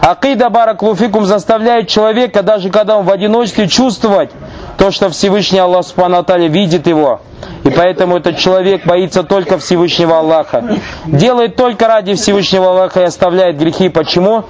Акида 0.00 0.50
Бараклуфикум 0.50 1.26
заставляет 1.26 1.88
человека, 1.88 2.42
даже 2.42 2.70
когда 2.70 2.98
он 2.98 3.04
в 3.04 3.10
одиночестве, 3.10 3.68
чувствовать 3.68 4.30
то, 4.78 4.90
что 4.90 5.10
Всевышний 5.10 5.58
Аллах 5.58 5.84
Субхану 5.86 6.24
видит 6.48 6.86
его. 6.86 7.20
И 7.64 7.70
поэтому 7.70 8.16
этот 8.16 8.38
человек 8.38 8.86
боится 8.86 9.22
только 9.22 9.58
Всевышнего 9.58 10.18
Аллаха. 10.18 10.78
Делает 11.06 11.56
только 11.56 11.86
ради 11.88 12.14
Всевышнего 12.14 12.70
Аллаха 12.70 13.00
и 13.00 13.04
оставляет 13.04 13.58
грехи. 13.58 13.88
Почему? 13.88 14.44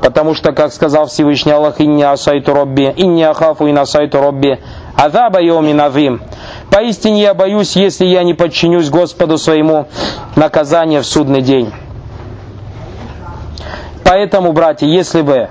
Потому 0.00 0.34
что, 0.34 0.52
как 0.52 0.72
сказал 0.72 1.06
Всевышний 1.06 1.52
Аллах, 1.52 1.80
«Инни 1.80 2.02
асайту 2.02 2.52
робби, 2.52 2.92
инни 2.96 3.22
ахафу 3.22 3.68
ин 3.68 3.78
асайту 3.78 4.20
робби, 4.20 4.58
азаба 4.96 5.40
йоми 5.40 5.72
назим». 5.72 6.20
Поистине 6.70 7.22
я 7.22 7.34
боюсь, 7.34 7.76
если 7.76 8.06
я 8.06 8.24
не 8.24 8.34
подчинюсь 8.34 8.90
Господу 8.90 9.38
своему, 9.38 9.86
наказание 10.34 11.02
в 11.02 11.06
судный 11.06 11.40
день. 11.40 11.72
Поэтому, 14.02 14.52
братья, 14.52 14.86
если 14.86 15.22
бы 15.22 15.48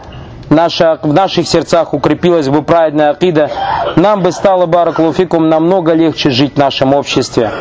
наша, 0.50 1.00
в 1.02 1.14
наших 1.14 1.48
сердцах 1.48 1.94
укрепилась 1.94 2.50
бы 2.50 2.62
праведная 2.62 3.12
акида, 3.12 3.50
нам 3.96 4.22
бы 4.22 4.32
стало 4.32 4.66
баракулуфикум 4.66 5.50
намного 5.50 5.94
легче 5.94 6.30
жить 6.30 6.54
в 6.56 6.58
нашем 6.58 6.94
обществе. 6.94 7.52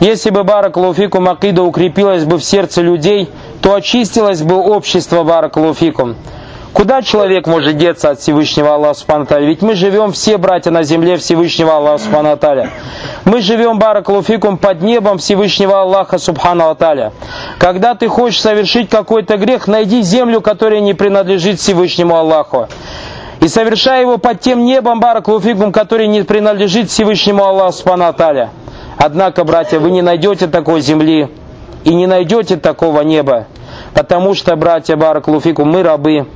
Если 0.00 0.30
бы 0.30 0.44
баракулуфикум 0.44 1.28
акида 1.28 1.62
укрепилась 1.62 2.24
бы 2.24 2.38
в 2.38 2.44
сердце 2.44 2.82
людей, 2.82 3.28
то 3.60 3.74
очистилось 3.74 4.42
бы 4.42 4.56
общество 4.56 5.22
баракулуфикум. 5.22 6.16
Куда 6.72 7.02
человек 7.02 7.46
может 7.46 7.76
деться 7.76 8.10
от 8.10 8.20
Всевышнего 8.20 8.74
Аллаха 8.74 8.94
Субхану 8.94 9.26
Ведь 9.40 9.60
мы 9.60 9.74
живем 9.74 10.12
все, 10.12 10.38
братья, 10.38 10.70
на 10.70 10.82
земле 10.82 11.16
Всевышнего 11.18 11.76
Аллаха 11.76 11.98
Субхану 11.98 12.38
Мы 13.24 13.42
живем, 13.42 13.78
баракалуфикум, 13.78 14.56
под 14.56 14.80
небом 14.80 15.18
Всевышнего 15.18 15.82
Аллаха 15.82 16.18
Субхану 16.18 16.70
Аталя. 16.70 17.12
Когда 17.58 17.94
ты 17.94 18.08
хочешь 18.08 18.40
совершить 18.40 18.88
какой-то 18.88 19.36
грех, 19.36 19.68
найди 19.68 20.02
землю, 20.02 20.40
которая 20.40 20.80
не 20.80 20.94
принадлежит 20.94 21.60
Всевышнему 21.60 22.16
Аллаху. 22.16 22.68
И 23.40 23.48
совершай 23.48 24.02
его 24.02 24.18
под 24.18 24.40
тем 24.40 24.64
небом, 24.64 25.00
баракалуфикум, 25.00 25.72
который 25.72 26.06
не 26.06 26.22
принадлежит 26.22 26.90
Всевышнему 26.90 27.44
Аллаху 27.44 27.72
Субхану. 27.72 28.50
Однако, 28.96 29.44
братья, 29.44 29.80
вы 29.80 29.90
не 29.90 30.02
найдете 30.02 30.46
такой 30.46 30.80
земли 30.80 31.28
и 31.84 31.94
не 31.94 32.06
найдете 32.06 32.56
такого 32.56 33.00
неба. 33.00 33.46
Потому 33.94 34.34
что, 34.34 34.54
братья 34.56 34.96
Баракалуфикум, 34.96 35.68
мы 35.68 35.82
рабы, 35.82 36.26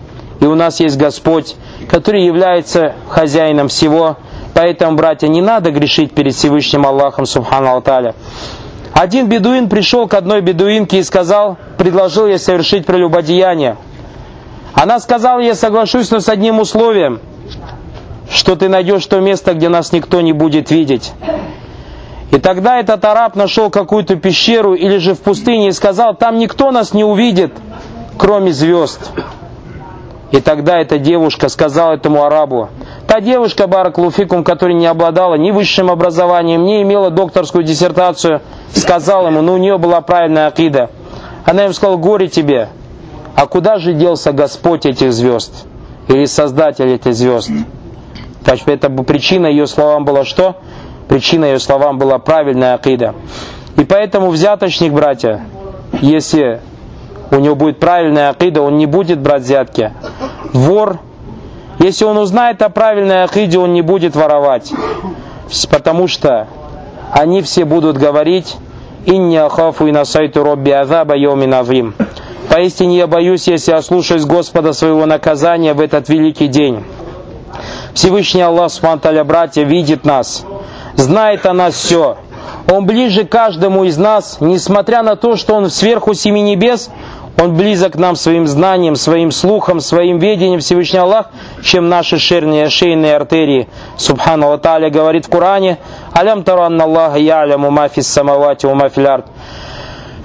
и 0.41 0.45
у 0.45 0.55
нас 0.55 0.81
есть 0.81 0.97
Господь, 0.97 1.57
который 1.89 2.25
является 2.25 2.95
хозяином 3.09 3.69
всего. 3.69 4.17
Поэтому, 4.55 4.97
братья, 4.97 5.29
не 5.29 5.41
надо 5.41 5.71
грешить 5.71 6.13
перед 6.13 6.35
Всевышним 6.35 6.87
Аллахом, 6.87 7.27
Субхану 7.27 7.71
Алталя. 7.71 8.15
Один 8.93 9.29
бедуин 9.29 9.69
пришел 9.69 10.09
к 10.09 10.15
одной 10.15 10.41
бедуинке 10.41 10.99
и 10.99 11.03
сказал, 11.03 11.59
предложил 11.77 12.27
ей 12.27 12.39
совершить 12.39 12.87
прелюбодеяние. 12.87 13.77
Она 14.77 15.01
сказала, 15.01 15.41
я 15.41 15.55
соглашусь, 15.55 16.11
но 16.11 16.21
с 16.21 16.29
одним 16.29 16.61
условием, 16.61 17.21
что 18.31 18.57
ты 18.57 18.69
найдешь 18.69 19.07
то 19.07 19.19
место, 19.21 19.55
где 19.55 19.71
нас 19.71 19.91
никто 19.91 20.21
не 20.21 20.35
будет 20.35 20.71
видеть. 20.71 21.13
И 22.31 22.39
тогда 22.39 22.79
этот 22.79 23.03
араб 23.07 23.37
нашел 23.37 23.71
какую-то 23.71 24.17
пещеру 24.17 24.75
или 24.75 24.99
же 24.99 25.15
в 25.15 25.23
пустыне 25.23 25.69
и 25.69 25.73
сказал, 25.73 26.15
там 26.15 26.37
никто 26.37 26.73
нас 26.73 26.93
не 26.93 27.05
увидит, 27.05 27.55
кроме 28.19 28.53
звезд. 28.53 29.01
И 30.31 30.41
тогда 30.43 30.79
эта 30.79 30.99
девушка 30.99 31.49
сказала 31.49 31.95
этому 31.95 32.25
арабу, 32.25 32.69
та 33.07 33.21
девушка 33.21 33.67
Бараклуфикум, 33.67 34.45
которая 34.45 34.77
не 34.77 34.87
обладала 34.87 35.37
ни 35.37 35.53
высшим 35.53 35.91
образованием, 35.91 36.65
не 36.65 36.83
имела 36.83 37.11
докторскую 37.11 37.65
диссертацию, 37.65 38.43
сказала 38.75 39.29
ему, 39.29 39.41
ну 39.41 39.55
у 39.55 39.57
нее 39.57 39.79
была 39.79 40.03
правильная 40.03 40.49
акида. 40.49 40.91
Она 41.47 41.65
им 41.65 41.73
сказала, 41.73 41.97
горе 41.97 42.29
тебе, 42.29 42.69
а 43.37 43.47
куда 43.47 43.79
же 43.79 43.93
делся 43.93 44.33
Господь 44.33 44.87
этих 44.87 45.13
звезд? 45.13 45.67
Или 46.09 46.25
Создатель 46.25 46.89
этих 46.89 47.15
звезд? 47.15 47.51
Это 48.45 48.89
причина 48.91 49.47
ее 49.47 49.67
словам 49.67 50.05
была 50.05 50.25
что? 50.25 50.57
Причина 51.09 51.45
ее 51.45 51.61
словам 51.61 51.99
была 51.99 52.19
правильная 52.19 52.75
акида. 52.75 53.15
И 53.77 53.85
поэтому 53.85 54.31
взяточник, 54.31 54.93
братья, 54.93 55.43
если 56.01 56.61
у 57.31 57.37
него 57.37 57.55
будет 57.55 57.79
правильная 57.79 58.31
акида, 58.31 58.63
он 58.63 58.79
не 58.79 58.87
будет 58.87 59.21
брать 59.21 59.43
взятки. 59.43 59.93
Вор, 60.55 60.99
если 61.79 62.07
он 62.07 62.17
узнает 62.17 62.63
о 62.63 62.71
правильной 62.71 63.25
акиде, 63.25 63.59
он 63.59 63.75
не 63.75 63.83
будет 63.83 64.17
воровать. 64.17 64.73
Потому 65.71 66.09
что 66.09 66.49
они 67.13 67.43
все 67.43 67.65
будут 67.67 67.99
говорить 67.99 68.57
«Инни 69.05 69.37
ахафу 69.37 69.87
и 69.87 69.93
насайту 69.93 70.43
робби 70.43 70.71
азаба 70.71 71.17
йомин 71.17 71.53
авим». 71.53 71.95
Поистине 72.51 72.99
я 72.99 73.07
боюсь, 73.07 73.49
если 73.49 73.73
я 73.73 73.83
слушаюсь 73.83 74.25
Господа 74.25 74.73
своего 74.73 75.07
наказания 75.07 75.75
в 75.75 75.81
этот 75.81 76.09
великий 76.09 76.47
день. 76.47 76.85
Всевышний 77.95 78.43
Аллах, 78.43 78.71
Субтитры 78.71 79.25
братья, 79.25 79.65
видит 79.65 80.05
нас, 80.05 80.45
знает 80.95 81.47
о 81.47 81.53
нас 81.53 81.75
все. 81.75 82.19
Он 82.71 82.85
ближе 82.85 83.25
каждому 83.25 83.85
из 83.85 83.97
нас, 83.97 84.39
несмотря 84.41 85.03
на 85.03 85.17
то, 85.17 85.37
что 85.37 85.55
Он 85.55 85.71
сверху 85.71 86.15
семи 86.15 86.43
небес, 86.43 86.91
Он 87.41 87.55
близок 87.55 87.93
к 87.93 87.97
нам 87.97 88.17
своим 88.17 88.47
знанием, 88.47 88.97
своим 88.97 89.31
слухом, 89.31 89.81
своим 89.81 90.19
видением 90.19 90.61
Всевышний 90.61 90.99
Аллах, 90.99 91.27
чем 91.63 91.89
наши 91.89 92.19
шейные, 92.19 92.69
шейные 92.69 93.17
артерии. 93.17 93.69
Субхану 93.97 94.49
Ва 94.49 94.91
говорит 94.91 95.27
в 95.27 95.31
Коране, 95.31 95.79
«Алям 96.13 96.43
таранна 96.45 96.85
Аллаха 96.85 97.19
яляму 97.19 97.71
мафис 97.71 98.09
самавати 98.09 98.67
мафил 98.67 99.07
арт». 99.07 99.27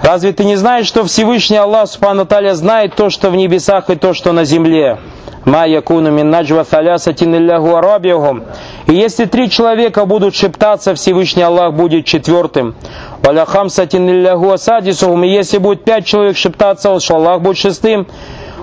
Разве 0.02 0.32
ты 0.32 0.44
не 0.44 0.56
знаешь, 0.56 0.86
что 0.86 1.04
Всевышний 1.04 1.56
Аллах 1.56 1.88
Субхану 1.88 2.26
Таля 2.26 2.54
знает 2.54 2.96
то, 2.96 3.08
что 3.08 3.30
в 3.30 3.36
небесах 3.36 3.88
и 3.88 3.94
то, 3.94 4.14
что 4.14 4.32
на 4.32 4.44
земле? 4.44 4.98
Ма 5.44 5.66
якуну 5.66 6.10
мин 6.10 6.30
наджва 6.30 6.64
талясатин 6.64 7.34
илляху 7.34 7.74
арабиухум. 7.74 8.44
И 8.86 8.94
если 8.94 9.24
три 9.24 9.50
человека 9.50 10.04
будут 10.06 10.34
шептаться, 10.34 10.94
Всевышний 10.94 11.42
Аллах 11.42 11.74
будет 11.74 12.04
четвертым. 12.04 12.74
Валя 13.22 13.44
хамсатин 13.44 14.08
илляху 14.08 14.50
асадисухум. 14.50 15.24
И 15.24 15.28
если 15.28 15.58
будет 15.58 15.84
пять 15.84 16.06
человек 16.06 16.36
шептаться, 16.36 16.96
Аллах 17.10 17.40
будет 17.40 17.58
шестым. 17.58 18.06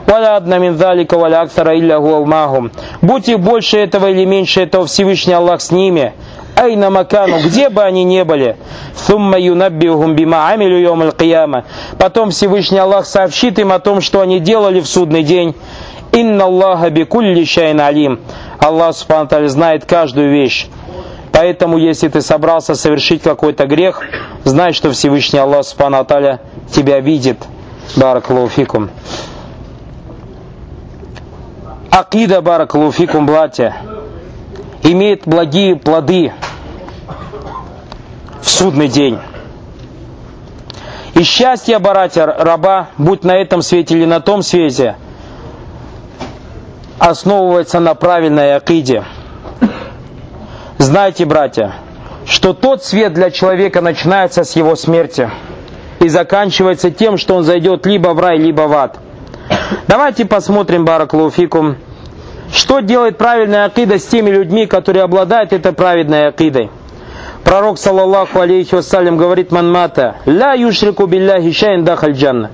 Валя 0.07 0.37
одна 0.37 0.57
мин 0.57 0.77
залика 0.77 1.17
валя 1.17 1.41
аксара 1.41 1.77
илляху 1.77 2.13
алмахум. 2.15 2.71
Будь 3.01 3.27
их 3.29 3.39
больше 3.39 3.77
этого 3.77 4.09
или 4.09 4.25
меньше 4.25 4.61
этого, 4.61 4.85
Всевышний 4.87 5.33
Аллах 5.33 5.61
с 5.61 5.71
ними. 5.71 6.13
Айна 6.59 6.89
макану, 6.89 7.39
где 7.39 7.69
бы 7.69 7.83
они 7.83 8.03
ни 8.03 8.21
были. 8.23 8.57
Сумма 8.93 9.39
юнаббиухум 9.39 10.13
бима 10.13 10.49
амилю 10.49 10.77
йом 10.77 11.03
Потом 11.97 12.31
Всевышний 12.31 12.79
Аллах 12.79 13.05
сообщит 13.05 13.59
им 13.59 13.71
о 13.71 13.79
том, 13.79 14.01
что 14.01 14.19
они 14.19 14.41
делали 14.41 14.81
в 14.81 14.87
судный 14.87 15.23
день. 15.23 15.55
Инна 16.11 16.43
Аллаха 16.43 16.89
бикулли 16.89 17.45
шайн 17.45 17.79
алим. 17.79 18.19
Аллах 18.59 18.93
Субхану 18.93 19.47
знает 19.47 19.85
каждую 19.85 20.31
вещь. 20.31 20.67
Поэтому, 21.31 21.77
если 21.77 22.09
ты 22.09 22.21
собрался 22.21 22.75
совершить 22.75 23.21
какой-то 23.21 23.65
грех, 23.65 24.03
знай, 24.43 24.73
что 24.73 24.91
Всевышний 24.91 25.39
Аллах 25.39 25.63
Субхану 25.63 26.05
тебя 26.73 26.99
видит. 26.99 27.37
Баракалуфикум. 27.95 28.89
Акида 31.89 32.41
Баракалуфикум, 32.41 33.25
братья, 33.25 33.77
имеет 34.83 35.21
благие 35.25 35.77
плоды 35.77 36.33
в 38.41 38.49
судный 38.49 38.87
день. 38.87 39.17
И 41.15 41.23
счастье, 41.23 41.79
братья, 41.79 42.25
раба, 42.25 42.89
будь 42.97 43.23
на 43.23 43.31
этом 43.35 43.61
свете 43.61 43.95
или 43.97 44.05
на 44.05 44.19
том 44.21 44.41
свете– 44.43 44.95
основывается 46.99 47.79
на 47.79 47.95
правильной 47.95 48.55
акиде. 48.55 49.03
Знайте, 50.77 51.25
братья, 51.25 51.73
что 52.25 52.53
тот 52.53 52.83
свет 52.83 53.13
для 53.13 53.31
человека 53.31 53.81
начинается 53.81 54.43
с 54.43 54.55
его 54.55 54.75
смерти 54.75 55.29
и 55.99 56.07
заканчивается 56.07 56.91
тем, 56.91 57.17
что 57.17 57.35
он 57.35 57.43
зайдет 57.43 57.85
либо 57.85 58.09
в 58.09 58.19
рай, 58.19 58.37
либо 58.37 58.61
в 58.61 58.73
ад. 58.73 58.97
Давайте 59.87 60.25
посмотрим, 60.25 60.85
Бараклауфикум, 60.85 61.77
что 62.53 62.79
делает 62.79 63.17
правильная 63.17 63.65
акида 63.65 63.97
с 63.99 64.05
теми 64.05 64.29
людьми, 64.29 64.67
которые 64.67 65.03
обладают 65.03 65.51
этой 65.53 65.73
праведной 65.73 66.27
акидой. 66.27 66.69
Пророк, 67.43 67.79
саллаллаху 67.79 68.39
алейхи 68.39 68.75
вассалям, 68.75 69.17
говорит 69.17 69.51
манмата, 69.51 70.17
«Ля 70.25 70.53
юшрику 70.53 71.07
билляхи 71.07 71.51
шайн 71.51 71.83
дахаль 71.83 72.13
джанна». 72.13 72.51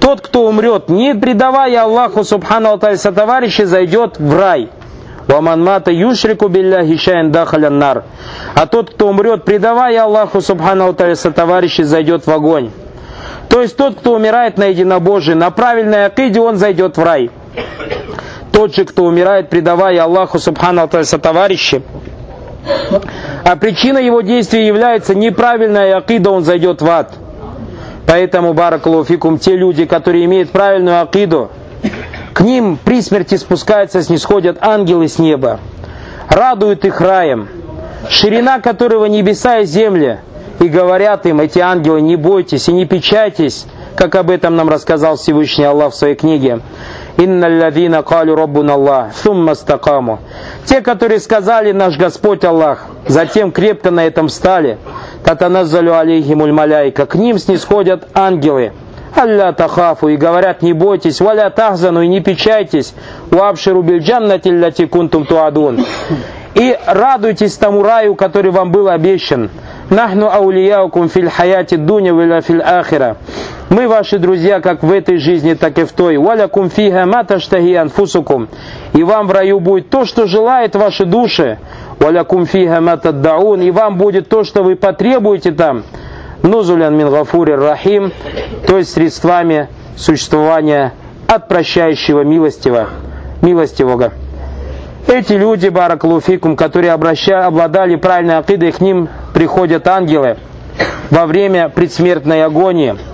Тот, 0.00 0.20
кто 0.20 0.46
умрет, 0.46 0.88
не 0.88 1.14
предавая 1.14 1.82
Аллаху 1.82 2.24
Субхану 2.24 2.70
Алталь 2.70 2.98
товарища, 2.98 3.66
зайдет 3.66 4.18
в 4.18 4.38
рай. 4.38 4.70
Ваманмата 5.26 5.90
юшрику 5.90 6.48
билляхи 6.48 6.96
шайн 6.96 7.30
дахалян 7.30 7.78
нар. 7.78 8.04
А 8.54 8.66
тот, 8.66 8.90
кто 8.90 9.08
умрет, 9.08 9.44
предавая 9.44 10.04
Аллаху 10.04 10.40
Субхану 10.40 10.86
Алталь 10.86 11.16
товарища, 11.16 11.84
зайдет 11.84 12.26
в 12.26 12.30
огонь. 12.30 12.70
То 13.48 13.62
есть 13.62 13.76
тот, 13.76 13.96
кто 13.96 14.14
умирает 14.14 14.58
на 14.58 14.64
единобожие, 14.64 15.36
на 15.36 15.50
правильной 15.50 16.06
акиде, 16.06 16.40
он 16.40 16.56
зайдет 16.56 16.96
в 16.96 17.02
рай. 17.02 17.30
Тот 18.52 18.74
же, 18.74 18.84
кто 18.84 19.04
умирает, 19.04 19.48
предавая 19.48 20.02
Аллаху 20.02 20.38
Субхану 20.38 20.82
Алталь 20.82 21.06
товарища, 21.06 21.82
а 23.44 23.56
причина 23.56 23.98
его 23.98 24.20
действия 24.20 24.66
является 24.66 25.14
неправильная 25.14 25.96
акида, 25.96 26.30
он 26.30 26.44
зайдет 26.44 26.82
в 26.82 26.88
ад. 26.88 27.12
Поэтому, 28.06 28.52
баракалуфикум, 28.54 29.38
те 29.38 29.56
люди, 29.56 29.86
которые 29.86 30.24
имеют 30.26 30.50
правильную 30.50 31.00
акиду, 31.00 31.50
к 32.32 32.40
ним 32.40 32.78
при 32.82 33.00
смерти 33.00 33.36
спускаются, 33.36 34.02
снисходят 34.02 34.58
ангелы 34.60 35.08
с 35.08 35.18
неба, 35.18 35.60
радуют 36.28 36.84
их 36.84 37.00
раем, 37.00 37.48
ширина 38.08 38.60
которого 38.60 39.06
небеса 39.06 39.60
и 39.60 39.64
земли, 39.64 40.20
и 40.60 40.68
говорят 40.68 41.26
им, 41.26 41.40
эти 41.40 41.58
ангелы, 41.58 42.00
не 42.00 42.16
бойтесь 42.16 42.68
и 42.68 42.72
не 42.72 42.86
печайтесь, 42.86 43.66
как 43.96 44.14
об 44.14 44.30
этом 44.30 44.56
нам 44.56 44.68
рассказал 44.68 45.16
Всевышний 45.16 45.64
Аллах 45.64 45.92
в 45.92 45.96
своей 45.96 46.14
книге. 46.14 46.60
«Инна 47.16 47.48
лавина 47.48 48.02
калю 48.02 48.34
роббун 48.34 48.70
Аллах, 48.70 49.14
сумма 49.14 49.54
стакаму». 49.54 50.18
Те, 50.64 50.80
которые 50.80 51.20
сказали 51.20 51.72
наш 51.72 51.96
Господь 51.96 52.44
Аллах, 52.44 52.86
затем 53.06 53.52
крепко 53.52 53.90
на 53.90 54.04
этом 54.04 54.28
стали, 54.28 54.78
татаназалю 55.24 55.96
алейхимуль 55.96 56.52
маляйка, 56.52 57.06
к 57.06 57.14
ним 57.14 57.38
снисходят 57.38 58.08
ангелы. 58.14 58.72
Алля 59.16 59.52
тахафу 59.52 60.08
и 60.08 60.16
говорят, 60.16 60.62
не 60.62 60.72
бойтесь, 60.72 61.20
валя 61.20 61.50
тахзану 61.50 62.02
и 62.02 62.08
не 62.08 62.20
печайтесь, 62.20 62.94
уабширу 63.30 63.82
бильджаннати 63.82 64.48
лати 64.48 64.86
кунтум 64.86 65.24
туадун. 65.24 65.84
И 66.54 66.76
радуйтесь 66.86 67.56
тому 67.56 67.82
раю, 67.82 68.14
который 68.14 68.50
вам 68.50 68.70
был 68.70 68.88
обещан. 68.88 69.50
Нахну 69.90 70.30
аулияукум 70.30 71.08
филь 71.08 71.28
хаяти 71.28 71.76
дуня 71.76 72.12
виля 72.12 72.40
филь 72.40 72.62
ахира. 72.62 73.16
Мы 73.70 73.88
ваши 73.88 74.18
друзья 74.18 74.60
как 74.60 74.82
в 74.82 74.92
этой 74.92 75.16
жизни, 75.16 75.54
так 75.54 75.78
и 75.78 75.84
в 75.84 75.92
той. 75.92 76.18
Валя 76.18 76.48
кумфиха 76.48 77.06
маташтахи 77.06 77.74
анфусукум. 77.74 78.48
И 78.92 79.02
вам 79.02 79.26
в 79.26 79.32
раю 79.32 79.58
будет 79.58 79.88
то, 79.88 80.04
что 80.04 80.26
желает 80.26 80.76
ваши 80.76 81.06
души. 81.06 81.58
Валя 81.98 82.24
кумфиха 82.24 82.80
матаддаун. 82.80 83.62
И 83.62 83.70
вам 83.70 83.96
будет 83.96 84.28
то, 84.28 84.44
что 84.44 84.62
вы 84.62 84.76
потребуете 84.76 85.52
там. 85.52 85.84
Нузулян 86.42 86.96
мин 86.96 87.10
гафури 87.10 87.52
рахим. 87.52 88.12
То 88.66 88.76
есть 88.76 88.92
средствами 88.92 89.68
существования 89.96 90.92
от 91.26 91.48
прощающего 91.48 92.20
милостивого. 92.20 92.90
Милостивого. 93.40 94.12
Эти 95.06 95.32
люди, 95.32 95.68
баракалуфикум, 95.68 96.56
которые 96.56 96.92
обращали, 96.92 97.44
обладали 97.44 97.96
правильной 97.96 98.38
акидой, 98.38 98.72
к 98.72 98.80
ним 98.80 99.08
приходят 99.32 99.86
ангелы 99.88 100.36
во 101.10 101.26
время 101.26 101.68
предсмертной 101.70 102.44
агонии– 102.44 102.96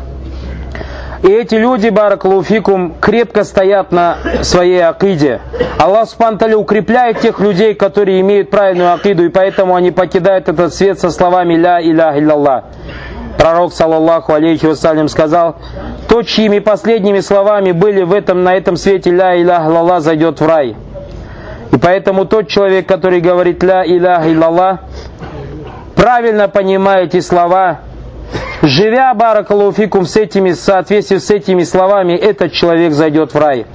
и 1.22 1.28
эти 1.28 1.54
люди, 1.54 1.90
баракалуфикум, 1.90 2.94
крепко 2.98 3.44
стоят 3.44 3.92
на 3.92 4.16
своей 4.42 4.82
акиде. 4.82 5.40
Аллах 5.78 6.08
Субтитры 6.08 6.56
укрепляет 6.56 7.20
тех 7.20 7.40
людей, 7.40 7.74
которые 7.74 8.20
имеют 8.22 8.50
правильную 8.50 8.94
акиду, 8.94 9.24
и 9.24 9.28
поэтому 9.28 9.74
они 9.74 9.90
покидают 9.90 10.48
этот 10.48 10.74
свет 10.74 10.98
со 10.98 11.10
словами 11.10 11.54
«Ля 11.54 11.80
иля 11.80 12.16
илlallah». 12.18 12.64
Пророк, 13.36 13.72
саллаллаху 13.72 14.32
алейхи 14.32 14.66
вассалям, 14.66 15.08
сказал, 15.08 15.56
тот, 16.08 16.26
чьими 16.26 16.58
последними 16.58 17.20
словами 17.20 17.72
были 17.72 18.02
в 18.02 18.14
этом, 18.14 18.42
на 18.42 18.54
этом 18.54 18.76
свете 18.76 19.10
«Ля 19.10 19.36
иля 19.36 19.62
илlallah» 19.66 20.00
зайдет 20.00 20.40
в 20.40 20.46
рай. 20.46 20.74
И 21.70 21.76
поэтому 21.76 22.24
тот 22.24 22.48
человек, 22.48 22.86
который 22.86 23.20
говорит 23.20 23.62
«Ля 23.62 23.84
иля 23.84 24.22
илlallah», 24.24 24.78
правильно 25.96 26.48
понимая 26.48 27.04
эти 27.04 27.20
слова, 27.20 27.80
живя 28.62 29.14
баракалуфикум 29.14 30.06
с 30.06 30.16
этими, 30.16 30.52
в 30.52 30.56
соответствии 30.56 31.18
с 31.18 31.30
этими 31.30 31.62
словами, 31.62 32.12
этот 32.12 32.52
человек 32.52 32.92
зайдет 32.92 33.34
в 33.34 33.38
рай. 33.38 33.66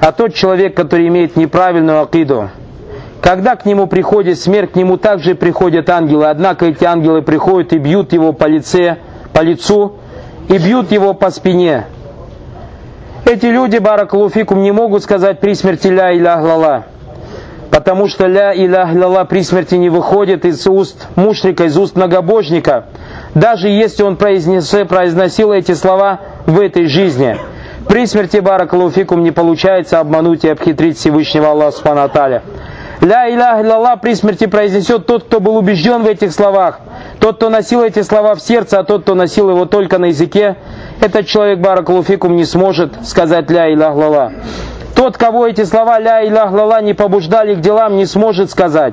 А 0.00 0.12
тот 0.12 0.34
человек, 0.34 0.74
который 0.74 1.08
имеет 1.08 1.36
неправильную 1.36 2.02
акиду, 2.02 2.50
когда 3.20 3.56
к 3.56 3.66
нему 3.66 3.86
приходит 3.86 4.38
смерть, 4.38 4.72
к 4.72 4.76
нему 4.76 4.96
также 4.96 5.34
приходят 5.34 5.90
ангелы. 5.90 6.26
Однако 6.26 6.66
эти 6.66 6.84
ангелы 6.84 7.22
приходят 7.22 7.72
и 7.72 7.78
бьют 7.78 8.12
его 8.12 8.32
по, 8.32 8.46
лице, 8.46 8.96
по 9.32 9.40
лицу, 9.40 9.96
и 10.48 10.56
бьют 10.56 10.90
его 10.90 11.12
по 11.12 11.30
спине. 11.30 11.84
Эти 13.26 13.46
люди, 13.46 13.76
баракалуфикум, 13.76 14.62
не 14.62 14.72
могут 14.72 15.02
сказать 15.02 15.38
при 15.40 15.54
смерти 15.54 15.88
ля 15.88 16.16
илях 16.16 16.42
лала. 16.42 16.86
Потому 17.70 18.08
что 18.08 18.26
ля 18.26 18.52
илях 18.52 18.94
лала 18.94 19.24
при 19.24 19.42
смерти 19.42 19.76
не 19.76 19.90
выходит 19.90 20.44
из 20.44 20.66
уст 20.66 21.06
мушрика, 21.14 21.64
из 21.64 21.76
уст 21.76 21.94
многобожника. 21.96 22.86
Даже 23.34 23.68
если 23.68 24.02
он 24.02 24.16
произнес, 24.16 24.68
произносил 24.88 25.52
эти 25.52 25.72
слова 25.72 26.20
в 26.46 26.60
этой 26.60 26.86
жизни. 26.86 27.38
При 27.88 28.06
смерти 28.06 28.38
баракалуфикум 28.38 29.22
не 29.22 29.30
получается 29.30 30.00
обмануть 30.00 30.44
и 30.44 30.48
обхитрить 30.48 30.98
Всевышнего 30.98 31.50
Аллаха 31.50 31.76
Субхану 31.76 32.08
Ля 33.00 33.30
илях 33.30 33.64
илlallah 33.64 33.98
при 33.98 34.14
смерти 34.14 34.46
произнесет 34.46 35.06
тот, 35.06 35.24
кто 35.24 35.40
был 35.40 35.56
убежден 35.56 36.02
в 36.02 36.06
этих 36.06 36.32
словах, 36.32 36.80
тот, 37.18 37.36
кто 37.36 37.48
носил 37.48 37.82
эти 37.82 38.02
слова 38.02 38.34
в 38.34 38.42
сердце, 38.42 38.78
а 38.78 38.84
тот, 38.84 39.02
кто 39.02 39.14
носил 39.14 39.48
его 39.48 39.64
только 39.64 39.96
на 39.96 40.06
языке, 40.06 40.56
этот 41.00 41.26
человек, 41.26 41.60
баракалуфикум, 41.60 42.36
не 42.36 42.44
сможет 42.44 42.92
сказать 43.06 43.50
ля 43.50 43.72
илях 43.72 43.94
лала. 43.94 44.32
Тот, 45.00 45.16
кого 45.16 45.46
эти 45.46 45.64
слова 45.64 45.98
ля 45.98 46.28
илях 46.28 46.52
лала 46.52 46.82
не 46.82 46.92
побуждали 46.92 47.54
к 47.54 47.60
делам, 47.60 47.96
не 47.96 48.04
сможет 48.04 48.50
сказать. 48.50 48.92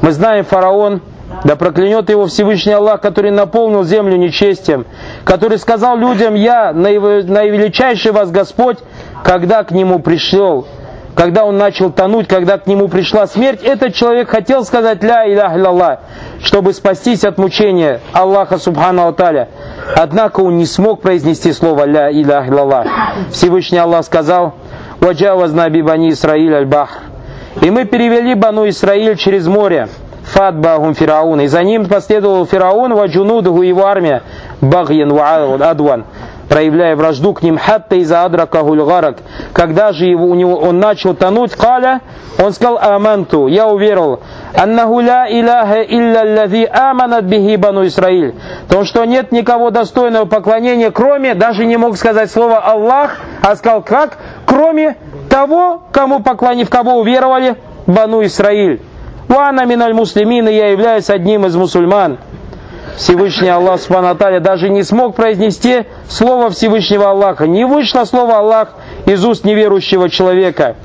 Мы 0.00 0.12
знаем 0.12 0.46
фараон, 0.46 1.02
да 1.44 1.56
проклянет 1.56 2.08
его 2.08 2.24
Всевышний 2.26 2.72
Аллах, 2.72 3.02
который 3.02 3.30
наполнил 3.30 3.84
землю 3.84 4.16
нечестием, 4.16 4.86
который 5.24 5.58
сказал 5.58 5.98
людям, 5.98 6.36
я 6.36 6.72
наивеличайший 6.72 8.12
вас 8.12 8.30
Господь, 8.30 8.78
когда 9.22 9.62
к 9.62 9.72
нему 9.72 9.98
пришел 9.98 10.66
когда 11.14 11.44
он 11.44 11.58
начал 11.58 11.90
тонуть, 11.90 12.26
когда 12.26 12.58
к 12.58 12.66
нему 12.66 12.88
пришла 12.88 13.26
смерть, 13.26 13.60
этот 13.62 13.94
человек 13.94 14.30
хотел 14.30 14.64
сказать 14.64 15.02
«Ля 15.02 15.30
илях 15.30 15.54
илlallah», 15.56 15.98
чтобы 16.42 16.72
спастись 16.72 17.24
от 17.24 17.36
мучения 17.38 18.00
Аллаха 18.12 18.58
Субхану 18.58 19.06
Аталя. 19.06 19.48
Однако 19.94 20.40
он 20.40 20.56
не 20.56 20.64
смог 20.64 21.02
произнести 21.02 21.52
слово 21.52 21.84
«Ля 21.84 22.10
илях 22.10 22.48
илlallah». 22.48 22.86
Всевышний 23.30 23.78
Аллах 23.78 24.06
сказал 24.06 24.54
«Ваджаваз 25.02 25.52
наби 25.52 25.82
бани 25.82 26.10
Исраиль 26.10 26.54
аль-Бахр». 26.54 27.00
И 27.60 27.70
мы 27.70 27.84
перевели 27.86 28.34
Бану 28.34 28.68
Исраиль 28.68 29.16
через 29.16 29.48
море. 29.48 29.88
Фатбахум 30.22 30.94
Фираун. 30.94 31.40
И 31.40 31.48
за 31.48 31.64
ним 31.64 31.86
последовал 31.86 32.46
Фираун, 32.46 32.94
ваджунудуху 32.94 33.62
его 33.62 33.84
армия, 33.84 34.22
Багьян 34.60 35.12
ва 35.12 35.58
Адван 35.68 36.04
проявляя 36.52 36.96
вражду 36.96 37.32
к 37.32 37.42
ним, 37.42 37.56
хатта 37.56 37.96
из-за 37.96 38.24
адрака. 38.24 38.62
Когда 39.54 39.92
же 39.92 40.04
его, 40.04 40.26
у 40.26 40.34
него, 40.34 40.56
он 40.56 40.80
начал 40.80 41.14
тонуть, 41.14 41.52
каля, 41.52 42.02
он 42.38 42.52
сказал, 42.52 42.78
аманту, 42.78 43.46
я 43.46 43.68
уверовал, 43.68 44.20
аннаху 44.54 45.00
ля 45.00 45.26
иляха 45.28 45.82
илля 45.82 46.40
лази 46.40 46.64
аманат 46.64 47.24
бихи 47.24 47.56
бану 47.56 47.86
Исраиль. 47.86 48.34
Потому 48.66 48.84
что 48.84 49.04
нет 49.04 49.32
никого 49.32 49.70
достойного 49.70 50.24
поклонения, 50.24 50.90
кроме, 50.90 51.34
даже 51.34 51.64
не 51.64 51.76
мог 51.76 51.96
сказать 51.96 52.30
слово 52.30 52.58
Аллах, 52.58 53.20
а 53.42 53.56
сказал, 53.56 53.82
как? 53.82 54.18
Кроме 54.46 54.96
того, 55.28 55.82
кому 55.92 56.20
поклонив, 56.20 56.68
кого 56.68 56.98
уверовали, 56.98 57.56
бану 57.86 58.24
Исраиль. 58.24 58.80
Вана 59.28 59.64
миналь 59.64 59.94
муслимин, 59.94 60.48
я 60.48 60.68
являюсь 60.68 61.08
одним 61.08 61.46
из 61.46 61.56
мусульман. 61.56 62.18
Всевышний 62.96 63.48
Аллах 63.48 63.80
Субханаталя 63.80 64.40
даже 64.40 64.68
не 64.68 64.82
смог 64.82 65.14
произнести 65.16 65.86
слово 66.08 66.50
Всевышнего 66.50 67.10
Аллаха. 67.10 67.46
Не 67.46 67.64
вышло 67.64 68.04
слово 68.04 68.38
Аллах 68.38 68.74
из 69.06 69.24
уст 69.24 69.44
неверующего 69.44 70.10
человека. 70.10 70.76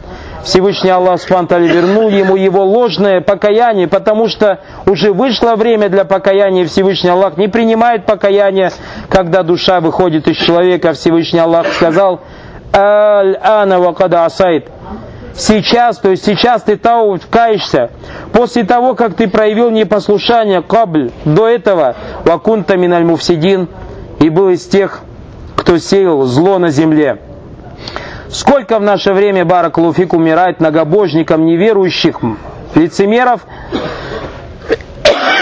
Всевышний 0.44 0.90
Аллах 0.90 1.20
Субханаталя 1.20 1.68
вернул 1.68 2.10
ему 2.10 2.36
его 2.36 2.64
ложное 2.64 3.22
покаяние, 3.22 3.88
потому 3.88 4.28
что 4.28 4.60
уже 4.86 5.12
вышло 5.12 5.56
время 5.56 5.90
для 5.90 6.06
покаяния. 6.06 6.66
Всевышний 6.66 7.10
Аллах 7.10 7.38
не 7.38 7.48
принимает 7.48 8.06
покаяние, 8.06 8.72
когда 9.10 9.44
душа 9.44 9.80
выходит 9.80 10.28
из 10.28 10.38
человека. 10.38 10.94
Всевышний 10.94 11.40
Аллах 11.40 11.68
сказал, 11.68 12.22
«Аль-ана 12.74 13.80
вакада 13.80 14.26
асайт» 14.26 14.68
сейчас, 15.38 16.00
то 16.00 16.10
есть 16.10 16.26
сейчас 16.26 16.64
ты 16.64 16.78
тау 16.78 17.18
каешься, 17.30 17.92
после 18.34 18.64
того, 18.64 18.96
как 18.96 19.16
ты 19.16 19.30
проявил 19.30 19.70
непослушание, 19.70 20.62
кабль, 20.62 21.12
до 21.26 21.48
этого, 21.48 21.96
вакунта 22.26 22.76
миналь 22.76 23.04
муфсидин, 23.06 23.70
и 24.20 24.30
был 24.30 24.50
из 24.50 24.66
тех, 24.66 25.02
кто 25.56 25.78
сеял 25.78 26.24
зло 26.24 26.58
на 26.58 26.70
земле. 26.70 27.20
Сколько 28.30 28.80
в 28.80 28.82
наше 28.82 29.14
время 29.14 29.46
Баракулуфик 29.46 30.14
умирает 30.14 30.60
многобожникам, 30.60 31.46
неверующих, 31.46 32.20
лицемеров, 32.76 33.46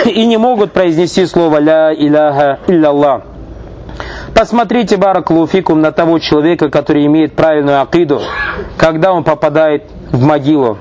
и 0.05 0.25
не 0.25 0.37
могут 0.37 0.71
произнести 0.71 1.25
слово 1.25 1.59
«Ля 1.59 1.93
иляха 1.93 2.59
илляллах». 2.67 3.23
Посмотрите, 4.35 4.97
Баракулуфикум, 4.97 5.81
на 5.81 5.91
того 5.91 6.19
человека, 6.19 6.69
который 6.69 7.05
имеет 7.05 7.35
правильную 7.35 7.81
акиду, 7.81 8.21
когда 8.77 9.13
он 9.13 9.23
попадает 9.23 9.85
в 10.11 10.21
могилу. 10.23 10.77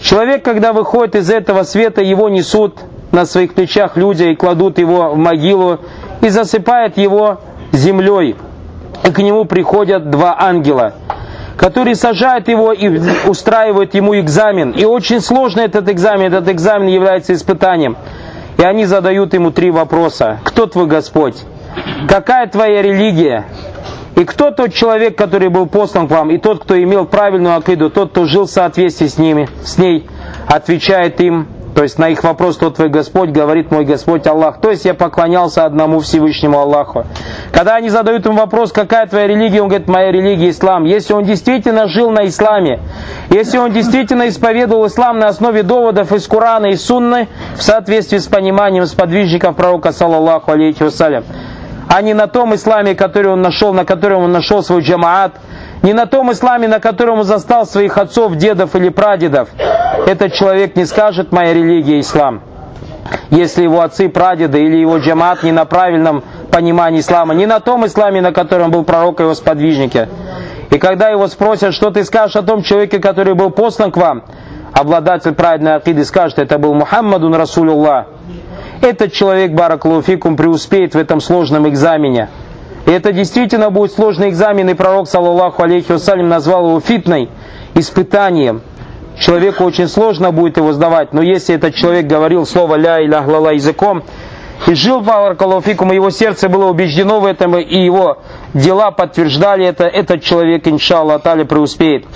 Человек, 0.00 0.44
когда 0.44 0.72
выходит 0.72 1.16
из 1.16 1.30
этого 1.30 1.64
света, 1.64 2.02
его 2.02 2.28
несут 2.28 2.78
на 3.10 3.26
своих 3.26 3.54
плечах 3.54 3.96
люди 3.96 4.24
и 4.24 4.36
кладут 4.36 4.78
его 4.78 5.10
в 5.10 5.16
могилу 5.16 5.80
и 6.20 6.28
засыпают 6.28 6.96
его 6.96 7.40
землей. 7.72 8.36
И 9.04 9.10
к 9.10 9.18
нему 9.18 9.44
приходят 9.44 10.08
два 10.10 10.36
ангела, 10.38 10.94
которые 11.56 11.94
сажают 11.94 12.48
его 12.48 12.72
и 12.72 13.00
устраивают 13.26 13.94
ему 13.94 14.18
экзамен. 14.18 14.70
И 14.70 14.84
очень 14.84 15.20
сложно 15.20 15.60
этот 15.60 15.88
экзамен, 15.88 16.26
этот 16.32 16.48
экзамен 16.48 16.88
является 16.88 17.32
испытанием. 17.32 17.96
И 18.58 18.62
они 18.62 18.84
задают 18.84 19.34
ему 19.34 19.50
три 19.50 19.70
вопроса. 19.70 20.40
Кто 20.44 20.66
твой 20.66 20.86
Господь? 20.86 21.36
какая 22.08 22.46
твоя 22.46 22.82
религия, 22.82 23.44
и 24.16 24.24
кто 24.24 24.50
тот 24.50 24.72
человек, 24.72 25.16
который 25.16 25.48
был 25.48 25.66
послан 25.66 26.06
к 26.06 26.10
вам, 26.10 26.30
и 26.30 26.38
тот, 26.38 26.62
кто 26.62 26.80
имел 26.80 27.04
правильную 27.06 27.56
акиду, 27.56 27.90
тот, 27.90 28.10
кто 28.10 28.26
жил 28.26 28.46
в 28.46 28.50
соответствии 28.50 29.06
с 29.06 29.18
ними, 29.18 29.48
с 29.64 29.78
ней, 29.78 30.06
отвечает 30.46 31.20
им, 31.20 31.48
то 31.74 31.82
есть 31.82 31.98
на 31.98 32.08
их 32.08 32.22
вопрос, 32.22 32.56
кто 32.56 32.70
твой 32.70 32.88
Господь, 32.88 33.30
говорит 33.30 33.72
мой 33.72 33.84
Господь 33.84 34.26
Аллах. 34.26 34.60
То 34.60 34.70
есть 34.70 34.84
я 34.84 34.94
поклонялся 34.94 35.64
одному 35.64 35.98
Всевышнему 36.00 36.58
Аллаху. 36.58 37.04
Когда 37.52 37.74
они 37.74 37.90
задают 37.90 38.24
ему 38.26 38.38
вопрос, 38.38 38.70
какая 38.72 39.06
твоя 39.06 39.26
религия, 39.26 39.60
он 39.60 39.68
говорит, 39.68 39.88
моя 39.88 40.12
религия 40.12 40.50
ислам. 40.50 40.84
Если 40.84 41.12
он 41.12 41.24
действительно 41.24 41.88
жил 41.88 42.10
на 42.10 42.26
исламе, 42.26 42.80
если 43.28 43.58
он 43.58 43.72
действительно 43.72 44.28
исповедовал 44.28 44.86
ислам 44.86 45.18
на 45.18 45.26
основе 45.26 45.64
доводов 45.64 46.12
из 46.12 46.28
Корана 46.28 46.66
и 46.66 46.76
Сунны, 46.76 47.28
в 47.56 47.62
соответствии 47.62 48.18
с 48.18 48.28
пониманием 48.28 48.86
сподвижников 48.86 49.56
пророка, 49.56 49.90
саллаллаху 49.90 50.52
алейхи 50.52 50.84
вассалям, 50.84 51.24
а 51.88 52.02
не 52.02 52.14
на 52.14 52.28
том 52.28 52.54
исламе, 52.54 52.94
который 52.94 53.32
он 53.32 53.42
нашел, 53.42 53.72
на 53.72 53.84
котором 53.84 54.22
он 54.22 54.32
нашел 54.32 54.62
свой 54.62 54.82
джамаат, 54.82 55.32
не 55.84 55.92
на 55.92 56.06
том 56.06 56.32
исламе, 56.32 56.66
на 56.66 56.80
котором 56.80 57.18
он 57.18 57.24
застал 57.24 57.66
своих 57.66 57.98
отцов, 57.98 58.36
дедов 58.36 58.74
или 58.74 58.88
прадедов. 58.88 59.50
Этот 60.06 60.32
человек 60.32 60.76
не 60.76 60.86
скажет 60.86 61.30
«моя 61.30 61.52
религия 61.52 62.00
ислам». 62.00 62.40
Если 63.28 63.64
его 63.64 63.82
отцы, 63.82 64.08
прадеды 64.08 64.64
или 64.64 64.78
его 64.78 64.96
джамаат 64.96 65.42
не 65.42 65.52
на 65.52 65.66
правильном 65.66 66.24
понимании 66.50 67.00
ислама, 67.00 67.34
не 67.34 67.44
на 67.44 67.60
том 67.60 67.84
исламе, 67.84 68.22
на 68.22 68.32
котором 68.32 68.70
был 68.70 68.82
пророк 68.84 69.20
и 69.20 69.24
его 69.24 69.34
сподвижники. 69.34 70.08
И 70.70 70.78
когда 70.78 71.10
его 71.10 71.26
спросят, 71.26 71.74
что 71.74 71.90
ты 71.90 72.02
скажешь 72.04 72.36
о 72.36 72.42
том 72.42 72.62
человеке, 72.62 72.98
который 72.98 73.34
был 73.34 73.50
послан 73.50 73.92
к 73.92 73.98
вам, 73.98 74.24
обладатель 74.72 75.32
праведной 75.32 75.76
акиды 75.76 76.04
скажет, 76.06 76.38
это 76.38 76.58
был 76.58 76.72
Мухаммадун 76.72 77.34
Расулюллах 77.34 78.06
этот 78.84 79.12
человек, 79.12 79.52
Баракулуфикум, 79.52 80.36
преуспеет 80.36 80.94
в 80.94 80.98
этом 80.98 81.20
сложном 81.20 81.68
экзамене. 81.68 82.28
И 82.86 82.90
это 82.90 83.12
действительно 83.12 83.70
будет 83.70 83.92
сложный 83.92 84.28
экзамен, 84.28 84.68
и 84.68 84.74
пророк, 84.74 85.08
саллаллаху 85.08 85.62
алейхи 85.62 85.92
вассалям, 85.92 86.28
назвал 86.28 86.68
его 86.68 86.80
фитной, 86.80 87.30
испытанием. 87.74 88.62
Человеку 89.18 89.64
очень 89.64 89.88
сложно 89.88 90.32
будет 90.32 90.56
его 90.56 90.72
сдавать, 90.72 91.12
но 91.12 91.22
если 91.22 91.54
этот 91.54 91.74
человек 91.74 92.06
говорил 92.06 92.44
слово 92.46 92.74
ля 92.74 93.00
или 93.00 93.14
лала 93.14 93.52
языком, 93.52 94.02
и 94.66 94.74
жил 94.74 95.00
Баракулуфикум, 95.00 95.92
и 95.92 95.96
его 95.96 96.10
сердце 96.10 96.48
было 96.48 96.66
убеждено 96.66 97.20
в 97.20 97.26
этом, 97.26 97.56
и 97.58 97.78
его 97.78 98.18
дела 98.54 98.90
подтверждали 98.90 99.66
это, 99.66 99.84
этот 99.84 100.22
человек, 100.22 100.66
иншаллах, 100.66 101.16
Атали, 101.16 101.44
преуспеет. 101.44 102.06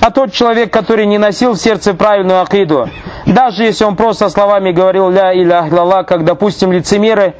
А 0.00 0.10
тот 0.10 0.32
человек, 0.32 0.72
который 0.72 1.06
не 1.06 1.18
носил 1.18 1.52
в 1.52 1.56
сердце 1.56 1.94
правильную 1.94 2.42
акиду, 2.42 2.88
даже 3.24 3.64
если 3.64 3.84
он 3.84 3.96
просто 3.96 4.28
словами 4.28 4.72
говорил 4.72 5.10
ля 5.10 5.32
или 5.32 5.50
ахлала, 5.50 6.02
как, 6.02 6.24
допустим, 6.24 6.70
лицемеры, 6.70 7.34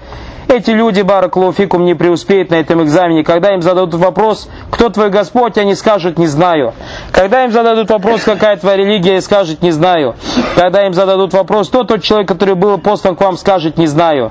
Эти 0.49 0.71
люди, 0.71 1.03
Баракулуфикум, 1.03 1.85
не 1.85 1.95
преуспеют 1.95 2.51
на 2.51 2.57
этом 2.57 2.83
экзамене. 2.85 3.25
Когда 3.25 3.53
им 3.53 3.63
зададут 3.63 4.01
вопрос, 4.01 4.49
кто 4.71 4.91
твой 4.91 5.11
Господь, 5.11 5.59
они 5.59 5.75
скажут, 5.75 6.19
не 6.19 6.29
знаю. 6.29 6.73
Когда 7.11 7.45
им 7.45 7.51
зададут 7.51 7.91
вопрос, 7.91 8.23
какая 8.23 8.57
твоя 8.57 8.77
религия, 8.77 9.13
они 9.13 9.21
скажут, 9.21 9.63
не 9.63 9.73
знаю. 9.73 10.15
Когда 10.55 10.87
им 10.87 10.95
зададут 10.95 11.33
вопрос, 11.33 11.69
кто 11.69 11.83
тот 11.83 12.03
человек, 12.03 12.29
который 12.29 12.55
был 12.55 12.79
послан 12.79 13.17
к 13.17 13.21
вам, 13.21 13.37
скажет, 13.37 13.77
не 13.77 13.89
знаю. 13.89 14.31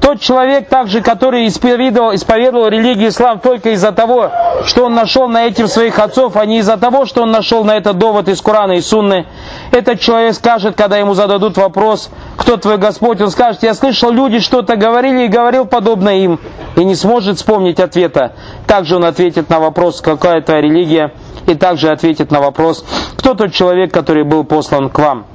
Тот 0.00 0.20
человек 0.20 0.68
также, 0.68 1.00
который 1.00 1.46
исповедовал, 1.46 2.14
исповедовал 2.14 2.68
религию 2.68 3.08
ислам 3.08 3.38
только 3.38 3.70
из-за 3.70 3.92
того, 3.92 4.30
что 4.66 4.84
он 4.84 4.94
нашел 4.94 5.28
на 5.28 5.46
этим 5.46 5.66
своих 5.66 5.98
отцов, 5.98 6.36
а 6.36 6.44
не 6.44 6.58
из-за 6.58 6.76
того, 6.76 7.06
что 7.06 7.22
он 7.22 7.30
нашел 7.30 7.64
на 7.64 7.76
это 7.76 7.94
довод 7.94 8.28
из 8.28 8.42
Корана 8.42 8.72
и 8.72 8.80
Сунны. 8.82 9.26
Этот 9.74 9.98
человек 9.98 10.34
скажет, 10.34 10.76
когда 10.76 10.98
ему 10.98 11.14
зададут 11.14 11.56
вопрос, 11.56 12.08
кто 12.36 12.56
твой 12.56 12.78
Господь, 12.78 13.20
он 13.20 13.30
скажет, 13.32 13.64
я 13.64 13.74
слышал, 13.74 14.12
люди 14.12 14.38
что-то 14.38 14.76
говорили 14.76 15.24
и 15.24 15.28
говорил 15.28 15.66
подобно 15.66 16.10
им, 16.10 16.38
и 16.76 16.84
не 16.84 16.94
сможет 16.94 17.38
вспомнить 17.38 17.80
ответа. 17.80 18.34
Также 18.68 18.94
он 18.94 19.04
ответит 19.04 19.50
на 19.50 19.58
вопрос, 19.58 20.00
какая 20.00 20.42
твоя 20.42 20.60
религия, 20.60 21.12
и 21.48 21.56
также 21.56 21.88
ответит 21.90 22.30
на 22.30 22.40
вопрос, 22.40 22.84
кто 23.16 23.34
тот 23.34 23.52
человек, 23.52 23.92
который 23.92 24.22
был 24.22 24.44
послан 24.44 24.90
к 24.90 24.98
вам. 25.00 25.26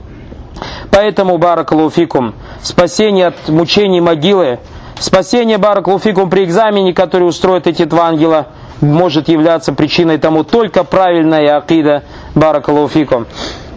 Поэтому, 0.90 1.38
баракалуфикум, 1.38 2.34
спасение 2.62 3.28
от 3.28 3.50
мучений 3.50 4.00
могилы, 4.00 4.60
спасение 5.00 5.58
баракалуфикум 5.58 6.30
при 6.30 6.46
экзамене, 6.46 6.94
который 6.94 7.24
устроят 7.28 7.68
эти 7.68 7.84
два 7.84 8.08
ангела, 8.08 8.48
может 8.80 9.28
являться 9.28 9.74
причиной 9.74 10.18
тому 10.18 10.46
только 10.46 10.86
правильная 10.86 11.58
акида 11.58 12.04
баракалуфикум. 12.36 13.28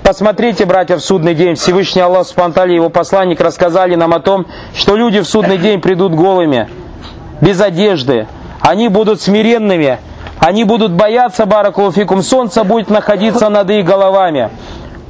Посмотрите, 0.02 0.66
братья, 0.66 0.96
в 0.96 1.00
судный 1.00 1.32
день 1.32 1.54
Всевышний 1.54 2.02
Аллах 2.02 2.26
Субтитры 2.26 2.72
его 2.72 2.90
посланник 2.90 3.40
рассказали 3.40 3.94
нам 3.94 4.12
о 4.12 4.18
том, 4.18 4.46
что 4.74 4.96
люди 4.96 5.20
в 5.20 5.24
судный 5.26 5.58
день 5.58 5.80
придут 5.80 6.12
голыми, 6.12 6.68
без 7.40 7.60
одежды. 7.60 8.26
Они 8.60 8.88
будут 8.88 9.20
смиренными, 9.20 9.98
они 10.40 10.64
будут 10.64 10.90
бояться 10.90 11.46
баракулуфикум, 11.46 12.22
солнце 12.22 12.64
будет 12.64 12.90
находиться 12.90 13.48
над 13.48 13.70
их 13.70 13.86
головами, 13.86 14.50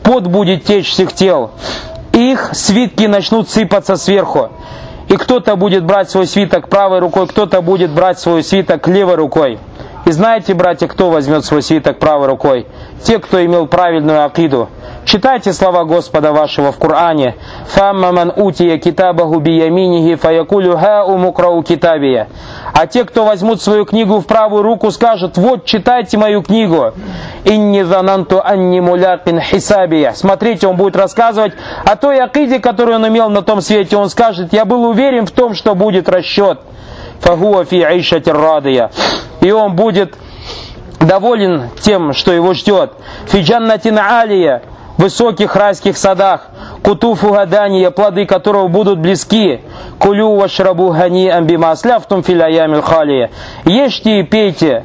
пот 0.03 0.24
будет 0.24 0.64
течь 0.64 0.93
с 0.93 1.01
их 1.01 1.14
тел, 1.14 1.53
их 2.12 2.51
свитки 2.53 3.05
начнут 3.05 3.49
сыпаться 3.49 3.97
сверху. 3.97 4.51
И 5.09 5.16
кто-то 5.16 5.57
будет 5.57 5.84
брать 5.84 6.11
свой 6.11 6.26
свиток 6.26 6.68
правой 6.68 6.99
рукой, 6.99 7.26
кто-то 7.26 7.62
будет 7.62 7.90
брать 7.90 8.18
свой 8.18 8.45
свиток 8.45 8.86
левой 8.88 9.14
рукой. 9.14 9.59
И 10.05 10.11
знаете, 10.11 10.55
братья, 10.55 10.88
кто 10.88 11.11
возьмет 11.11 11.44
свой 11.44 11.62
свиток 11.62 11.98
правой 12.00 12.26
рукой? 12.26 12.66
Те, 13.05 13.20
кто 13.20 13.44
имел 13.44 13.68
правильную 13.68 14.24
акиду. 14.24 14.68
Читайте 15.05 15.53
слова 15.53 15.84
Господа 15.84 16.32
вашего 16.32 16.72
в 16.72 16.78
Коране. 16.78 17.36
«Фамма 17.68 18.11
ман 18.12 18.32
утия 18.34 18.78
китабаху 18.78 19.38
бияминихи 19.38 20.16
фаякулю 20.16 20.76
хау 20.76 21.18
мукрау 21.18 21.62
китабия». 21.62 22.28
А 22.72 22.86
те, 22.86 23.05
кто 23.05 23.24
возьмут 23.24 23.62
свою 23.62 23.84
книгу 23.84 24.18
в 24.18 24.26
правую 24.26 24.62
руку, 24.62 24.90
скажут, 24.90 25.36
вот 25.36 25.66
читайте 25.66 26.18
мою 26.18 26.42
книгу. 26.42 26.92
«Инни 27.44 27.82
зананту 27.82 28.40
анни 28.44 28.80
мулякин 28.80 29.40
хисабия». 29.40 30.12
Смотрите, 30.14 30.66
он 30.66 30.76
будет 30.76 30.96
рассказывать 30.96 31.53
о 31.84 31.96
той 31.96 32.20
акиде, 32.20 32.59
которую 32.59 32.96
он 32.96 33.07
имел 33.07 33.30
на 33.30 33.42
том 33.42 33.61
свете. 33.61 33.96
Он 33.96 34.09
скажет, 34.09 34.53
я 34.53 34.64
был 34.64 34.84
уверен 34.84 35.26
в 35.26 35.30
том, 35.30 35.55
что 35.55 35.74
будет 35.76 36.09
расчет. 36.09 36.61
Фагуа 37.20 37.64
фи 37.64 37.82
айшатир 37.82 38.36
радия. 38.36 38.90
И 39.43 39.51
он 39.51 39.76
будет 39.76 40.16
доволен 41.01 41.68
тем, 41.80 42.14
что 42.14 42.32
его 42.32 42.55
ждет. 42.55 42.93
Фиджаннатин 43.26 43.99
алия 43.99 44.62
высоких 44.97 45.57
райских 45.57 45.97
садах, 45.97 46.49
кутуфу 46.82 47.32
гадания, 47.32 47.90
плоды 47.90 48.24
которого 48.24 48.68
будут 48.68 49.01
близки, 49.01 49.61
кулю 49.99 50.36
вашрабу 50.36 50.90
гани 50.90 51.28
амбима 51.28 51.72
асляфтум 51.72 52.22
филяямил 52.22 52.82
халия. 52.82 53.30
Ешьте 53.64 54.20
и 54.20 54.22
пейте 54.22 54.84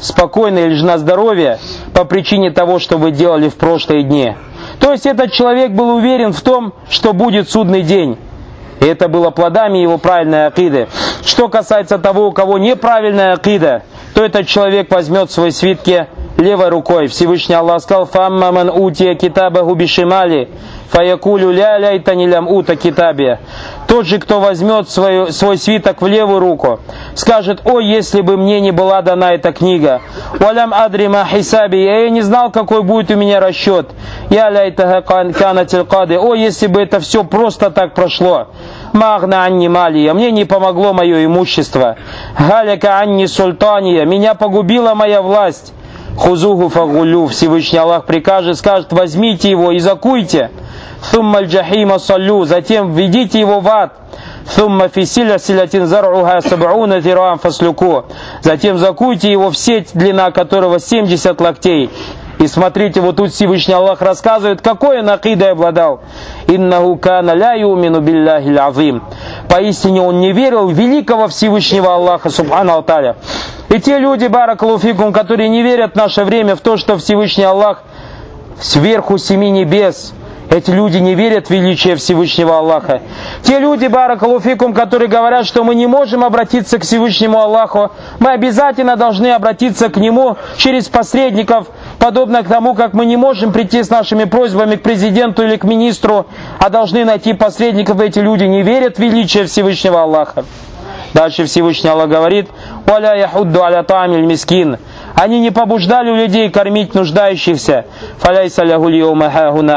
спокойно 0.00 0.60
или 0.60 0.74
же 0.74 0.86
на 0.86 0.96
здоровье 0.96 1.58
по 1.92 2.04
причине 2.04 2.50
того, 2.50 2.78
что 2.78 2.96
вы 2.96 3.10
делали 3.10 3.48
в 3.48 3.56
прошлые 3.56 4.02
дни. 4.02 4.34
То 4.78 4.92
есть 4.92 5.04
этот 5.04 5.32
человек 5.32 5.72
был 5.72 5.96
уверен 5.96 6.32
в 6.32 6.40
том, 6.40 6.72
что 6.88 7.12
будет 7.12 7.50
судный 7.50 7.82
день. 7.82 8.16
И 8.80 8.86
это 8.86 9.08
было 9.08 9.30
плодами 9.30 9.78
его 9.78 9.98
правильной 9.98 10.46
акиды. 10.46 10.88
Что 11.24 11.48
касается 11.48 11.98
того, 11.98 12.28
у 12.28 12.32
кого 12.32 12.58
неправильная 12.58 13.34
акида, 13.34 13.82
то 14.14 14.24
этот 14.24 14.46
человек 14.46 14.90
возьмет 14.90 15.30
свои 15.30 15.50
свитки 15.50 16.06
левой 16.38 16.68
рукой. 16.70 17.06
Всевышний 17.06 17.54
Аллах 17.54 17.82
сказал, 17.82 18.06
«Фамма 18.06 18.50
ман 18.52 18.70
утия 18.70 19.14
китабаху 19.14 19.74
бишимали, 19.74 20.48
фаякулю 20.90 21.50
ля 21.50 21.78
ляйтани 21.78 22.26
лям 22.26 22.48
ута 22.48 22.76
китабия». 22.76 23.40
Тот 23.86 24.06
же, 24.06 24.18
кто 24.18 24.38
возьмет 24.38 24.88
свой, 24.88 25.32
свой 25.32 25.58
свиток 25.58 26.00
в 26.00 26.06
левую 26.06 26.38
руку, 26.38 26.78
скажет, 27.14 27.62
«О, 27.64 27.80
если 27.80 28.20
бы 28.20 28.36
мне 28.36 28.60
не 28.60 28.70
была 28.70 29.02
дана 29.02 29.32
эта 29.32 29.52
книга, 29.52 30.00
валям 30.38 30.72
адрима 30.72 31.26
хисаби, 31.28 31.78
я 31.78 32.08
не 32.08 32.20
знал, 32.20 32.52
какой 32.52 32.84
будет 32.84 33.10
у 33.10 33.16
меня 33.16 33.40
расчет, 33.40 33.88
я 34.30 34.48
ляйтага 34.48 35.02
канатил 35.32 35.84
кады, 35.84 36.18
о, 36.18 36.34
если 36.34 36.68
бы 36.68 36.80
это 36.80 37.00
все 37.00 37.24
просто 37.24 37.70
так 37.70 37.94
прошло». 37.94 38.48
Магна 38.92 39.44
анни 39.44 39.68
малия, 39.68 40.14
мне 40.14 40.30
не 40.30 40.44
помогло 40.44 40.92
мое 40.92 41.24
имущество. 41.24 41.96
Галяка 42.38 42.98
анни 42.98 43.26
султания, 43.26 44.04
меня 44.04 44.34
погубила 44.34 44.94
моя 44.94 45.22
власть. 45.22 45.72
Хузуху 46.16 46.68
фагулю, 46.68 47.26
Всевышний 47.28 47.78
Аллах 47.78 48.04
прикажет, 48.04 48.58
скажет, 48.58 48.92
возьмите 48.92 49.50
его 49.50 49.72
и 49.72 49.78
закуйте. 49.78 50.50
Сумма 51.02 51.42
джахима 51.42 51.98
саллю, 51.98 52.44
затем 52.44 52.92
введите 52.92 53.40
его 53.40 53.60
в 53.60 53.68
ад. 53.68 53.92
Сумма 54.46 54.88
фисиля 54.88 55.38
силятин 55.38 55.86
зар'уха 55.86 56.40
саб'уна 56.42 57.00
тирам 57.00 57.38
фаслюку. 57.38 58.04
Затем 58.42 58.76
закуйте 58.78 59.30
его 59.30 59.50
в 59.50 59.56
сеть, 59.56 59.90
длина 59.94 60.30
которого 60.30 60.78
70 60.78 61.40
локтей. 61.40 61.90
И 62.40 62.46
смотрите, 62.46 63.02
вот 63.02 63.16
тут 63.16 63.32
Всевышний 63.32 63.74
Аллах 63.74 64.00
рассказывает, 64.00 64.62
какой 64.62 65.00
он 65.00 65.10
акидой 65.10 65.52
обладал. 65.52 66.00
Иннаху 66.46 66.96
кана 66.96 67.34
ля 67.34 67.52
юмину 67.52 68.00
билляхи 68.00 68.56
азим. 68.56 69.02
Поистине 69.50 70.00
он 70.00 70.20
не 70.20 70.32
верил 70.32 70.66
в 70.66 70.72
великого 70.72 71.28
Всевышнего 71.28 71.94
Аллаха, 71.94 72.30
субхану 72.30 72.72
Алталя. 72.72 73.16
И 73.68 73.78
те 73.78 73.98
люди, 73.98 74.26
баракалуфикум, 74.26 75.12
которые 75.12 75.50
не 75.50 75.62
верят 75.62 75.92
в 75.92 75.96
наше 75.96 76.24
время 76.24 76.56
в 76.56 76.60
то, 76.60 76.78
что 76.78 76.96
Всевышний 76.96 77.44
Аллах 77.44 77.82
сверху 78.58 79.18
семи 79.18 79.50
небес, 79.50 80.14
эти 80.50 80.70
люди 80.72 80.98
не 80.98 81.14
верят 81.14 81.46
в 81.46 81.50
величие 81.50 81.94
Всевышнего 81.96 82.58
Аллаха. 82.58 83.00
Те 83.42 83.60
люди, 83.60 83.86
баракалуфикум, 83.86 84.74
которые 84.74 85.08
говорят, 85.08 85.46
что 85.46 85.62
мы 85.62 85.76
не 85.76 85.86
можем 85.86 86.24
обратиться 86.24 86.78
к 86.78 86.82
Всевышнему 86.82 87.38
Аллаху, 87.38 87.92
мы 88.18 88.32
обязательно 88.32 88.96
должны 88.96 89.28
обратиться 89.28 89.88
к 89.88 89.96
Нему 89.96 90.36
через 90.56 90.88
посредников, 90.88 91.68
подобно 91.98 92.42
к 92.42 92.48
тому, 92.48 92.74
как 92.74 92.94
мы 92.94 93.06
не 93.06 93.16
можем 93.16 93.52
прийти 93.52 93.82
с 93.82 93.90
нашими 93.90 94.24
просьбами 94.24 94.74
к 94.74 94.82
президенту 94.82 95.44
или 95.44 95.56
к 95.56 95.64
министру, 95.64 96.26
а 96.58 96.68
должны 96.68 97.04
найти 97.04 97.32
посредников, 97.32 98.00
эти 98.00 98.18
люди 98.18 98.44
не 98.44 98.62
верят 98.62 98.96
в 98.96 98.98
величие 98.98 99.44
Всевышнего 99.44 100.02
Аллаха. 100.02 100.44
Дальше 101.14 101.44
Всевышний 101.44 101.90
Аллах 101.90 102.08
говорит, 102.08 102.48
«Валя 102.86 103.14
яхудду 103.16 103.62
аля 103.62 103.82
тамиль 103.82 104.24
мискин». 104.26 104.78
Они 105.14 105.40
не 105.40 105.50
побуждали 105.50 106.10
людей 106.10 106.50
кормить 106.50 106.94
нуждающихся. 106.94 107.84
«Фаляйса 108.18 108.64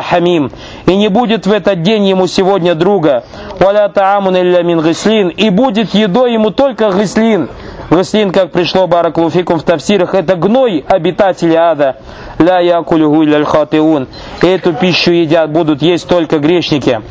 хамим». 0.02 0.52
И 0.86 0.96
не 0.96 1.08
будет 1.10 1.46
в 1.46 1.52
этот 1.52 1.82
день 1.82 2.06
ему 2.08 2.28
сегодня 2.28 2.76
друга. 2.76 3.24
«Валя 3.60 3.90
таамун 3.90 4.36
илля 4.38 4.62
мин 4.64 4.82
гислин». 4.82 5.30
И 5.30 5.50
будет 5.50 5.94
едой 5.94 6.34
ему 6.34 6.52
только 6.52 6.92
гислин. 6.92 7.50
Гислин, 7.90 8.32
как 8.32 8.52
пришло 8.52 8.88
Бараклуфикум 8.88 9.60
в 9.60 9.64
тавсирах, 9.64 10.16
это 10.16 10.36
гной 10.36 10.84
обитателей 10.88 11.56
ада. 11.56 11.98
Ля 12.40 12.60
якулюгу 12.60 13.46
хатиун. 13.46 14.08
Эту 14.42 14.74
пищу 14.74 15.12
едят, 15.12 15.52
будут 15.52 15.82
есть 15.82 16.08
только 16.08 16.40
грешники. 16.40 17.02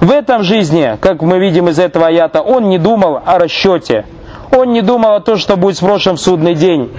В 0.00 0.10
этом 0.10 0.42
жизни, 0.42 0.96
как 1.00 1.22
мы 1.22 1.38
видим 1.38 1.68
из 1.68 1.78
этого 1.78 2.06
аята, 2.06 2.40
он 2.40 2.68
не 2.68 2.78
думал 2.78 3.20
о 3.24 3.38
расчете. 3.38 4.04
Он 4.56 4.72
не 4.72 4.82
думал 4.82 5.14
о 5.14 5.20
том, 5.20 5.36
что 5.36 5.56
будет 5.56 5.76
спрошен 5.76 6.16
в 6.16 6.20
судный 6.20 6.54
день. 6.54 6.90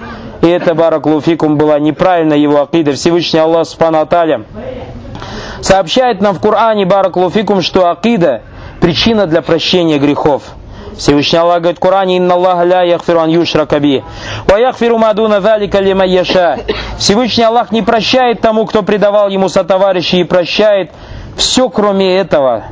И 0.46 0.48
это, 0.48 0.76
Бараклуфикум, 0.76 1.58
была 1.58 1.80
неправильная 1.80 2.38
его 2.38 2.62
акида. 2.62 2.94
Всевышний 2.94 3.40
Аллах 3.40 3.66
Субхану 3.66 4.08
сообщает 5.62 6.22
нам 6.22 6.36
в 6.36 6.40
Коране, 6.40 6.86
Бараклуфикум, 6.86 7.64
что 7.64 7.90
акида– 7.90 8.44
причина 8.80 9.26
для 9.26 9.42
прощения 9.42 9.98
грехов. 9.98 10.44
Всевышний 10.96 11.40
Аллах 11.40 11.62
говорит 11.62 11.78
в 11.78 11.82
Коране, 11.82 12.18
«Инна 12.18 12.36
Аллаха 12.36 12.64
ля 12.64 12.84
яхфиру 12.84 13.22
ан 13.22 13.30
юшра 13.30 13.66
каби, 13.66 14.04
ва 14.48 14.58
яхфиру 14.58 15.00
мадуна 15.00 15.42
залика 15.42 15.80
лима 15.80 16.06
яша». 16.06 16.60
Всевышний 17.00 17.44
Аллах 17.44 17.72
не 17.72 17.82
прощает 17.82 18.42
тому, 18.42 18.68
кто 18.68 18.84
предавал 18.84 19.30
ему 19.30 19.50
сотоварищей, 19.50 20.22
и 20.22 20.24
прощает 20.26 20.92
все, 21.36 21.70
кроме 21.70 22.18
этого. 22.18 22.66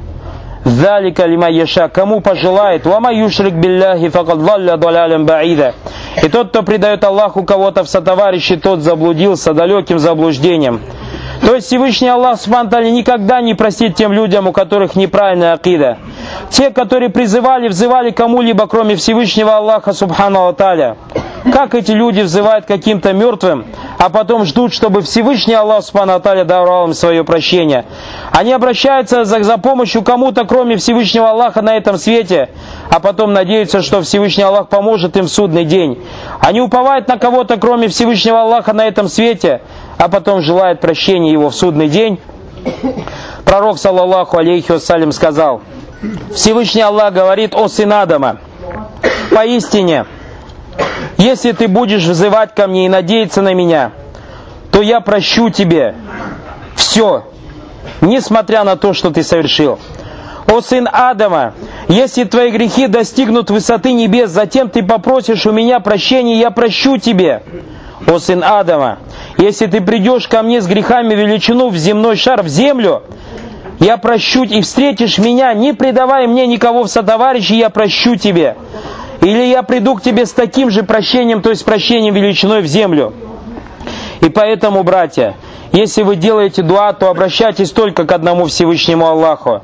Залика 0.65 1.25
лима 1.25 1.49
яша, 1.49 1.89
кому 1.89 2.21
пожелает, 2.21 2.85
вама 2.85 3.13
юшрик 3.13 3.53
билляхи 3.53 4.09
факад 4.09 4.37
валля 4.37 4.77
далялям 4.77 5.25
баида. 5.25 5.73
И 6.23 6.29
тот, 6.29 6.49
кто 6.49 6.63
предает 6.63 7.03
Аллаху 7.03 7.43
кого-то 7.43 7.83
в 7.83 7.89
сотоварищи, 7.89 8.55
тот 8.55 8.79
заблудился 8.79 9.53
далеким 9.53 9.99
заблуждением. 9.99 10.79
То 11.45 11.55
есть 11.55 11.67
Всевышний 11.67 12.07
Аллах 12.07 12.39
Субтитры 12.39 12.89
никогда 12.89 13.41
не 13.41 13.53
простит 13.53 13.95
тем 13.95 14.13
людям, 14.13 14.47
у 14.47 14.53
которых 14.53 14.95
неправильная 14.95 15.53
акида. 15.53 15.97
Те, 16.49 16.69
которые 16.69 17.09
призывали, 17.09 17.67
взывали 17.67 18.11
кому-либо, 18.11 18.65
кроме 18.67 18.95
Всевышнего 18.95 19.57
Аллаха 19.57 19.91
Субхану 19.91 20.47
Аталя. 20.47 20.95
Как 21.51 21.75
эти 21.75 21.91
люди 21.91 22.21
взывают 22.21 22.65
каким-то 22.65 23.11
мертвым, 23.11 23.65
а 23.97 24.09
потом 24.09 24.45
ждут, 24.45 24.73
чтобы 24.73 25.01
Всевышний 25.01 25.53
Аллах 25.53 25.83
Субхану 25.83 26.13
Аталя 26.13 26.45
давал 26.45 26.87
им 26.87 26.93
свое 26.93 27.25
прощение. 27.25 27.83
Они 28.31 28.53
обращаются 28.53 29.25
за, 29.25 29.43
за 29.43 29.57
помощью 29.57 30.03
кому-то, 30.03 30.45
кроме 30.45 30.77
Всевышнего 30.77 31.29
Аллаха 31.29 31.61
на 31.61 31.75
этом 31.75 31.97
свете, 31.97 32.49
а 32.89 33.01
потом 33.01 33.33
надеются, 33.33 33.81
что 33.81 34.01
Всевышний 34.01 34.43
Аллах 34.43 34.69
поможет 34.69 35.17
им 35.17 35.25
в 35.25 35.29
судный 35.29 35.65
день. 35.65 36.01
Они 36.39 36.61
уповают 36.61 37.09
на 37.09 37.17
кого-то, 37.17 37.57
кроме 37.57 37.89
Всевышнего 37.89 38.41
Аллаха 38.41 38.71
на 38.71 38.87
этом 38.87 39.09
свете, 39.09 39.61
а 39.97 40.09
потом 40.09 40.41
желают 40.41 40.79
прощения 40.79 41.31
его 41.31 41.49
в 41.49 41.55
судный 41.55 41.87
день. 41.87 42.19
Пророк, 43.45 43.77
саллаллаху 43.77 44.37
алейхи 44.37 44.71
вассалям, 44.71 45.11
сказал, 45.11 45.61
Всевышний 46.33 46.81
Аллах 46.81 47.13
говорит 47.13 47.53
о 47.55 47.67
сын 47.67 47.91
Адама, 47.93 48.37
поистине, 49.31 50.05
если 51.17 51.51
ты 51.51 51.67
будешь 51.67 52.03
взывать 52.03 52.53
ко 52.55 52.67
мне 52.67 52.85
и 52.85 52.89
надеяться 52.89 53.41
на 53.41 53.53
меня, 53.53 53.91
то 54.71 54.81
я 54.81 54.99
прощу 55.01 55.49
тебе 55.49 55.95
все, 56.75 57.25
несмотря 58.01 58.63
на 58.63 58.75
то, 58.75 58.93
что 58.93 59.11
ты 59.11 59.23
совершил. 59.23 59.79
О 60.47 60.61
сын 60.61 60.87
Адама, 60.91 61.53
если 61.87 62.25
твои 62.25 62.51
грехи 62.51 62.87
достигнут 62.87 63.49
высоты 63.49 63.93
небес, 63.93 64.29
затем 64.29 64.69
ты 64.69 64.83
попросишь 64.83 65.45
у 65.45 65.51
меня 65.51 65.79
прощения, 65.79 66.37
я 66.37 66.51
прощу 66.51 66.97
тебе. 66.97 67.43
О 68.05 68.19
сын 68.19 68.43
Адама, 68.43 68.99
если 69.37 69.67
ты 69.67 69.81
придешь 69.81 70.27
ко 70.27 70.41
мне 70.43 70.61
с 70.61 70.67
грехами 70.67 71.13
величину 71.15 71.69
в 71.69 71.77
земной 71.77 72.15
шар, 72.15 72.43
в 72.43 72.47
землю, 72.47 73.03
я 73.79 73.97
прощу 73.97 74.43
и 74.43 74.61
встретишь 74.61 75.17
меня, 75.17 75.53
не 75.53 75.73
предавай 75.73 76.27
мне 76.27 76.47
никого 76.47 76.83
в 76.83 76.87
сотоварищи, 76.87 77.53
я 77.53 77.69
прощу 77.69 78.15
тебе. 78.15 78.55
Или 79.21 79.45
я 79.45 79.63
приду 79.63 79.95
к 79.95 80.01
тебе 80.01 80.25
с 80.25 80.33
таким 80.33 80.69
же 80.69 80.83
прощением, 80.83 81.41
то 81.41 81.49
есть 81.49 81.65
прощением 81.65 82.13
величиной 82.13 82.61
в 82.61 82.67
землю. 82.67 83.13
И 84.21 84.29
поэтому, 84.29 84.83
братья, 84.83 85.35
если 85.71 86.03
вы 86.03 86.15
делаете 86.15 86.61
дуа, 86.61 86.93
то 86.93 87.09
обращайтесь 87.09 87.71
только 87.71 88.05
к 88.05 88.11
одному 88.11 88.45
Всевышнему 88.45 89.07
Аллаху. 89.07 89.63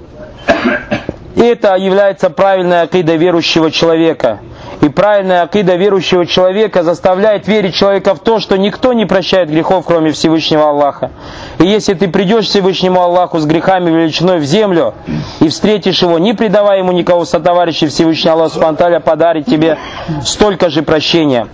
И 1.35 1.41
это 1.41 1.75
является 1.75 2.29
правильной 2.29 2.81
акидой 2.81 3.17
верующего 3.17 3.71
человека. 3.71 4.39
И 4.81 4.87
правильная 4.87 5.41
акида 5.41 5.75
верующего 5.75 6.25
человека 6.25 6.83
заставляет 6.83 7.47
верить 7.47 7.75
человека 7.75 8.15
в 8.15 8.19
то, 8.19 8.39
что 8.39 8.57
никто 8.57 8.93
не 8.93 9.05
прощает 9.05 9.49
грехов, 9.49 9.85
кроме 9.85 10.11
Всевышнего 10.11 10.69
Аллаха. 10.69 11.11
И 11.57 11.65
если 11.65 11.93
ты 11.93 12.07
придешь 12.07 12.45
к 12.45 12.49
Всевышнему 12.49 13.01
Аллаху 13.01 13.39
с 13.39 13.45
грехами 13.45 13.89
величиной 13.89 14.39
в 14.39 14.45
землю 14.45 14.93
и 15.41 15.49
встретишь 15.49 16.01
его, 16.01 16.17
не 16.17 16.33
предавая 16.33 16.79
ему 16.79 16.93
никого 16.93 17.25
сотоварища, 17.25 17.87
Всевышний 17.87 18.31
Аллах 18.31 18.53
Субтитры 18.53 18.99
подарит 19.01 19.45
тебе 19.47 19.77
столько 20.23 20.69
же 20.69 20.81
прощения. 20.81 21.47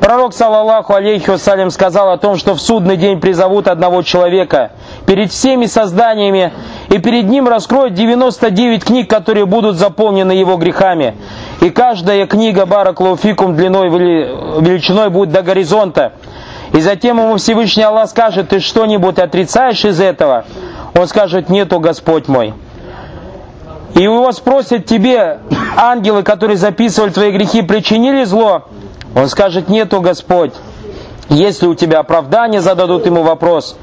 Пророк, 0.00 0.34
саллаллаху 0.34 0.94
алейхи 0.94 1.30
вассалям, 1.30 1.70
сказал 1.70 2.10
о 2.10 2.18
том, 2.18 2.36
что 2.36 2.54
в 2.54 2.60
судный 2.60 2.96
день 2.96 3.20
призовут 3.20 3.68
одного 3.68 4.02
человека 4.02 4.72
перед 5.06 5.30
всеми 5.30 5.66
созданиями, 5.66 6.52
и 6.88 6.98
перед 6.98 7.24
ним 7.28 7.48
раскроют 7.48 7.94
99 7.94 8.84
книг, 8.84 9.08
которые 9.08 9.46
будут 9.46 9.76
заполнены 9.76 10.32
его 10.32 10.56
грехами. 10.56 11.14
И 11.64 11.70
каждая 11.70 12.26
книга 12.26 12.66
Бараклауфикум 12.66 13.56
длиной, 13.56 13.88
величиной 13.88 15.08
будет 15.08 15.30
до 15.30 15.40
горизонта. 15.40 16.12
И 16.74 16.80
затем 16.82 17.16
ему 17.18 17.38
Всевышний 17.38 17.84
Аллах 17.84 18.10
скажет, 18.10 18.50
ты 18.50 18.60
что-нибудь 18.60 19.18
отрицаешь 19.18 19.82
из 19.86 19.98
этого? 19.98 20.44
Он 20.94 21.08
скажет, 21.08 21.48
нету 21.48 21.80
Господь 21.80 22.28
мой. 22.28 22.52
И 23.94 24.02
его 24.02 24.30
спросят 24.32 24.84
тебе, 24.84 25.38
ангелы, 25.78 26.22
которые 26.22 26.58
записывали 26.58 27.08
твои 27.08 27.30
грехи, 27.30 27.62
причинили 27.62 28.24
зло? 28.24 28.64
Он 29.16 29.26
скажет, 29.28 29.70
нету 29.70 30.02
Господь. 30.02 30.52
Если 31.30 31.66
у 31.66 31.74
тебя 31.74 32.00
оправдание, 32.00 32.60
зададут 32.60 33.06
ему 33.06 33.22
вопрос. 33.22 33.74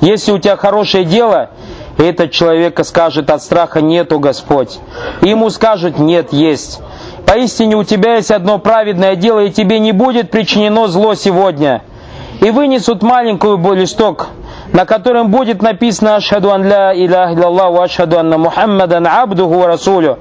Если 0.00 0.32
у 0.32 0.38
тебя 0.38 0.56
хорошее 0.56 1.04
дело, 1.04 1.50
этот 1.98 2.32
человек 2.32 2.84
скажет 2.84 3.30
от 3.30 3.44
страха 3.44 3.80
нету 3.80 4.18
Господь. 4.18 4.80
И 5.20 5.28
ему 5.28 5.50
скажут 5.50 6.00
нет, 6.00 6.32
есть. 6.32 6.80
Поистине 7.28 7.76
у 7.76 7.84
тебя 7.84 8.14
есть 8.14 8.30
одно 8.30 8.58
праведное 8.58 9.14
дело, 9.14 9.40
и 9.40 9.50
тебе 9.50 9.80
не 9.80 9.92
будет 9.92 10.30
причинено 10.30 10.88
зло 10.88 11.12
сегодня. 11.12 11.82
И 12.40 12.50
вынесут 12.50 13.02
маленькую 13.02 13.58
листок, 13.74 14.28
на 14.72 14.86
котором 14.86 15.30
будет 15.30 15.60
написано 15.60 16.16
«Ашхаду 16.16 16.50
ан 16.50 16.64
ля 16.64 16.94
илях 16.94 17.32
илlallah 17.32 17.84
ашхаду 17.84 18.18
анна 18.18 18.38
Мухаммадан 18.38 19.06
абдуху 19.06 19.66
расулю». 19.66 20.20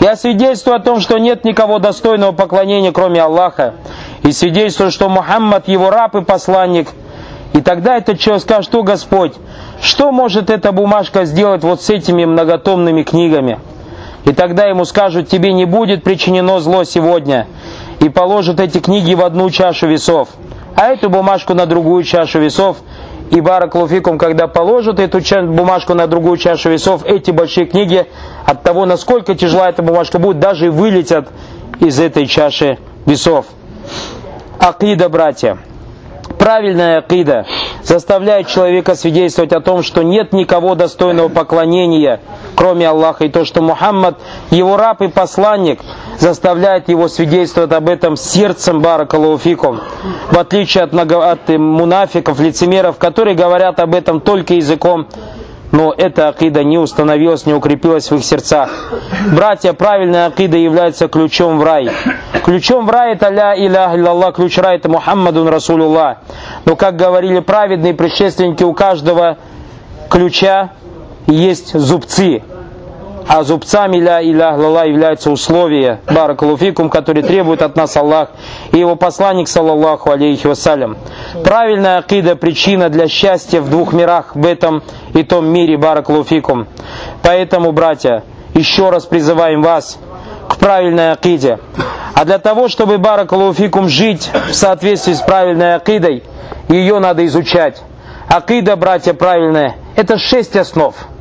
Я 0.00 0.16
свидетельствую 0.16 0.76
о 0.76 0.80
том, 0.80 1.00
что 1.00 1.18
нет 1.18 1.44
никого 1.44 1.78
достойного 1.78 2.32
поклонения, 2.32 2.90
кроме 2.90 3.20
Аллаха. 3.20 3.74
И 4.22 4.32
свидетельствую, 4.32 4.90
что 4.90 5.10
Мухаммад 5.10 5.68
его 5.68 5.90
раб 5.90 6.14
и 6.14 6.24
посланник. 6.24 6.88
И 7.52 7.60
тогда 7.60 7.98
этот 7.98 8.18
человек 8.18 8.42
скажет, 8.42 8.64
что 8.64 8.82
Господь, 8.82 9.34
что 9.82 10.10
может 10.10 10.48
эта 10.48 10.72
бумажка 10.72 11.26
сделать 11.26 11.62
вот 11.62 11.82
с 11.82 11.90
этими 11.90 12.24
многотомными 12.24 13.02
книгами? 13.02 13.58
И 14.26 14.32
тогда 14.32 14.64
ему 14.64 14.84
скажут, 14.84 15.28
тебе 15.28 15.52
не 15.52 15.64
будет 15.66 16.02
причинено 16.02 16.58
зло 16.58 16.82
сегодня. 16.82 17.46
И 18.00 18.08
положат 18.08 18.58
эти 18.58 18.78
книги 18.78 19.14
в 19.14 19.24
одну 19.24 19.48
чашу 19.50 19.86
весов, 19.86 20.28
а 20.74 20.88
эту 20.88 21.08
бумажку 21.08 21.54
на 21.54 21.64
другую 21.64 22.02
чашу 22.02 22.40
весов. 22.40 22.78
И 23.30 23.40
Бараклуфикум, 23.40 24.18
когда 24.18 24.48
положат 24.48 24.98
эту 24.98 25.20
бумажку 25.46 25.94
на 25.94 26.08
другую 26.08 26.38
чашу 26.38 26.70
весов, 26.70 27.04
эти 27.04 27.30
большие 27.30 27.66
книги, 27.66 28.06
от 28.44 28.62
того, 28.62 28.84
насколько 28.84 29.34
тяжела 29.36 29.68
эта 29.68 29.82
бумажка 29.82 30.18
будет, 30.18 30.40
даже 30.40 30.70
вылетят 30.72 31.28
из 31.78 31.98
этой 32.00 32.26
чаши 32.26 32.78
весов. 33.06 33.46
Акида, 34.58 35.08
братья 35.08 35.58
правильная 36.38 36.98
акида 36.98 37.46
заставляет 37.82 38.48
человека 38.48 38.94
свидетельствовать 38.94 39.52
о 39.52 39.60
том, 39.60 39.82
что 39.82 40.02
нет 40.02 40.32
никого 40.32 40.74
достойного 40.74 41.28
поклонения, 41.28 42.20
кроме 42.54 42.88
Аллаха, 42.88 43.24
и 43.24 43.28
то, 43.28 43.44
что 43.44 43.62
Мухаммад, 43.62 44.18
его 44.50 44.76
раб 44.76 45.02
и 45.02 45.08
посланник, 45.08 45.80
заставляет 46.18 46.88
его 46.88 47.08
свидетельствовать 47.08 47.72
об 47.72 47.88
этом 47.88 48.16
сердцем 48.16 48.80
баракалуфикум, 48.80 49.80
в 50.30 50.38
отличие 50.38 50.84
от, 50.84 50.94
от 50.94 51.48
мунафиков, 51.48 52.40
лицемеров, 52.40 52.98
которые 52.98 53.36
говорят 53.36 53.80
об 53.80 53.94
этом 53.94 54.20
только 54.20 54.54
языком 54.54 55.06
но 55.76 55.94
эта 55.94 56.28
акида 56.28 56.64
не 56.64 56.78
установилась, 56.78 57.44
не 57.44 57.52
укрепилась 57.52 58.10
в 58.10 58.16
их 58.16 58.24
сердцах. 58.24 58.70
Братья, 59.34 59.74
правильная 59.74 60.26
акида 60.26 60.56
является 60.56 61.06
ключом 61.06 61.58
в 61.58 61.64
рай. 61.64 61.90
Ключом 62.42 62.86
в 62.86 62.90
рай 62.90 63.12
это 63.12 63.28
ля 63.28 63.54
иля 63.54 63.92
Аллах, 64.10 64.36
ключ 64.36 64.56
рай 64.56 64.76
это 64.76 64.88
Мухаммадун 64.88 65.48
Расулуллах. 65.48 66.18
Но 66.64 66.76
как 66.76 66.96
говорили 66.96 67.40
праведные 67.40 67.92
предшественники, 67.92 68.62
у 68.62 68.72
каждого 68.72 69.36
ключа 70.08 70.70
есть 71.26 71.78
зубцы. 71.78 72.42
А 73.28 73.42
зубцами 73.42 73.96
ля 73.96 74.22
иля 74.22 74.54
лала 74.54 74.84
являются 74.86 75.30
условия 75.32 76.00
баракалуфикум, 76.06 76.88
которые 76.88 77.24
требуют 77.24 77.60
от 77.60 77.74
нас 77.74 77.96
Аллах 77.96 78.30
и 78.72 78.78
его 78.78 78.94
посланник, 78.94 79.48
саллаллаху 79.48 80.10
алейхи 80.10 80.46
вассалям. 80.46 80.96
Правильная 81.42 81.98
акида 81.98 82.36
причина 82.36 82.88
для 82.88 83.08
счастья 83.08 83.60
в 83.60 83.68
двух 83.68 83.92
мирах, 83.92 84.36
в 84.36 84.46
этом 84.46 84.82
и 85.12 85.24
том 85.24 85.46
мире, 85.48 85.76
баракалуфикум. 85.76 86.68
Поэтому, 87.22 87.72
братья, 87.72 88.22
еще 88.54 88.90
раз 88.90 89.06
призываем 89.06 89.60
вас 89.60 89.98
к 90.48 90.56
правильной 90.56 91.10
акиде. 91.10 91.58
А 92.14 92.24
для 92.24 92.38
того, 92.38 92.68
чтобы 92.68 92.98
баракалуфикум 92.98 93.88
жить 93.88 94.30
в 94.50 94.54
соответствии 94.54 95.14
с 95.14 95.20
правильной 95.20 95.74
акидой, 95.74 96.22
ее 96.68 97.00
надо 97.00 97.26
изучать. 97.26 97.82
Акида, 98.28 98.76
братья, 98.76 99.14
правильная, 99.14 99.76
это 99.96 100.16
шесть 100.16 100.54
основ– 100.56 100.94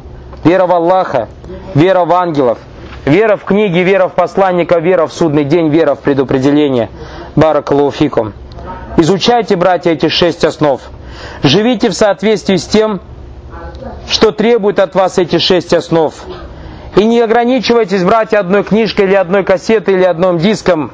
вера 0.46 0.66
в 0.66 0.72
Аллаха, 0.72 1.28
вера 1.74 2.06
в 2.06 2.14
ангелов, 2.14 2.60
вера 3.04 3.36
в 3.36 3.44
книги, 3.44 3.80
вера 3.80 4.08
в 4.08 4.14
посланника, 4.14 4.80
вера 4.80 5.08
в 5.08 5.14
судный 5.14 5.44
день, 5.44 5.70
вера 5.70 5.96
в 5.96 6.00
предопределение. 6.00 6.90
Баракалуфикум. 7.36 8.34
Изучайте, 8.98 9.58
братья, 9.58 9.92
эти 9.92 10.08
шесть 10.08 10.46
основ. 10.46 10.80
Живите 11.44 11.90
в 11.90 11.94
соответствии 11.94 12.56
с 12.56 12.66
тем, 12.66 13.02
что 14.08 14.32
требует 14.32 14.80
от 14.80 14.96
вас 14.96 15.18
эти 15.18 15.38
шесть 15.38 15.74
основ. 15.74 16.14
И 16.96 17.04
не 17.04 17.20
ограничивайтесь, 17.20 18.04
братья, 18.04 18.40
одной 18.40 18.64
книжкой 18.64 19.06
или 19.06 19.16
одной 19.16 19.44
кассетой 19.44 19.96
или 19.96 20.04
одним 20.04 20.38
диском. 20.38 20.92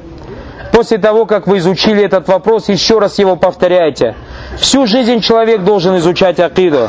После 0.72 0.96
того, 0.96 1.26
как 1.26 1.46
вы 1.46 1.58
изучили 1.58 2.02
этот 2.02 2.26
вопрос, 2.28 2.68
еще 2.70 2.98
раз 2.98 3.18
его 3.18 3.36
повторяйте. 3.36 4.16
Всю 4.56 4.86
жизнь 4.86 5.20
человек 5.20 5.62
должен 5.62 5.98
изучать 5.98 6.40
акиду. 6.40 6.88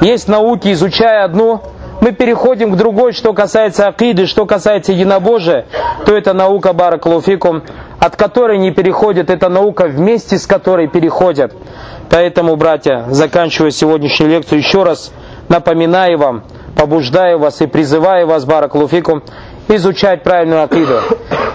Есть 0.00 0.26
науки, 0.26 0.72
изучая 0.72 1.24
одну, 1.24 1.62
мы 2.00 2.12
переходим 2.12 2.72
к 2.72 2.76
другой, 2.76 3.12
что 3.12 3.32
касается 3.32 3.86
акиды, 3.86 4.26
что 4.26 4.46
касается 4.46 4.92
единобожия, 4.92 5.66
то 6.06 6.16
это 6.16 6.32
наука 6.32 6.72
Баракалуфикум, 6.72 7.62
от 7.98 8.16
которой 8.16 8.58
не 8.58 8.70
переходит, 8.70 9.30
это 9.30 9.48
наука 9.48 9.84
вместе 9.86 10.38
с 10.38 10.46
которой 10.46 10.88
переходят. 10.88 11.54
Поэтому, 12.08 12.56
братья, 12.56 13.06
заканчивая 13.10 13.70
сегодняшнюю 13.70 14.30
лекцию, 14.30 14.58
еще 14.58 14.82
раз 14.82 15.12
напоминаю 15.48 16.18
вам, 16.18 16.44
побуждаю 16.76 17.38
вас 17.38 17.60
и 17.60 17.66
призываю 17.66 18.26
вас, 18.26 18.44
Баракулуфикум, 18.44 19.22
изучать 19.68 20.22
правильную 20.22 20.64
акиду. 20.64 21.00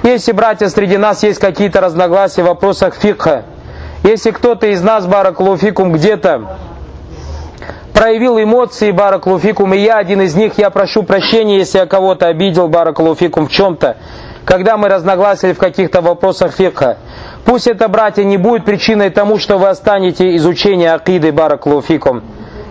Если, 0.03 0.31
братья, 0.31 0.67
среди 0.67 0.97
нас 0.97 1.23
есть 1.23 1.39
какие-то 1.39 1.81
разногласия 1.81 2.43
в 2.43 2.47
вопросах 2.47 2.95
фикха, 2.95 3.45
если 4.03 4.29
кто-то 4.29 4.67
из 4.67 4.83
нас, 4.83 5.07
Баракулуфикум, 5.07 5.91
где-то 5.91 6.57
проявил 7.95 8.37
эмоции 8.37 8.91
Баракулуфикум, 8.91 9.73
и 9.73 9.79
я 9.79 9.97
один 9.97 10.21
из 10.21 10.35
них, 10.35 10.57
я 10.57 10.69
прошу 10.69 11.03
прощения, 11.03 11.57
если 11.57 11.79
я 11.79 11.85
кого-то 11.85 12.27
обидел 12.27 12.67
Баракулуфикум 12.67 13.47
в 13.47 13.51
чем-то, 13.51 13.95
когда 14.43 14.75
мы 14.77 14.89
разногласили 14.89 15.53
в 15.53 15.57
каких-то 15.57 16.01
вопросах 16.01 16.53
фикха. 16.53 16.97
Пусть 17.45 17.67
это, 17.67 17.87
братья, 17.87 18.23
не 18.23 18.37
будет 18.37 18.65
причиной 18.65 19.09
тому, 19.09 19.39
что 19.39 19.57
вы 19.57 19.69
останете 19.69 20.35
изучение 20.35 20.93
акиды 20.93 21.31
Баракулуфикум 21.31 22.21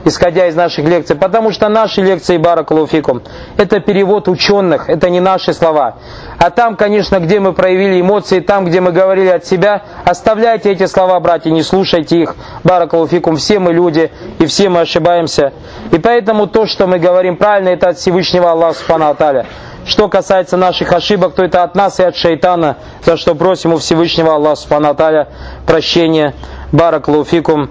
исходя 0.05 0.47
из 0.47 0.55
наших 0.55 0.85
лекций, 0.87 1.17
потому 1.17 1.51
что 1.51 1.69
наши 1.69 2.03
лекции 2.03 2.37
Баракулуфикум 2.37 3.23
это 3.57 3.81
перевод 3.81 4.29
ученых, 4.29 4.89
это 4.89 5.11
не 5.11 5.21
наши 5.21 5.53
слова. 5.53 5.97
А 6.39 6.51
там, 6.51 6.77
конечно, 6.77 7.19
где 7.21 7.41
мы 7.41 7.53
проявили 7.53 8.01
эмоции, 8.01 8.41
там, 8.41 8.65
где 8.67 8.81
мы 8.81 8.93
говорили 8.93 9.29
от 9.29 9.45
себя, 9.47 9.83
оставляйте 10.05 10.73
эти 10.73 10.87
слова, 10.87 11.19
братья, 11.21 11.51
не 11.51 11.63
слушайте 11.63 12.19
их. 12.21 12.35
Баракулуфикум, 12.65 13.37
все 13.37 13.59
мы 13.59 13.73
люди, 13.73 14.11
и 14.39 14.47
все 14.47 14.69
мы 14.69 14.81
ошибаемся. 14.81 15.53
И 15.91 15.99
поэтому 15.99 16.47
то, 16.47 16.67
что 16.67 16.87
мы 16.87 16.99
говорим 16.99 17.37
правильно, 17.37 17.71
это 17.71 17.91
от 17.91 17.99
Всевышнего 17.99 18.51
Аллаха 18.51 18.79
Субхану 18.79 19.09
Аталя. 19.09 19.47
Что 19.87 20.09
касается 20.09 20.57
наших 20.57 20.93
ошибок, 20.93 21.35
то 21.35 21.45
это 21.45 21.63
от 21.63 21.75
нас 21.75 22.01
и 22.01 22.03
от 22.03 22.17
шайтана, 22.17 22.79
за 23.05 23.17
что 23.19 23.35
просим 23.35 23.75
у 23.75 23.79
Всевышнего 23.79 24.35
Аллаха 24.35 24.57
Субхану 24.57 24.89
Аталя 24.89 25.29
прощения. 25.67 26.35
Баракулуфикум. 26.75 27.71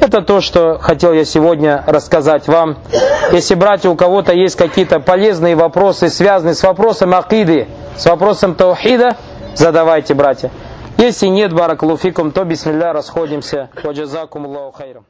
Это 0.00 0.22
то, 0.22 0.40
что 0.40 0.78
хотел 0.78 1.12
я 1.12 1.24
сегодня 1.24 1.82
рассказать 1.88 2.46
вам. 2.46 2.78
Если, 3.32 3.56
братья, 3.56 3.88
у 3.90 3.96
кого-то 3.96 4.32
есть 4.32 4.54
какие-то 4.54 5.00
полезные 5.00 5.56
вопросы, 5.56 6.08
связанные 6.08 6.54
с 6.54 6.62
вопросом 6.62 7.14
акиды, 7.14 7.66
с 7.96 8.06
вопросом 8.06 8.54
таухида, 8.54 9.16
задавайте, 9.56 10.14
братья. 10.14 10.52
Если 10.98 11.26
нет, 11.26 11.52
баракалуфикум, 11.52 12.30
то 12.30 12.44
бисмилля, 12.44 12.92
расходимся. 12.92 13.70
Ваджазакум 13.82 14.46
Аллаху 14.46 14.70
хайрам. 14.78 15.04